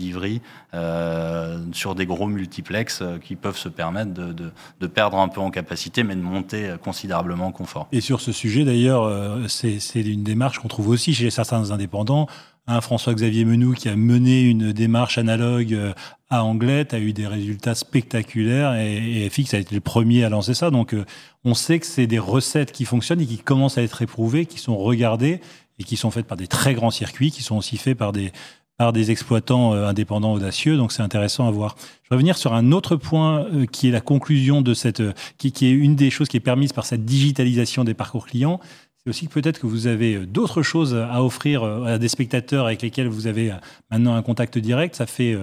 euh, 0.75 1.59
sur 1.73 1.95
des 1.95 2.07
gros 2.07 2.27
multiplex 2.27 3.03
qui 3.23 3.37
peuvent 3.37 3.57
se 3.57 3.69
permettre 3.69 4.13
de, 4.13 4.33
de, 4.33 4.53
de, 4.81 4.87
perdre 4.87 5.19
un 5.19 5.29
peu 5.29 5.41
en 5.41 5.51
capacité, 5.51 6.05
mais 6.05 6.15
de 6.15 6.21
monter 6.21 6.75
considérablement 6.83 7.47
en 7.47 7.53
confort. 7.53 7.89
Et 7.93 8.01
sur 8.01 8.21
ce 8.21 8.33
sujet, 8.33 8.65
d'ailleurs, 8.65 9.11
c'est 9.49 9.79
une 9.95 10.23
démarche 10.23 10.59
qu'on 10.61 10.69
trouve 10.69 10.89
aussi 10.89 11.15
chez 11.15 11.31
certains 11.31 11.71
indépendants 11.71 12.29
un 12.67 12.81
François-Xavier 12.81 13.45
Menou 13.45 13.73
qui 13.73 13.89
a 13.89 13.97
mené 13.97 14.43
une 14.43 14.73
démarche 14.73 15.19
analogue 15.19 15.75
euh, 15.75 15.93
à 16.31 16.45
Anglette, 16.45 16.95
a 16.95 17.01
eu 17.01 17.13
des 17.13 17.27
résultats 17.27 17.75
spectaculaires 17.75 18.75
et, 18.75 19.29
FX 19.29 19.55
a 19.55 19.59
été 19.59 19.75
le 19.75 19.81
premier 19.81 20.25
à 20.25 20.29
lancer 20.29 20.55
ça. 20.55 20.71
Donc 20.71 20.95
euh, 20.95 21.05
on 21.45 21.55
sait 21.55 21.81
que 21.81 21.87
c'est 21.87 22.07
des 22.07 22.21
recettes 22.21 22.73
qui 22.73 22.85
fonctionnent 22.85 23.21
et 23.21 23.27
qui 23.27 23.39
commencent 23.39 23.79
à 23.79 23.83
être 23.83 24.03
éprouvées, 24.03 24.47
qui 24.47 24.59
sont 24.59 24.77
regardées 24.77 25.41
et 25.79 25.85
qui 25.85 25.97
sont 25.97 26.11
faites 26.11 26.27
par 26.27 26.37
des 26.37 26.47
très 26.47 26.75
grands 26.75 26.91
circuits, 26.91 27.33
qui 27.33 27.43
sont 27.43 27.57
aussi 27.57 27.77
faits 27.77 27.99
par 27.99 28.13
des, 28.13 28.31
par 28.79 28.93
des 28.93 29.11
exploitants 29.11 29.75
euh, 29.75 29.89
indépendants 29.89 30.33
audacieux. 30.33 30.77
Donc 30.77 30.93
c'est 30.93 31.03
intéressant 31.03 31.49
à 31.49 31.51
voir. 31.51 31.75
Je 32.05 32.11
vais 32.11 32.17
revenir 32.17 32.39
sur 32.39 32.55
un 32.55 32.71
autre 32.71 32.95
point 32.95 33.45
qui 33.73 33.89
est 33.89 33.93
la 33.93 34.01
conclusion 34.01 34.63
de 34.63 34.73
cette, 34.73 35.03
qui, 35.37 35.51
qui, 35.51 35.67
est 35.67 35.73
une 35.73 35.97
des 35.97 36.11
choses 36.11 36.29
qui 36.29 36.37
est 36.37 36.41
permise 36.41 36.73
par 36.73 36.87
cette 36.87 37.05
digitalisation 37.05 37.83
des 37.83 37.95
parcours 37.95 38.27
clients, 38.27 38.61
c'est 39.05 39.11
aussi 39.11 39.27
peut-être 39.27 39.59
que 39.59 39.67
vous 39.67 39.89
avez 39.89 40.15
euh, 40.15 40.27
d'autres 40.27 40.63
choses 40.63 40.95
à 40.95 41.25
offrir 41.25 41.65
euh, 41.65 41.95
à 41.95 41.99
des 41.99 42.09
spectateurs 42.09 42.67
avec 42.67 42.83
lesquels 42.83 43.09
vous 43.09 43.27
avez 43.27 43.51
euh, 43.51 43.57
maintenant 43.91 44.15
un 44.15 44.23
contact 44.23 44.59
direct. 44.59 44.95
Ça 44.95 45.07
fait 45.07 45.37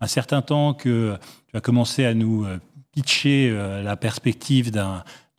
un 0.00 0.06
certain 0.06 0.42
temps 0.42 0.74
que 0.74 1.16
tu 1.48 1.56
as 1.56 1.60
commencé 1.60 2.04
à 2.04 2.12
nous 2.12 2.46
pitcher 2.92 3.50
la 3.82 3.96
perspective 3.96 4.70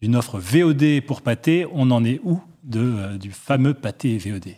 d'une 0.01 0.15
offre 0.15 0.39
VOD 0.39 1.01
pour 1.05 1.21
pâté. 1.21 1.65
On 1.71 1.91
en 1.91 2.03
est 2.03 2.19
où 2.23 2.41
de, 2.63 3.17
du 3.17 3.31
fameux 3.31 3.73
pâté 3.73 4.17
VOD 4.17 4.55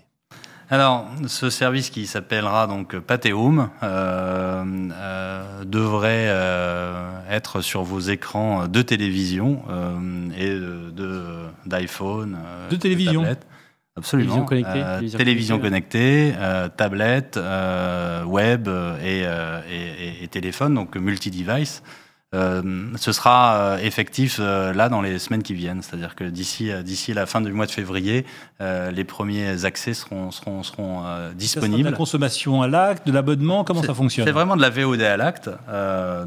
alors, 0.72 1.08
ce 1.26 1.50
service 1.50 1.90
qui 1.90 2.06
s'appellera 2.06 2.68
donc 2.68 3.00
Patéum 3.00 3.70
euh, 3.82 4.64
euh, 4.94 5.64
devrait 5.66 6.28
euh, 6.28 7.20
être 7.28 7.62
sur 7.62 7.82
vos 7.82 8.00
écrans 8.00 8.68
de 8.68 8.82
télévision 8.84 9.64
euh, 9.70 10.30
et 10.38 10.60
d'iPhone, 11.66 12.38
de, 12.70 12.76
de, 12.76 12.80
télévision. 12.80 13.26
Absolument. 13.96 14.46
Télévision 14.46 14.46
connectée. 14.46 15.18
télévision 15.18 15.60
connectée, 15.60 16.34
tablette, 16.78 17.40
web 18.28 18.70
et, 19.04 19.24
et, 19.72 20.24
et, 20.24 20.28
téléphone, 20.28 20.76
donc 20.76 20.96
multi-device. 20.96 21.82
Euh, 22.36 22.62
ce 22.98 23.12
sera 23.12 23.56
euh, 23.56 23.78
effectif 23.80 24.38
euh, 24.40 24.72
là 24.72 24.88
dans 24.88 25.02
les 25.02 25.18
semaines 25.18 25.42
qui 25.42 25.56
viennent. 25.56 25.82
C'est-à-dire 25.82 26.14
que 26.14 26.24
d'ici 26.24 26.70
d'ici 26.84 27.12
la 27.14 27.26
fin 27.26 27.42
du 27.42 27.52
mois 27.52 27.66
de 27.66 27.72
février, 27.72 28.26
les 28.60 29.04
premiers 29.04 29.66
accès 29.66 29.94
seront 29.94 30.32
seront 30.32 30.64
seront 30.64 31.04
disponibles. 31.34 31.84
de 31.84 31.90
la 31.90 31.96
consommation 31.96 32.62
à 32.62 32.68
l'acte, 32.68 33.08
de 33.08 33.12
l'abonnement, 33.12 33.64
comment 33.64 33.82
ça 33.82 33.94
fonctionne? 33.94 34.26
C'est 34.26 34.32
vraiment 34.32 34.58
de 34.58 34.62
la 34.62 34.70
VOD 34.70 35.02
à 35.02 35.18
l'acte. 35.18 35.50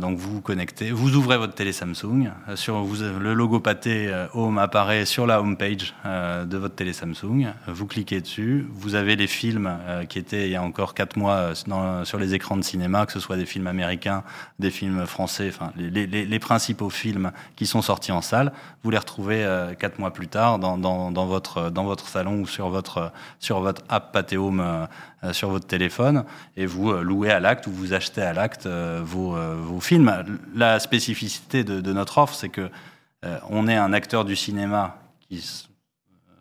donc 0.00 0.18
vous 0.18 0.34
vous 0.34 0.40
connectez, 0.40 0.90
vous 0.90 1.14
ouvrez 1.14 1.36
votre 1.36 1.54
télé 1.54 1.72
Samsung, 1.72 2.30
sur 2.54 2.82
vous, 2.82 3.02
le 3.20 3.34
logo 3.34 3.60
pâté 3.60 4.10
Home 4.32 4.58
apparaît 4.58 5.04
sur 5.04 5.26
la 5.26 5.40
home 5.40 5.56
page 5.56 5.94
de 6.04 6.56
votre 6.56 6.74
télé 6.74 6.92
Samsung. 6.92 7.48
Vous 7.68 7.86
cliquez 7.86 8.20
dessus, 8.20 8.66
vous 8.72 8.94
avez 8.94 9.14
les 9.14 9.26
films 9.26 9.70
qui 10.08 10.18
étaient 10.18 10.46
il 10.46 10.52
y 10.52 10.56
a 10.56 10.62
encore 10.62 10.94
quatre 10.94 11.16
mois 11.16 11.50
dans, 11.66 12.04
sur 12.04 12.18
les 12.18 12.34
écrans 12.34 12.56
de 12.56 12.62
cinéma, 12.62 13.04
que 13.04 13.12
ce 13.12 13.20
soit 13.20 13.36
des 13.36 13.46
films 13.46 13.66
américains, 13.66 14.24
des 14.58 14.70
films 14.70 15.06
français, 15.06 15.50
enfin 15.52 15.70
les 15.76 15.91
les, 15.92 16.38
principaux 16.38 16.90
films 16.90 17.32
qui 17.56 17.66
sont 17.66 17.82
sortis 17.82 18.12
en 18.12 18.20
salle, 18.20 18.52
vous 18.82 18.90
les 18.90 18.98
retrouvez 18.98 19.44
euh, 19.44 19.74
quatre 19.74 19.98
mois 19.98 20.12
plus 20.12 20.28
tard 20.28 20.58
dans, 20.58 21.26
votre, 21.26 21.70
dans 21.70 21.84
votre 21.84 22.08
salon 22.08 22.40
ou 22.40 22.46
sur 22.46 22.68
votre, 22.68 23.12
sur 23.38 23.60
votre 23.60 23.82
app 23.88 24.12
Pathéome 24.12 24.60
euh, 24.60 24.86
euh, 25.24 25.32
sur 25.32 25.50
votre 25.50 25.66
téléphone 25.66 26.24
et 26.56 26.66
vous 26.66 26.92
louez 26.92 27.30
à 27.30 27.40
l'acte 27.40 27.66
ou 27.66 27.70
vous 27.70 27.92
achetez 27.92 28.22
à 28.22 28.32
l'acte 28.32 28.66
vos, 28.66 29.36
vos, 29.36 29.80
films. 29.80 30.24
La 30.54 30.80
spécificité 30.80 31.64
de, 31.64 31.92
notre 31.92 32.18
offre, 32.18 32.34
c'est 32.34 32.48
que 32.48 32.70
on 33.50 33.68
est 33.68 33.76
un 33.76 33.92
acteur 33.92 34.24
du 34.24 34.34
cinéma 34.34 34.96
qui 35.28 35.44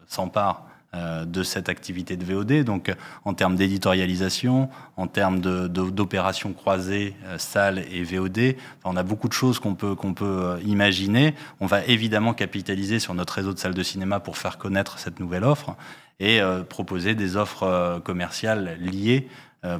s'empare 0.07 0.65
euh, 0.65 0.70
de 0.93 1.43
cette 1.43 1.69
activité 1.69 2.17
de 2.17 2.25
VOD. 2.25 2.65
Donc, 2.65 2.89
euh, 2.89 2.95
en 3.23 3.33
termes 3.33 3.55
d'éditorialisation, 3.55 4.69
en 4.97 5.07
termes 5.07 5.39
d'opérations 5.39 6.51
croisées, 6.51 7.15
euh, 7.25 7.37
salle 7.37 7.85
et 7.91 8.03
VOD, 8.03 8.55
on 8.83 8.97
a 8.97 9.03
beaucoup 9.03 9.29
de 9.29 9.33
choses 9.33 9.59
qu'on 9.59 9.73
peut, 9.73 9.95
qu'on 9.95 10.13
peut 10.13 10.59
imaginer. 10.65 11.33
On 11.61 11.65
va 11.65 11.85
évidemment 11.85 12.33
capitaliser 12.33 12.99
sur 12.99 13.13
notre 13.13 13.35
réseau 13.35 13.53
de 13.53 13.59
salles 13.59 13.73
de 13.73 13.83
cinéma 13.83 14.19
pour 14.19 14.37
faire 14.37 14.57
connaître 14.57 14.99
cette 14.99 15.19
nouvelle 15.19 15.45
offre 15.45 15.75
et 16.19 16.39
proposer 16.69 17.15
des 17.15 17.35
offres 17.35 17.99
commerciales 18.05 18.77
liées 18.79 19.27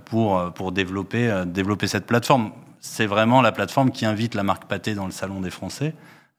pour, 0.05 0.51
pour 0.53 0.71
développer, 0.71 1.43
développer 1.45 1.85
cette 1.85 2.07
plateforme 2.07 2.51
c'est 2.81 3.05
vraiment 3.05 3.41
la 3.41 3.51
plateforme 3.51 3.91
qui 3.91 4.05
invite 4.05 4.33
la 4.33 4.43
marque 4.43 4.65
Pâté 4.65 4.95
dans 4.95 5.05
le 5.05 5.11
salon 5.11 5.39
des 5.39 5.51
Français. 5.51 5.93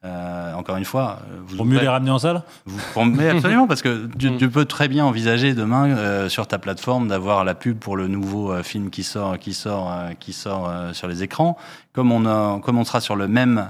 Euh, 0.05 0.53
encore 0.55 0.75
une 0.75 0.83
fois, 0.83 1.19
vous 1.47 1.55
pour 1.55 1.65
mieux 1.65 1.79
les 1.79 1.87
ramener 1.87 2.11
en 2.11 2.19
salle. 2.19 2.43
Vous, 2.65 3.05
mais 3.05 3.29
absolument, 3.29 3.67
parce 3.67 3.81
que 3.81 4.09
tu, 4.19 4.31
mm. 4.31 4.49
peux 4.49 4.65
très 4.65 4.89
bien 4.89 5.05
envisager 5.05 5.53
demain 5.53 5.89
euh, 5.89 6.27
sur 6.27 6.45
ta 6.45 6.59
plateforme 6.59 7.07
d'avoir 7.07 7.45
la 7.45 7.55
pub 7.55 7.79
pour 7.79 7.95
le 7.95 8.09
nouveau 8.09 8.51
euh, 8.51 8.63
film 8.63 8.89
qui 8.89 9.03
sort, 9.03 9.39
qui 9.39 9.53
sort, 9.53 9.93
qui 10.19 10.33
sort 10.33 10.69
sur 10.91 11.07
les 11.07 11.23
écrans. 11.23 11.57
Comme 11.93 12.11
on, 12.11 12.25
a, 12.25 12.59
comme 12.59 12.77
on 12.79 12.83
sera 12.83 12.99
sur 12.99 13.15
le 13.15 13.27
même 13.27 13.67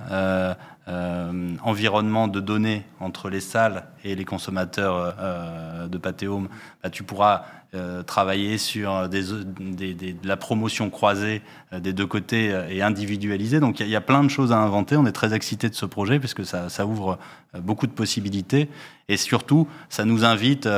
environnement 0.88 2.28
de 2.28 2.40
données 2.40 2.84
entre 3.00 3.30
les 3.30 3.40
salles 3.40 3.86
et 4.04 4.16
les 4.16 4.26
consommateurs 4.26 5.16
de 5.88 5.98
Pathéome, 5.98 6.50
bah, 6.84 6.90
tu 6.90 7.04
pourras 7.04 7.44
euh, 7.76 8.04
travailler 8.04 8.60
sur 8.60 9.10
de 9.10 10.28
la 10.28 10.38
promotion 10.38 10.92
croisée 10.92 11.42
euh, 11.72 11.80
des 11.80 11.92
deux 11.92 12.06
côtés 12.06 12.52
euh, 12.52 12.70
et 12.70 12.84
individualisée. 12.84 13.60
Donc 13.60 13.80
il 13.80 13.88
y, 13.88 13.96
a 13.96 14.02
plein 14.02 14.24
de 14.24 14.30
choses 14.30 14.52
à 14.52 14.58
inventer. 14.58 14.96
On 14.96 15.08
est 15.08 15.12
très 15.12 15.34
excités 15.34 15.70
de 15.70 15.74
ce 15.74 15.88
projet 15.88 16.20
puisque 16.20 16.46
ça, 16.46 16.70
ça 16.70 16.86
ouvre 16.86 17.18
beaucoup 17.62 17.88
de 17.88 17.92
possibilités 17.92 18.70
et 19.10 19.18
surtout 19.18 19.68
ça 19.90 20.06
nous 20.06 20.24
invite 20.24 20.70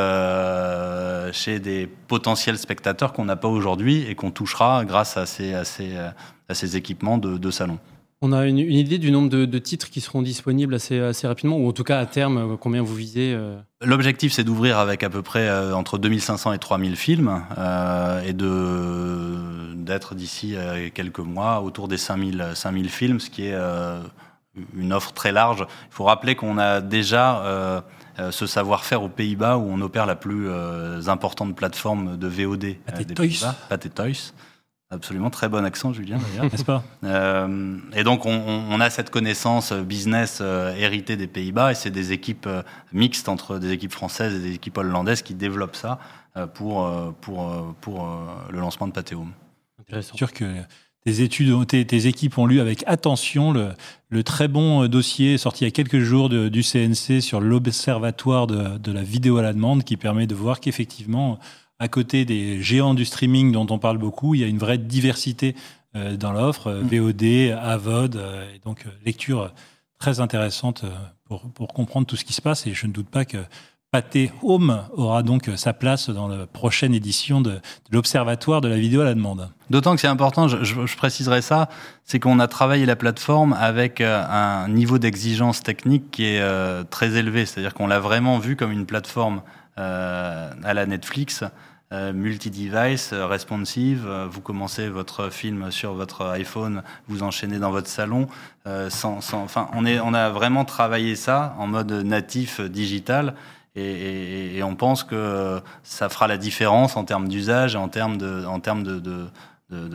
chez 1.34 1.60
des 1.60 1.90
potentiels 2.08 2.58
spectateurs 2.58 3.12
qu'on 3.12 3.26
n'a 3.26 3.36
pas 3.36 3.50
aujourd'hui 3.50 4.06
et 4.10 4.16
qu'on 4.16 4.32
touchera 4.32 4.86
grâce 4.86 5.18
à 5.18 5.26
ces 5.26 6.78
équipements 6.78 7.18
de, 7.18 7.38
de 7.38 7.52
salon. 7.52 7.78
On 8.22 8.32
a 8.32 8.46
une, 8.46 8.58
idée 8.58 8.98
du 8.98 9.12
nombre 9.12 9.30
de, 9.30 9.60
titres 9.60 9.90
qui 9.90 10.00
seront 10.00 10.22
disponibles 10.22 10.74
assez, 10.74 11.00
assez, 11.00 11.28
rapidement, 11.28 11.58
ou 11.58 11.68
en 11.68 11.74
tout 11.74 11.84
cas 11.84 12.00
à 12.00 12.06
terme, 12.06 12.38
euh, 12.38 12.58
combien 12.58 12.82
vous 12.82 12.96
visez 12.96 13.34
euh 13.36 13.58
L'objectif, 13.82 14.32
c'est 14.32 14.46
d'ouvrir 14.46 14.80
avec 14.80 15.04
à 15.04 15.10
peu 15.10 15.22
près 15.22 15.48
euh, 15.48 15.76
entre 15.76 15.98
2500 15.98 16.54
et 16.54 16.58
3000 16.58 16.96
films, 16.96 17.44
et 18.26 18.34
d'être 18.34 20.16
d'ici 20.16 20.56
quelques 20.94 21.20
mois 21.20 21.62
autour 21.62 21.88
des 21.88 21.98
5000, 21.98 22.52
5000 22.56 22.90
films, 22.90 23.20
ce 23.20 23.30
qui 23.30 23.48
est 23.48 23.56
une 24.76 24.94
offre 24.94 25.12
très 25.12 25.32
large. 25.32 25.68
Il 25.92 25.94
faut 25.94 26.06
rappeler 26.06 26.36
qu'on 26.36 26.58
a 26.58 26.82
déjà 26.82 27.84
ce 28.32 28.48
savoir-faire 28.48 29.04
aux 29.04 29.10
Pays-Bas, 29.10 29.58
où 29.58 29.68
on 29.70 29.80
opère 29.82 30.06
la 30.06 30.16
plus 30.16 30.50
importante 31.08 31.56
plateforme 31.56 32.18
de 32.18 32.28
VOD 32.28 32.60
des 32.60 32.78
Pays-Bas, 33.14 33.56
Toys. 33.94 34.32
Absolument, 34.96 35.30
très 35.30 35.50
bon 35.50 35.66
accent, 35.66 35.92
Julien, 35.92 36.18
d'ailleurs. 36.18 36.46
N'est-ce 36.52 36.64
pas 36.64 36.84
euh, 37.04 37.78
Et 37.96 38.04
donc, 38.04 38.26
on, 38.26 38.80
a 38.80 38.90
cette 38.90 39.10
connaissance 39.10 39.72
euh, 39.72 39.82
business 39.82 40.40
euh, 40.42 40.74
héritée 40.76 41.18
des 41.18 41.28
Pays-Bas, 41.28 41.72
et 41.72 41.76
c'est 41.76 41.92
des 41.92 42.14
équipes 42.14 42.48
mixtes 42.94 43.28
entre 43.28 43.60
des 43.60 43.72
équipes 43.72 43.92
françaises 43.92 44.34
et 44.36 44.40
des 44.40 44.56
équipes 44.56 44.78
hollandaises 44.78 45.22
qui 45.22 45.34
développent 45.34 45.76
ça 45.76 46.00
pour, 46.54 46.92
pour, 47.22 47.76
pour 47.80 48.10
le 48.52 48.60
lancement 48.60 48.88
de 48.88 48.92
Pathéome. 48.92 49.32
C'est 49.90 50.16
sûr 50.16 50.34
que 50.34 50.46
tes, 51.06 51.22
études, 51.22 51.66
tes, 51.68 52.08
équipes 52.08 52.38
ont 52.38 52.46
lu 52.46 52.60
avec 52.60 52.84
attention 52.88 53.54
le, 53.54 53.70
le, 54.10 54.24
très 54.24 54.50
bon 54.50 54.86
dossier 54.88 55.38
sorti 55.38 55.64
il 55.64 55.68
y 55.68 55.70
a 55.70 55.72
quelques 55.72 56.00
jours 56.00 56.28
du 56.30 56.62
CNC 56.62 57.22
sur 57.22 57.40
l'observatoire 57.40 58.48
de, 58.48 58.78
de 58.78 58.92
la 58.92 59.04
vidéo 59.04 59.38
à 59.38 59.44
la 59.44 59.54
demande, 59.54 59.84
qui 59.86 59.96
permet 59.96 60.28
de 60.28 60.36
voir 60.36 60.60
qu'effectivement, 60.60 61.40
à 61.80 61.88
côté 61.88 62.26
des 62.26 62.62
géants 62.62 62.94
du 62.94 63.06
streaming 63.06 63.52
dont 63.52 63.68
on 63.70 63.80
parle 63.80 63.98
beaucoup, 63.98 64.34
il 64.34 64.42
y 64.42 64.44
a 64.44 64.48
une 64.48 64.58
vraie 64.58 64.78
diversité 64.78 65.56
euh, 65.96 66.18
dans 66.18 66.34
l'offre, 66.34 66.68
euh, 66.68 66.82
mm. 66.82 66.88
VOD, 66.88 67.58
AVOD, 67.58 68.16
euh, 68.16 68.54
et 68.54 68.60
donc 68.66 68.86
lecture 69.06 69.52
très 69.98 70.20
intéressante 70.20 70.84
pour, 71.26 71.50
pour, 71.52 71.70
comprendre 71.70 72.06
tout 72.06 72.18
ce 72.18 72.26
qui 72.26 72.34
se 72.34 72.42
passe. 72.42 72.68
Et 72.68 72.74
je 72.74 72.86
ne 72.86 72.92
doute 72.92 73.08
pas 73.08 73.24
que 73.24 73.38
Pathé 73.92 74.30
Home 74.44 74.84
aura 74.94 75.24
donc 75.24 75.50
sa 75.56 75.72
place 75.72 76.10
dans 76.10 76.28
la 76.28 76.48
prochaine 76.48 76.94
édition 76.94 77.40
de, 77.40 77.62
l'Observatoire 77.92 78.60
de 78.60 78.68
la 78.68 78.76
vidéo 78.76 79.02
à 79.02 79.06
la 79.06 79.14
demande. 79.14 79.50
D'autant 79.70 79.96
que 79.96 80.02
c'est 80.02 80.08
important, 80.08 80.50
je, 80.50 80.64
je, 80.66 80.98
préciserai 80.98 81.42
ça, 81.42 81.70
c'est 82.04 82.20
qu'on 82.20 82.40
a 82.40 82.50
travaillé 82.50 82.86
la 82.86 82.98
plateforme 82.98 83.54
avec 83.54 84.02
un 84.02 84.68
niveau 84.68 85.00
d'exigence 85.00 85.64
technique 85.64 86.12
qui 86.12 86.26
est 86.26 86.44
très 86.90 87.16
élevé. 87.16 87.46
C'est-à-dire 87.46 87.74
qu'on 87.74 87.88
l'a 87.88 88.02
vraiment 88.02 88.38
vu 88.38 88.58
comme 88.58 88.74
une 88.74 88.86
plateforme 88.86 89.42
à 89.78 90.74
la 90.74 90.86
Netflix 90.86 91.44
euh, 91.94 92.14
multi-device, 92.14 93.12
euh, 93.14 93.28
responsive. 93.28 94.06
Euh, 94.08 94.26
vous 94.28 94.42
commencez 94.42 94.90
votre 94.90 95.30
film 95.30 95.70
sur 95.70 95.94
votre 95.94 96.26
iPhone, 96.26 96.82
vous 97.08 97.22
enchaînez 97.22 97.60
dans 97.60 97.70
votre 97.70 97.88
salon. 97.88 98.28
sans, 98.90 99.20
enfin, 99.34 99.70
on, 99.74 99.86
est, 99.86 100.00
on 100.00 100.16
a 100.16 100.30
vraiment 100.32 100.66
travaillé 100.66 101.16
ça 101.16 101.56
en 101.60 101.68
mode 101.68 101.92
natif 101.92 102.60
digital. 102.60 103.36
Et, 103.76 104.62
on 104.64 104.76
pense 104.76 105.04
que 105.04 105.62
ça 105.84 106.10
fera 106.10 106.28
la 106.28 106.38
différence 106.38 106.98
en 106.98 107.04
termes 107.04 107.28
d'usage 107.28 107.76
et 107.76 107.78
en 107.78 107.90
termes 107.90 108.18
de, 108.18 108.46
en 108.46 108.60
termes 108.60 108.84
de, 108.84 109.28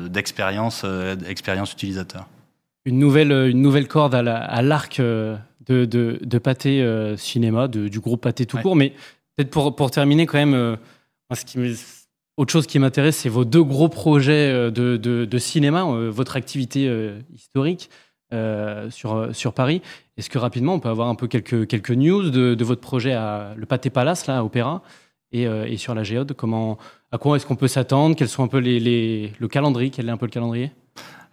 d'expérience, 0.08 0.84
expérience 1.26 1.72
utilisateur. 1.72 2.28
Une 2.84 2.98
nouvelle, 2.98 3.32
une 3.32 3.62
nouvelle 3.62 3.88
corde 3.88 4.14
à 4.14 4.62
l'arc 4.62 5.00
de, 5.00 5.38
de, 5.66 6.38
Pâté 6.38 7.14
Cinéma, 7.16 7.68
du 7.68 8.00
groupe 8.00 8.20
Pâté 8.20 8.46
tout 8.46 8.58
court. 8.58 8.76
Mais 8.76 8.92
peut-être 9.44 9.74
pour, 9.74 9.90
terminer 9.90 10.26
quand 10.26 10.38
même, 10.38 10.76
autre 12.36 12.52
chose 12.52 12.66
qui 12.66 12.78
m'intéresse, 12.78 13.18
c'est 13.18 13.28
vos 13.28 13.44
deux 13.44 13.62
gros 13.62 13.90
projets 13.90 14.50
euh, 14.50 14.70
de, 14.70 15.38
cinéma, 15.38 15.84
euh, 15.84 16.10
votre 16.10 16.36
activité 16.36 16.88
euh, 16.88 17.20
historique 17.34 17.90
sur, 18.90 19.28
sur 19.34 19.52
Paris. 19.52 19.82
Est-ce 20.16 20.30
que 20.30 20.38
rapidement, 20.38 20.74
on 20.74 20.80
peut 20.80 20.88
avoir 20.88 21.08
un 21.08 21.16
peu 21.16 21.26
quelques, 21.26 21.66
quelques 21.66 21.90
news 21.90 22.30
de, 22.30 22.64
votre 22.64 22.80
projet 22.80 23.12
à 23.12 23.54
le 23.56 23.66
Pâté 23.66 23.90
Palace, 23.90 24.26
là, 24.26 24.38
à 24.38 24.44
Opéra, 24.44 24.82
et, 25.32 25.76
sur 25.76 25.96
la 25.96 26.04
Géode? 26.04 26.32
Comment, 26.34 26.78
À 27.10 27.18
quoi 27.18 27.36
est-ce 27.36 27.44
qu'on 27.44 27.56
peut 27.56 27.66
s'attendre? 27.66 28.14
Quels 28.14 28.28
sont 28.28 28.44
un 28.44 28.48
peu 28.48 28.58
les, 28.58 29.32
le 29.38 29.48
calendrier? 29.48 29.90
Quel 29.90 30.08
est 30.08 30.12
un 30.12 30.16
peu 30.16 30.26
le 30.26 30.30
calendrier? 30.30 30.70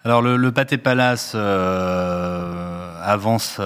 Alors 0.04 0.24
le, 0.24 0.52
Pâté 0.52 0.80
Palace 0.80 1.36
avance 3.04 3.60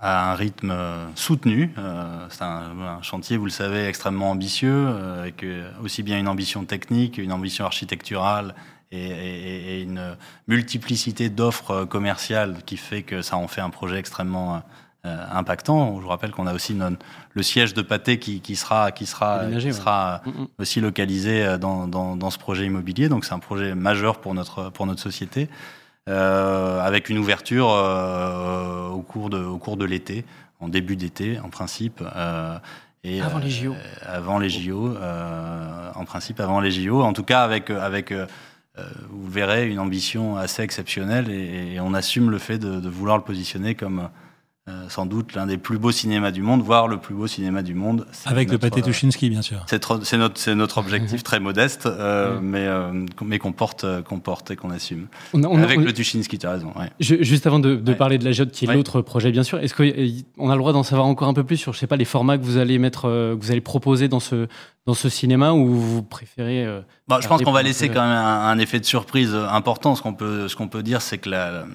à 0.00 0.30
un 0.30 0.34
rythme 0.34 0.74
soutenu. 1.14 1.72
Euh, 1.78 2.26
c'est 2.30 2.42
un, 2.42 3.02
chantier, 3.02 3.36
vous 3.36 3.44
le 3.44 3.50
savez, 3.50 3.86
extrêmement 3.86 4.30
ambitieux, 4.30 4.86
euh, 4.86 5.20
avec 5.20 5.42
euh, 5.42 5.70
aussi 5.82 6.02
bien 6.02 6.18
une 6.18 6.28
ambition 6.28 6.64
technique, 6.64 7.18
une 7.18 7.32
ambition 7.32 7.64
architecturale 7.64 8.54
et, 8.90 9.82
une 9.82 10.16
multiplicité 10.46 11.28
d'offres 11.28 11.84
commerciales 11.84 12.56
qui 12.64 12.76
fait 12.76 13.02
que 13.02 13.22
ça 13.22 13.36
en 13.36 13.46
fait 13.46 13.60
un 13.60 13.70
projet 13.70 13.98
extrêmement 13.98 14.62
impactant. 15.04 15.96
Je 15.96 16.02
vous 16.02 16.08
rappelle 16.08 16.30
qu'on 16.30 16.46
a 16.46 16.54
aussi 16.54 16.74
le 17.34 17.42
siège 17.42 17.74
de 17.74 17.82
Pâté 17.82 18.18
qui, 18.18 18.56
sera, 18.56 18.90
qui 18.90 19.04
sera, 19.04 19.42
sera 19.72 20.22
mm, 20.24 20.30
mm. 20.30 20.46
aussi 20.58 20.80
localisé 20.80 21.58
dans, 21.58 21.86
dans, 21.86 22.30
ce 22.30 22.38
projet 22.38 22.64
immobilier. 22.64 23.10
Donc 23.10 23.26
c'est 23.26 23.34
un 23.34 23.38
projet 23.38 23.74
majeur 23.74 24.20
pour 24.20 24.32
notre, 24.32 24.70
pour 24.70 24.86
notre 24.86 25.02
société. 25.02 25.48
Euh, 26.08 26.80
avec 26.80 27.10
une 27.10 27.18
ouverture 27.18 27.70
euh, 27.70 28.88
au 28.88 29.02
cours 29.02 29.28
de, 29.28 29.38
au 29.44 29.58
cours 29.58 29.76
de 29.76 29.84
l'été, 29.84 30.24
en 30.58 30.68
début 30.68 30.96
d'été 30.96 31.38
en 31.40 31.50
principe. 31.50 32.02
Euh, 32.16 32.58
et, 33.04 33.20
avant 33.20 33.38
les 33.38 33.50
JO. 33.50 33.74
avant 34.02 34.38
les 34.38 34.48
JO, 34.48 34.96
en 35.94 36.04
principe 36.04 36.40
avant 36.40 36.60
les 36.60 36.70
JO. 36.70 37.02
En 37.02 37.12
tout 37.12 37.24
cas 37.24 37.42
avec, 37.42 37.70
avec 37.70 38.12
vous 39.10 39.30
verrez, 39.30 39.68
une 39.68 39.78
ambition 39.78 40.36
assez 40.36 40.62
exceptionnelle 40.62 41.30
et, 41.30 41.78
on 41.80 41.94
assume 41.94 42.30
le 42.30 42.38
fait 42.38 42.58
de, 42.58 42.80
de 42.80 42.88
vouloir 42.88 43.16
le 43.16 43.22
positionner 43.22 43.74
comme 43.74 44.08
euh, 44.68 44.88
sans 44.88 45.06
doute 45.06 45.34
l'un 45.34 45.46
des 45.46 45.56
plus 45.56 45.78
beaux 45.78 45.92
cinémas 45.92 46.30
du 46.30 46.42
monde, 46.42 46.62
voire 46.62 46.88
le 46.88 46.98
plus 46.98 47.14
beau 47.14 47.26
cinéma 47.26 47.62
du 47.62 47.74
monde. 47.74 48.06
Avec 48.26 48.50
le 48.50 48.58
pâté 48.58 48.82
Tuchinski, 48.82 49.30
bien 49.30 49.40
sûr. 49.40 49.64
C'est 49.66 50.18
notre, 50.18 50.50
notre 50.52 50.78
objectif 50.78 51.22
très 51.24 51.40
modeste, 51.40 51.86
euh, 51.86 52.38
mais, 52.42 52.66
euh, 52.66 53.06
mais 53.24 53.38
qu'on 53.38 53.52
porte, 53.52 53.86
qu'on 54.02 54.20
porte 54.20 54.50
et 54.50 54.56
qu'on 54.56 54.70
assume. 54.70 55.06
Avec 55.32 55.80
le 55.80 55.92
Tuchinski, 55.92 56.38
tu 56.38 56.46
as 56.46 56.52
raison. 56.52 56.74
juste 57.00 57.46
avant 57.46 57.60
de, 57.60 57.76
parler 57.94 58.18
de 58.18 58.24
la 58.24 58.32
Jode, 58.32 58.50
qui 58.50 58.66
est 58.66 58.74
l'autre 58.74 59.00
projet, 59.00 59.30
bien 59.30 59.42
sûr, 59.42 59.58
est-ce 59.58 59.74
qu'on 59.74 60.50
a 60.50 60.54
le 60.54 60.58
droit 60.60 60.72
d'en 60.72 60.82
savoir 60.82 61.06
encore 61.06 61.28
un 61.28 61.34
peu 61.34 61.44
plus 61.44 61.56
sur, 61.56 61.72
je 61.72 61.78
sais 61.78 61.86
pas, 61.86 61.96
les 61.96 62.04
formats 62.04 62.36
que 62.36 62.44
vous 62.44 62.58
allez 62.58 62.78
mettre, 62.78 63.02
que 63.02 63.38
vous 63.40 63.50
allez 63.50 63.62
proposer 63.62 64.08
dans 64.08 64.20
ce, 64.20 64.48
dans 64.88 64.94
ce 64.94 65.10
cinéma 65.10 65.52
ou 65.52 65.66
vous 65.66 66.02
préférez 66.02 66.64
euh, 66.64 66.80
bah, 67.08 67.18
Je 67.20 67.28
pense 67.28 67.42
qu'on 67.42 67.52
va 67.52 67.62
laisser 67.62 67.90
quand 67.90 68.00
même 68.00 68.10
un, 68.10 68.58
effet 68.58 68.80
de 68.80 68.86
surprise 68.86 69.34
important. 69.34 69.94
Ce 69.94 70.00
qu'on 70.00 70.14
peut, 70.14 70.48
ce 70.48 70.56
qu'on 70.56 70.68
peut 70.68 70.82
dire, 70.82 71.02
c'est 71.02 71.18
que 71.18 71.28
la, 71.28 71.66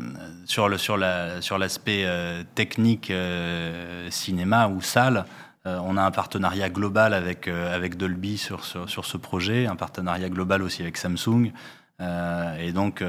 sur, 0.46 0.68
le, 0.68 0.80
sur, 0.80 0.98
la, 0.98 1.40
sur 1.40 1.60
l'aspect 1.60 2.06
euh, 2.06 2.42
technique 2.56 3.12
euh, 3.12 4.10
cinéma 4.10 4.68
ou 4.68 4.82
salle, 4.82 5.26
on 5.66 5.96
a 5.96 6.02
un 6.02 6.12
partenariat 6.12 6.70
global 6.70 7.14
avec, 7.14 7.48
avec 7.48 7.96
Dolby 7.96 8.38
sur, 8.38 8.66
sur, 8.66 8.90
sur, 8.90 9.06
ce 9.06 9.16
projet, 9.16 9.66
un 9.66 9.78
partenariat 9.78 10.28
global 10.28 10.62
aussi 10.62 10.82
avec 10.82 10.98
Samsung. 10.98 11.54
et 12.02 12.72
donc, 12.74 13.02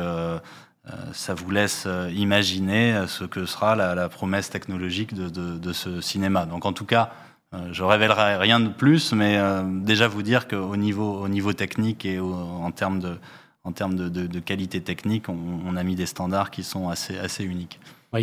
ça 1.13 1.35
vous 1.35 1.51
laisse 1.51 1.89
imaginer 2.15 3.07
ce 3.09 3.25
que 3.25 3.45
sera 3.45 3.75
la, 3.75 3.97
la 3.97 4.09
promesse 4.09 4.51
technologique 4.51 5.15
de, 5.15 5.29
de, 5.29 5.59
de, 5.59 5.73
ce 5.73 6.01
cinéma. 6.01 6.47
Donc, 6.47 6.65
en 6.65 6.73
tout 6.73 6.85
cas, 6.85 7.11
euh, 7.11 7.34
je 7.73 7.83
révélerai 7.83 8.37
rien 8.37 8.61
de 8.61 8.69
plus, 8.69 9.13
mais 9.13 9.37
euh, 9.37 9.63
déjà 9.65 10.09
vous 10.09 10.23
dire 10.23 10.49
qu'au 10.49 10.77
niveau, 10.77 11.21
au 11.21 11.29
niveau 11.29 11.53
technique 11.53 12.05
et 12.05 12.19
en 12.19 12.71
termes 12.71 13.01
de, 13.01 13.17
en 13.65 13.73
termes 13.73 13.95
de, 13.95 14.41
qualité 14.41 14.81
technique, 14.81 15.29
on, 15.29 15.77
a 15.77 15.83
mis 15.83 15.95
des 15.95 16.07
standards 16.07 16.51
qui 16.51 16.63
sont 16.63 16.89
assez, 16.89 17.19
assez 17.19 17.45
uniques. 17.45 17.81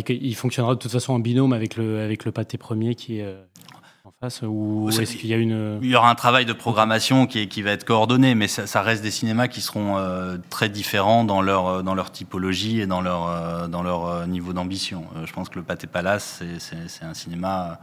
il 0.08 0.34
fonctionnera 0.34 0.74
de 0.74 0.78
toute 0.78 0.92
façon 0.92 1.14
en 1.14 1.18
binôme 1.18 1.52
avec 1.52 1.76
le, 1.76 2.00
avec 2.00 2.24
le 2.24 2.32
pâté 2.32 2.58
premier 2.58 2.94
qui 2.94 3.18
est. 3.18 3.24
Euh, 3.24 3.42
face 4.20 4.42
Ou 4.42 4.88
est-ce 4.90 5.16
qu'il 5.16 5.30
y 5.30 5.34
a 5.34 5.36
une... 5.36 5.80
Il 5.82 5.88
y 5.88 5.96
aura 5.96 6.08
un 6.08 6.14
travail 6.14 6.44
de 6.44 6.52
programmation 6.52 7.26
qui, 7.26 7.48
qui 7.48 7.62
va 7.62 7.72
être 7.72 7.84
coordonné, 7.84 8.36
mais 8.36 8.46
ça, 8.46 8.68
ça, 8.68 8.82
reste 8.82 9.02
des 9.02 9.10
cinémas 9.10 9.48
qui 9.48 9.60
seront 9.60 9.96
très 10.48 10.68
différents 10.68 11.24
dans 11.24 11.40
leur, 11.40 11.82
dans 11.82 11.94
leur 11.94 12.12
typologie 12.12 12.80
et 12.80 12.86
dans 12.86 13.00
leur, 13.00 13.68
dans 13.68 13.82
leur 13.82 14.26
niveau 14.28 14.52
d'ambition. 14.52 15.04
je 15.24 15.32
pense 15.32 15.48
que 15.48 15.58
le 15.58 15.64
Pâté 15.64 15.88
Palace, 15.88 16.42
c'est 16.58 17.04
un 17.04 17.14
cinéma 17.14 17.80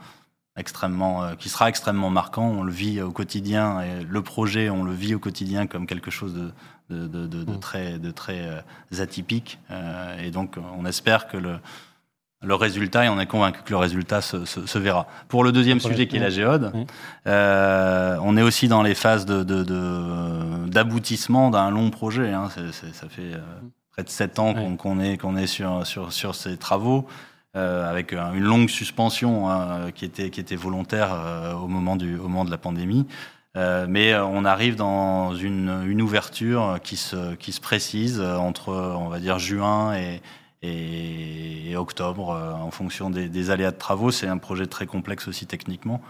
extrêmement, 0.59 1.23
euh, 1.23 1.35
qui 1.35 1.49
sera 1.49 1.69
extrêmement 1.69 2.09
marquant. 2.09 2.47
On 2.47 2.63
le 2.63 2.71
vit 2.71 3.01
au 3.01 3.11
quotidien 3.11 3.81
et 3.81 4.03
le 4.03 4.21
projet, 4.21 4.69
on 4.69 4.83
le 4.83 4.93
vit 4.93 5.15
au 5.15 5.19
quotidien 5.19 5.67
comme 5.67 5.87
quelque 5.87 6.11
chose 6.11 6.33
de, 6.33 6.51
de, 6.89 7.07
de, 7.07 7.27
de 7.27 7.51
mm. 7.51 7.59
très, 7.59 7.99
de 7.99 8.11
très 8.11 8.47
euh, 8.47 9.01
atypique. 9.01 9.59
Euh, 9.71 10.21
et 10.21 10.31
donc, 10.31 10.57
on 10.77 10.85
espère 10.85 11.27
que 11.27 11.37
le, 11.37 11.59
le 12.41 12.55
résultat, 12.55 13.05
et 13.05 13.09
on 13.09 13.19
est 13.19 13.25
convaincu 13.25 13.61
que 13.63 13.71
le 13.71 13.77
résultat 13.77 14.21
se, 14.21 14.45
se, 14.45 14.65
se 14.65 14.77
verra. 14.77 15.07
Pour 15.27 15.43
le 15.43 15.51
deuxième 15.51 15.79
sujet 15.79 16.07
qui 16.07 16.17
est 16.17 16.21
la 16.21 16.29
géode, 16.29 16.71
euh, 17.27 18.17
on 18.21 18.37
est 18.37 18.41
aussi 18.41 18.67
dans 18.67 18.83
les 18.83 18.95
phases 18.95 19.25
d'aboutissement 19.25 21.49
d'un 21.49 21.69
long 21.69 21.89
projet. 21.89 22.31
Hein. 22.31 22.49
ça 22.93 23.09
fait 23.09 23.31
près 23.91 24.03
de 24.03 24.09
sept 24.09 24.39
ans 24.39 24.53
qu'on 24.77 24.99
est, 24.99 25.17
qu'on 25.17 25.35
est 25.35 25.47
sur, 25.47 25.85
sur, 25.85 26.13
sur 26.13 26.35
ces 26.35 26.57
travaux. 26.57 27.07
Euh, 27.55 27.89
avec 27.89 28.13
une 28.13 28.43
longue 28.43 28.69
suspension 28.69 29.49
hein, 29.49 29.91
qui, 29.91 30.05
était, 30.05 30.29
qui 30.29 30.39
était 30.39 30.55
volontaire 30.55 31.09
euh, 31.11 31.53
au, 31.55 31.67
moment 31.67 31.95
du, 31.95 32.15
au 32.15 32.27
moment 32.27 32.45
de 32.45 32.51
la 32.51 32.59
pandémie. 32.59 33.07
Euh, 33.57 33.87
mais 33.89 34.15
on 34.15 34.45
arrive 34.45 34.75
dans 34.75 35.33
une, 35.33 35.83
une, 35.87 35.99
ouverture 36.03 36.77
qui 36.83 36.95
se, 36.95 37.33
qui 37.33 37.51
se 37.51 37.59
précise 37.59 38.21
entre, 38.21 38.71
on 38.71 39.09
va 39.09 39.19
dire, 39.19 39.39
juin 39.39 39.95
et, 39.95 40.21
et, 40.61 41.75
octobre, 41.75 42.29
en 42.29 42.69
fonction 42.69 43.09
des, 43.09 43.29
des, 43.29 43.49
aléas 43.49 43.71
de 43.71 43.77
travaux. 43.77 44.11
C'est 44.11 44.27
un 44.27 44.37
projet 44.37 44.67
très 44.67 44.85
complexe 44.85 45.27
aussi 45.27 45.47
techniquement, 45.47 46.01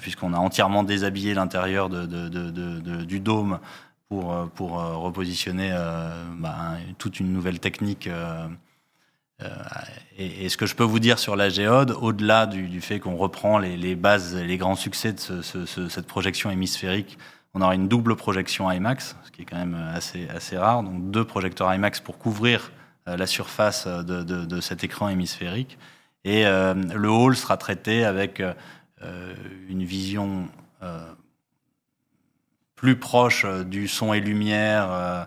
puisqu'on 0.00 0.34
a 0.34 0.38
entièrement 0.38 0.82
déshabillé 0.82 1.32
l'intérieur 1.32 1.88
de, 1.88 2.04
de, 2.04 2.28
de, 2.28 3.04
du 3.04 3.20
dôme 3.20 3.58
pour, 4.10 4.34
pour 4.54 4.72
repositionner 4.72 5.70
bah, 6.36 6.72
toute 6.98 7.20
une 7.20 7.32
nouvelle 7.32 7.58
technique 7.58 8.10
euh, 9.44 9.48
et, 10.18 10.48
ce 10.48 10.56
que 10.56 10.66
je 10.66 10.74
peux 10.74 10.84
vous 10.84 11.00
dire 11.00 11.18
sur 11.18 11.36
la 11.36 11.48
géode, 11.48 11.90
au-delà 12.00 12.46
du, 12.46 12.80
fait 12.80 13.00
qu'on 13.00 13.16
reprend 13.16 13.58
les, 13.58 13.96
bases, 13.96 14.34
les 14.36 14.56
grands 14.56 14.76
succès 14.76 15.12
de 15.12 15.88
cette 15.88 16.06
projection 16.06 16.50
hémisphérique, 16.50 17.18
on 17.54 17.60
aura 17.60 17.74
une 17.74 17.88
double 17.88 18.16
projection 18.16 18.70
IMAX, 18.70 19.16
ce 19.24 19.30
qui 19.30 19.42
est 19.42 19.44
quand 19.44 19.58
même 19.58 19.74
assez, 19.94 20.28
assez 20.28 20.56
rare. 20.56 20.82
Donc 20.82 21.10
deux 21.10 21.24
projecteurs 21.24 21.72
IMAX 21.72 22.00
pour 22.00 22.18
couvrir 22.18 22.72
euh, 23.08 23.16
la 23.16 23.26
surface 23.26 23.86
de, 23.86 24.60
cet 24.60 24.84
écran 24.84 25.08
hémisphérique. 25.08 25.78
Et 26.24 26.46
euh, 26.46 26.74
le 26.74 27.10
hall 27.10 27.36
sera 27.36 27.56
traité 27.56 28.04
avec 28.04 28.42
une 29.68 29.84
vision 29.84 30.48
plus 32.84 32.96
proche 32.96 33.46
du 33.46 33.88
son 33.88 34.12
et 34.12 34.20
lumière 34.20 34.88
euh, 34.90 35.24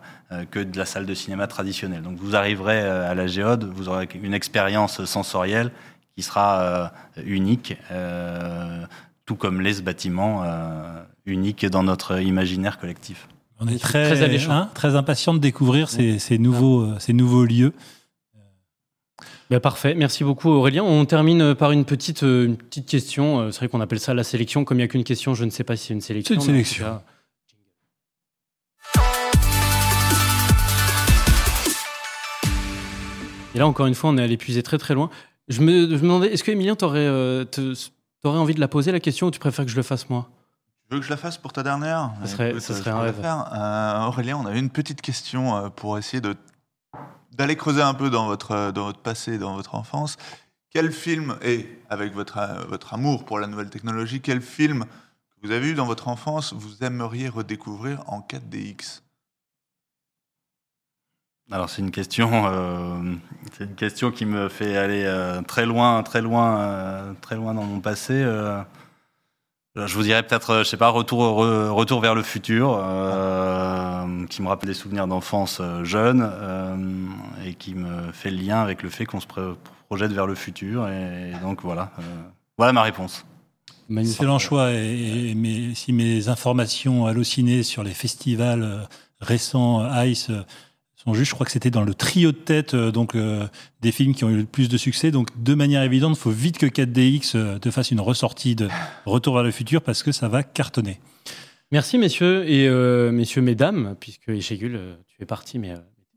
que 0.52 0.60
de 0.60 0.78
la 0.78 0.86
salle 0.86 1.06
de 1.06 1.14
cinéma 1.14 1.48
traditionnelle. 1.48 2.02
Donc 2.02 2.18
vous 2.18 2.36
arriverez 2.36 2.82
euh, 2.82 3.10
à 3.10 3.16
la 3.16 3.28
géode, 3.28 3.64
vous 3.64 3.88
aurez 3.88 4.10
une 4.22 4.34
expérience 4.34 5.04
sensorielle 5.06 5.72
qui 6.16 6.22
sera 6.22 6.62
euh, 6.62 7.22
unique, 7.26 7.78
tout 9.26 9.36
comme 9.36 9.62
l'est 9.62 9.76
ce 9.76 9.82
bâtiment 9.82 10.44
unique 11.26 11.66
dans 11.66 11.84
notre 11.84 12.20
imaginaire 12.22 12.80
collectif. 12.80 13.28
On 13.60 13.68
est 13.68 13.82
très, 13.82 14.16
très, 14.16 14.50
hein, 14.50 14.70
très 14.74 14.96
impatient 14.96 15.34
de 15.34 15.40
découvrir 15.40 15.90
ces, 15.90 16.20
ces, 16.20 16.38
nouveaux, 16.38 16.88
ces 17.00 17.14
nouveaux 17.14 17.46
lieux. 17.46 17.74
Ben 19.50 19.60
parfait, 19.60 19.96
merci 19.96 20.24
beaucoup 20.24 20.50
Aurélien. 20.50 20.84
On 20.84 21.06
termine 21.06 21.56
par 21.56 21.72
une 21.72 21.86
petite, 21.86 22.22
une 22.22 22.58
petite 22.58 22.86
question. 22.86 23.52
C'est 23.52 23.60
vrai 23.60 23.68
qu'on 23.70 23.82
appelle 23.82 24.00
ça 24.00 24.14
la 24.14 24.24
sélection. 24.24 24.66
Comme 24.66 24.78
il 24.78 24.82
n'y 24.82 24.86
a 24.86 24.88
qu'une 24.88 25.04
question, 25.04 25.34
je 25.36 25.46
ne 25.46 25.50
sais 25.50 25.64
pas 25.64 25.76
si 25.76 25.88
c'est 25.88 25.94
une 25.94 26.02
sélection. 26.02 26.36
C'est 26.36 26.42
une 26.42 26.46
sélection. 26.46 27.00
Et 33.58 33.60
là, 33.60 33.68
encore 33.68 33.88
une 33.88 33.96
fois, 33.96 34.12
on 34.12 34.18
est 34.20 34.22
allé 34.22 34.38
puiser 34.38 34.62
très 34.62 34.78
très 34.78 34.94
loin. 34.94 35.10
Je 35.48 35.62
me, 35.62 35.88
demandais, 35.88 36.32
est-ce 36.32 36.44
que 36.44 36.52
Emilien, 36.52 36.76
t'aurais 36.76 37.08
euh, 37.08 37.44
aurais 38.24 38.38
envie 38.38 38.54
de 38.54 38.60
la 38.60 38.68
poser 38.68 38.92
la 38.92 39.00
question 39.00 39.28
ou 39.28 39.32
tu 39.32 39.40
préfères 39.40 39.66
que 39.66 39.72
je 39.72 39.76
le 39.76 39.82
fasse 39.82 40.12
moi? 40.12 40.30
Tu 40.88 40.94
veux 40.94 41.00
que 41.00 41.06
je 41.06 41.10
la 41.10 41.18
fasse 41.18 41.40
pour 41.40 41.54
ta 41.54 41.64
dernière? 41.64 42.12
Ça 42.22 42.28
serait, 42.28 42.60
ça 42.60 42.76
serait 42.76 42.92
un 42.92 43.00
rêve. 43.00 43.20
Euh, 43.26 44.06
Aurélien, 44.06 44.38
on 44.38 44.46
avait 44.46 44.60
une 44.60 44.70
petite 44.70 45.02
question 45.02 45.58
euh, 45.58 45.70
pour 45.70 45.98
essayer 45.98 46.22
de 46.22 46.36
d'aller 47.32 47.56
creuser 47.56 47.82
un 47.82 47.96
peu 47.96 48.12
dans 48.12 48.28
votre, 48.28 48.72
dans 48.72 48.86
votre 48.86 49.00
passé, 49.00 49.40
dans 49.40 49.56
votre 49.56 49.74
enfance. 49.74 50.18
Quel 50.72 50.92
film, 50.92 51.38
et 51.44 51.68
avec 51.90 52.14
votre, 52.14 52.40
votre 52.68 52.94
amour 52.94 53.26
pour 53.26 53.40
la 53.40 53.48
nouvelle 53.48 53.70
technologie, 53.70 54.22
quel 54.22 54.42
film 54.42 54.86
que 54.86 55.48
vous 55.48 55.52
avez 55.52 55.70
eu 55.70 55.74
dans 55.74 55.86
votre 55.86 56.08
enfance 56.08 56.54
vous 56.54 56.84
aimeriez 56.84 57.30
redécouvrir 57.30 58.04
en 58.08 58.22
4DX 58.22 59.02
alors 61.50 61.70
c'est 61.70 61.82
une 61.82 61.92
question, 61.92 62.30
euh, 62.46 63.16
c'est 63.58 63.64
une 63.64 63.76
question 63.76 64.12
qui 64.12 64.26
me 64.26 64.50
fait 64.50 64.76
aller 64.76 65.04
euh, 65.06 65.42
très 65.42 65.66
loin, 65.66 66.04
très 66.04 66.22
loin, 66.22 66.60
euh, 66.60 67.14
très 67.22 67.36
loin 67.36 67.54
dans 67.54 67.64
mon 67.64 67.80
passé. 67.80 68.14
Euh. 68.14 68.62
je 69.76 69.94
vous 69.96 70.04
dirais 70.04 70.24
peut-être, 70.24 70.60
je 70.60 70.64
sais 70.64 70.76
pas, 70.76 70.90
retour, 70.90 71.38
retour 71.38 72.02
vers 72.02 72.16
le 72.16 72.24
futur, 72.24 72.72
qui 74.30 74.42
me 74.42 74.48
rappelle 74.48 74.68
des 74.68 74.74
souvenirs 74.74 75.08
d'enfance 75.08 75.62
jeune 75.84 76.30
et 77.46 77.54
qui 77.54 77.76
me 77.76 78.12
fait 78.12 78.32
le 78.32 78.38
lien 78.38 78.62
avec 78.62 78.84
le 78.84 78.90
fait 78.90 79.06
qu'on 79.06 79.22
se 79.22 79.28
projette 79.28 80.12
vers 80.12 80.28
le 80.28 80.36
futur. 80.36 80.90
Et, 80.90 81.32
donc 81.44 81.62
voilà, 81.62 81.92
voilà 82.58 82.74
ma 82.74 82.82
réponse. 82.82 83.24
Excellent 83.96 84.40
choix. 84.40 84.72
Et, 84.74 85.32
et 85.32 85.76
si 85.76 85.94
mes 85.94 86.28
informations 86.28 87.06
hallucinées 87.06 87.64
sur 87.64 87.84
les 87.84 87.94
festivals 87.94 88.88
récents 89.22 89.88
ICE 90.04 90.32
je 91.14 91.34
crois 91.34 91.46
que 91.46 91.52
c'était 91.52 91.72
dans 91.72 91.84
le 91.84 91.94
trio 91.94 92.32
de 92.32 92.38
tête 92.38 92.74
euh, 92.74 92.92
donc 92.92 93.16
euh, 93.16 93.48
des 93.82 93.92
films 93.92 94.14
qui 94.14 94.24
ont 94.24 94.30
eu 94.30 94.38
le 94.38 94.46
plus 94.46 94.70
de 94.70 94.78
succès. 94.78 95.12
Donc 95.12 95.30
de 95.42 95.54
manière 95.54 95.84
évidente, 95.84 96.18
il 96.18 96.20
faut 96.20 96.32
vite 96.32 96.58
que 96.58 96.66
4DX 96.66 97.32
euh, 97.36 97.60
te 97.60 97.72
fasse 97.72 97.92
une 97.92 98.02
ressortie 98.02 98.56
de 98.56 98.68
Retour 99.06 99.36
vers 99.36 99.44
le 99.44 99.52
futur 99.52 99.82
parce 99.82 100.04
que 100.04 100.12
ça 100.12 100.28
va 100.28 100.44
cartonner. 100.44 101.00
Merci 101.72 101.98
messieurs 101.98 102.50
et 102.50 102.70
messieurs 103.12 103.42
mesdames 103.42 103.96
puisque 104.00 104.30
Echegul 104.30 104.80
tu 105.06 105.22
es 105.22 105.26
parti 105.26 105.60
mais 105.60 105.74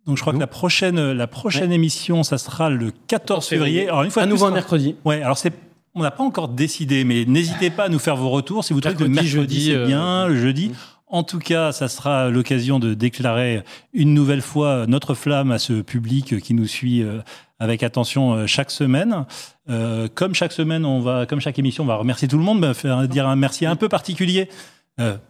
donc 0.06 0.16
je 0.16 0.22
crois 0.22 0.32
que 0.32 0.38
la 0.38 0.46
prochaine 0.46 1.10
la 1.10 1.26
prochaine 1.26 1.72
émission 1.72 2.22
ça 2.22 2.38
sera 2.38 2.70
le 2.70 2.92
14 3.08 3.48
février. 3.48 3.88
Alors 3.88 4.04
une 4.04 4.12
fois 4.12 4.22
à 4.22 4.26
nouveau 4.26 4.46
un 4.46 4.52
mercredi. 4.52 4.94
Ouais, 5.04 5.22
alors 5.22 5.38
c'est 5.38 5.52
on 5.94 6.02
n'a 6.02 6.12
pas 6.12 6.22
encore 6.22 6.48
décidé, 6.48 7.02
mais 7.02 7.24
n'hésitez 7.24 7.70
pas 7.70 7.84
à 7.84 7.88
nous 7.88 7.98
faire 7.98 8.16
vos 8.16 8.30
retours. 8.30 8.64
Si 8.64 8.72
vous 8.72 8.80
trouvez 8.80 8.96
que 8.96 9.02
le 9.02 9.08
mercredi, 9.08 9.66
c'est 9.66 9.86
bien, 9.86 10.28
le 10.28 10.36
jeudi, 10.36 10.70
en 11.10 11.24
tout 11.24 11.40
cas, 11.40 11.72
ça 11.72 11.88
sera 11.88 12.30
l'occasion 12.30 12.78
de 12.78 12.94
déclarer 12.94 13.62
une 13.92 14.14
nouvelle 14.14 14.42
fois 14.42 14.86
notre 14.86 15.14
flamme 15.14 15.50
à 15.50 15.58
ce 15.58 15.80
public 15.82 16.40
qui 16.40 16.54
nous 16.54 16.66
suit 16.66 17.02
euh, 17.02 17.18
avec 17.58 17.82
attention 17.82 18.32
euh, 18.32 18.46
chaque 18.46 18.70
semaine. 18.70 19.26
Euh, 19.68 20.08
comme 20.14 20.34
chaque 20.34 20.52
semaine, 20.52 20.84
on 20.84 21.00
va, 21.00 21.26
comme 21.26 21.40
chaque 21.40 21.58
émission, 21.58 21.82
on 21.82 21.88
va 21.88 21.96
remercier 21.96 22.28
tout 22.28 22.38
le 22.38 22.44
monde, 22.44 22.60
mais 22.60 22.72
faire 22.74 23.08
dire 23.08 23.28
un 23.28 23.36
merci 23.36 23.66
un 23.66 23.76
peu 23.76 23.88
particulier. 23.88 24.48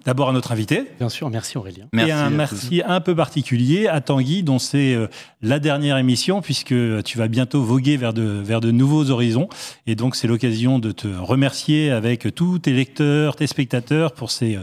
D'abord 0.05 0.31
à 0.31 0.33
notre 0.33 0.51
invité. 0.51 0.91
Bien 0.99 1.09
sûr, 1.09 1.31
merci 1.31 1.57
Aurélien. 1.57 1.87
et 1.97 2.11
un 2.11 2.29
merci 2.29 2.83
un 2.85 3.01
peu 3.01 3.15
particulier 3.15 3.87
à 3.87 4.01
Tanguy, 4.01 4.43
dont 4.43 4.59
c'est 4.59 4.97
la 5.43 5.61
dernière 5.61 5.97
émission, 5.97 6.43
puisque 6.43 6.75
tu 7.05 7.19
vas 7.19 7.29
bientôt 7.29 7.63
voguer 7.63 7.97
vers 7.97 8.13
de, 8.13 8.23
vers 8.23 8.61
de 8.61 8.73
nouveaux 8.73 9.11
horizons. 9.11 9.49
Et 9.87 9.95
donc, 9.95 10.17
c'est 10.17 10.27
l'occasion 10.27 10.81
de 10.81 10.91
te 10.91 11.07
remercier 11.07 11.93
avec 11.93 12.35
tous 12.35 12.59
tes 12.59 12.73
lecteurs, 12.73 13.37
tes 13.37 13.47
spectateurs 13.47 14.11
pour 14.11 14.33
ces 14.33 14.59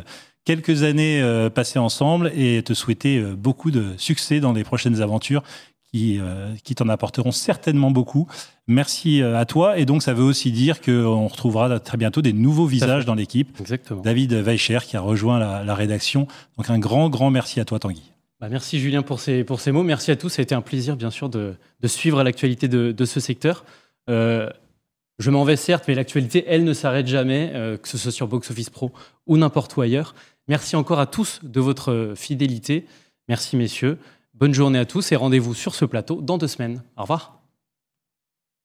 quelques 0.47 0.83
années 0.83 1.21
euh, 1.21 1.49
passées 1.49 1.77
ensemble 1.77 2.31
et 2.33 2.63
te 2.63 2.73
souhaiter 2.73 3.17
euh, 3.17 3.35
beaucoup 3.35 3.69
de 3.69 3.87
succès 3.97 4.39
dans 4.39 4.53
les 4.53 4.63
prochaines 4.63 5.01
aventures 5.01 5.43
qui, 5.91 6.19
euh, 6.21 6.53
qui 6.63 6.73
t'en 6.73 6.87
apporteront 6.87 7.33
certainement 7.33 7.91
beaucoup. 7.91 8.29
Merci 8.65 9.21
à 9.21 9.43
toi. 9.43 9.77
Et 9.77 9.85
donc, 9.85 10.03
ça 10.03 10.13
veut 10.13 10.23
aussi 10.23 10.53
dire 10.53 10.79
qu'on 10.79 11.27
retrouvera 11.27 11.81
très 11.81 11.97
bientôt 11.97 12.21
des 12.21 12.31
nouveaux 12.31 12.65
visages 12.65 13.03
dans 13.03 13.13
l'équipe. 13.13 13.59
Exactement. 13.59 14.01
David 14.01 14.33
Weicher 14.33 14.79
qui 14.85 14.95
a 14.95 15.01
rejoint 15.01 15.37
la, 15.37 15.75
rédaction. 15.75 16.27
Donc, 16.57 16.69
un 16.69 16.79
grand, 16.79 17.09
grand 17.09 17.29
merci 17.29 17.59
à 17.59 17.65
toi, 17.65 17.79
Tanguy. 17.79 18.13
Bah 18.39 18.47
merci 18.49 18.79
Julien 18.79 19.01
pour 19.01 19.19
ces, 19.19 19.43
pour 19.43 19.59
ces 19.59 19.71
mots. 19.71 19.83
Merci 19.83 20.11
à 20.11 20.15
tous. 20.15 20.29
Ça 20.29 20.41
a 20.41 20.43
été 20.43 20.55
un 20.55 20.61
plaisir, 20.61 20.95
bien 20.95 21.09
sûr, 21.09 21.27
de, 21.27 21.55
de 21.81 21.87
suivre 21.87 22.23
l'actualité 22.23 22.67
de, 22.67 22.91
de, 22.91 23.05
ce 23.05 23.19
secteur. 23.19 23.65
je 24.07 25.29
m'en 25.29 25.43
vais 25.43 25.55
certes, 25.57 25.85
mais 25.87 25.95
l'actualité, 25.95 26.45
elle, 26.47 26.63
ne 26.63 26.73
s'arrête 26.73 27.07
jamais, 27.07 27.51
que 27.81 27.87
ce 27.87 27.97
soit 27.97 28.11
sur 28.11 28.27
Box 28.27 28.51
Office 28.51 28.69
Pro 28.69 28.91
ou 29.25 29.37
n'importe 29.37 29.75
où 29.75 29.81
ailleurs. 29.81 30.13
Merci 30.47 30.75
encore 30.75 30.99
à 30.99 31.07
tous 31.07 31.39
de 31.43 31.59
votre 31.59 32.13
fidélité. 32.15 32.85
Merci 33.27 33.57
messieurs. 33.57 33.97
Bonne 34.33 34.53
journée 34.53 34.79
à 34.79 34.85
tous 34.85 35.11
et 35.11 35.15
rendez-vous 35.15 35.53
sur 35.53 35.75
ce 35.75 35.83
plateau 35.83 36.21
dans 36.21 36.37
deux 36.37 36.47
semaines. 36.47 36.83
Au 36.95 37.01
revoir. 37.01 37.36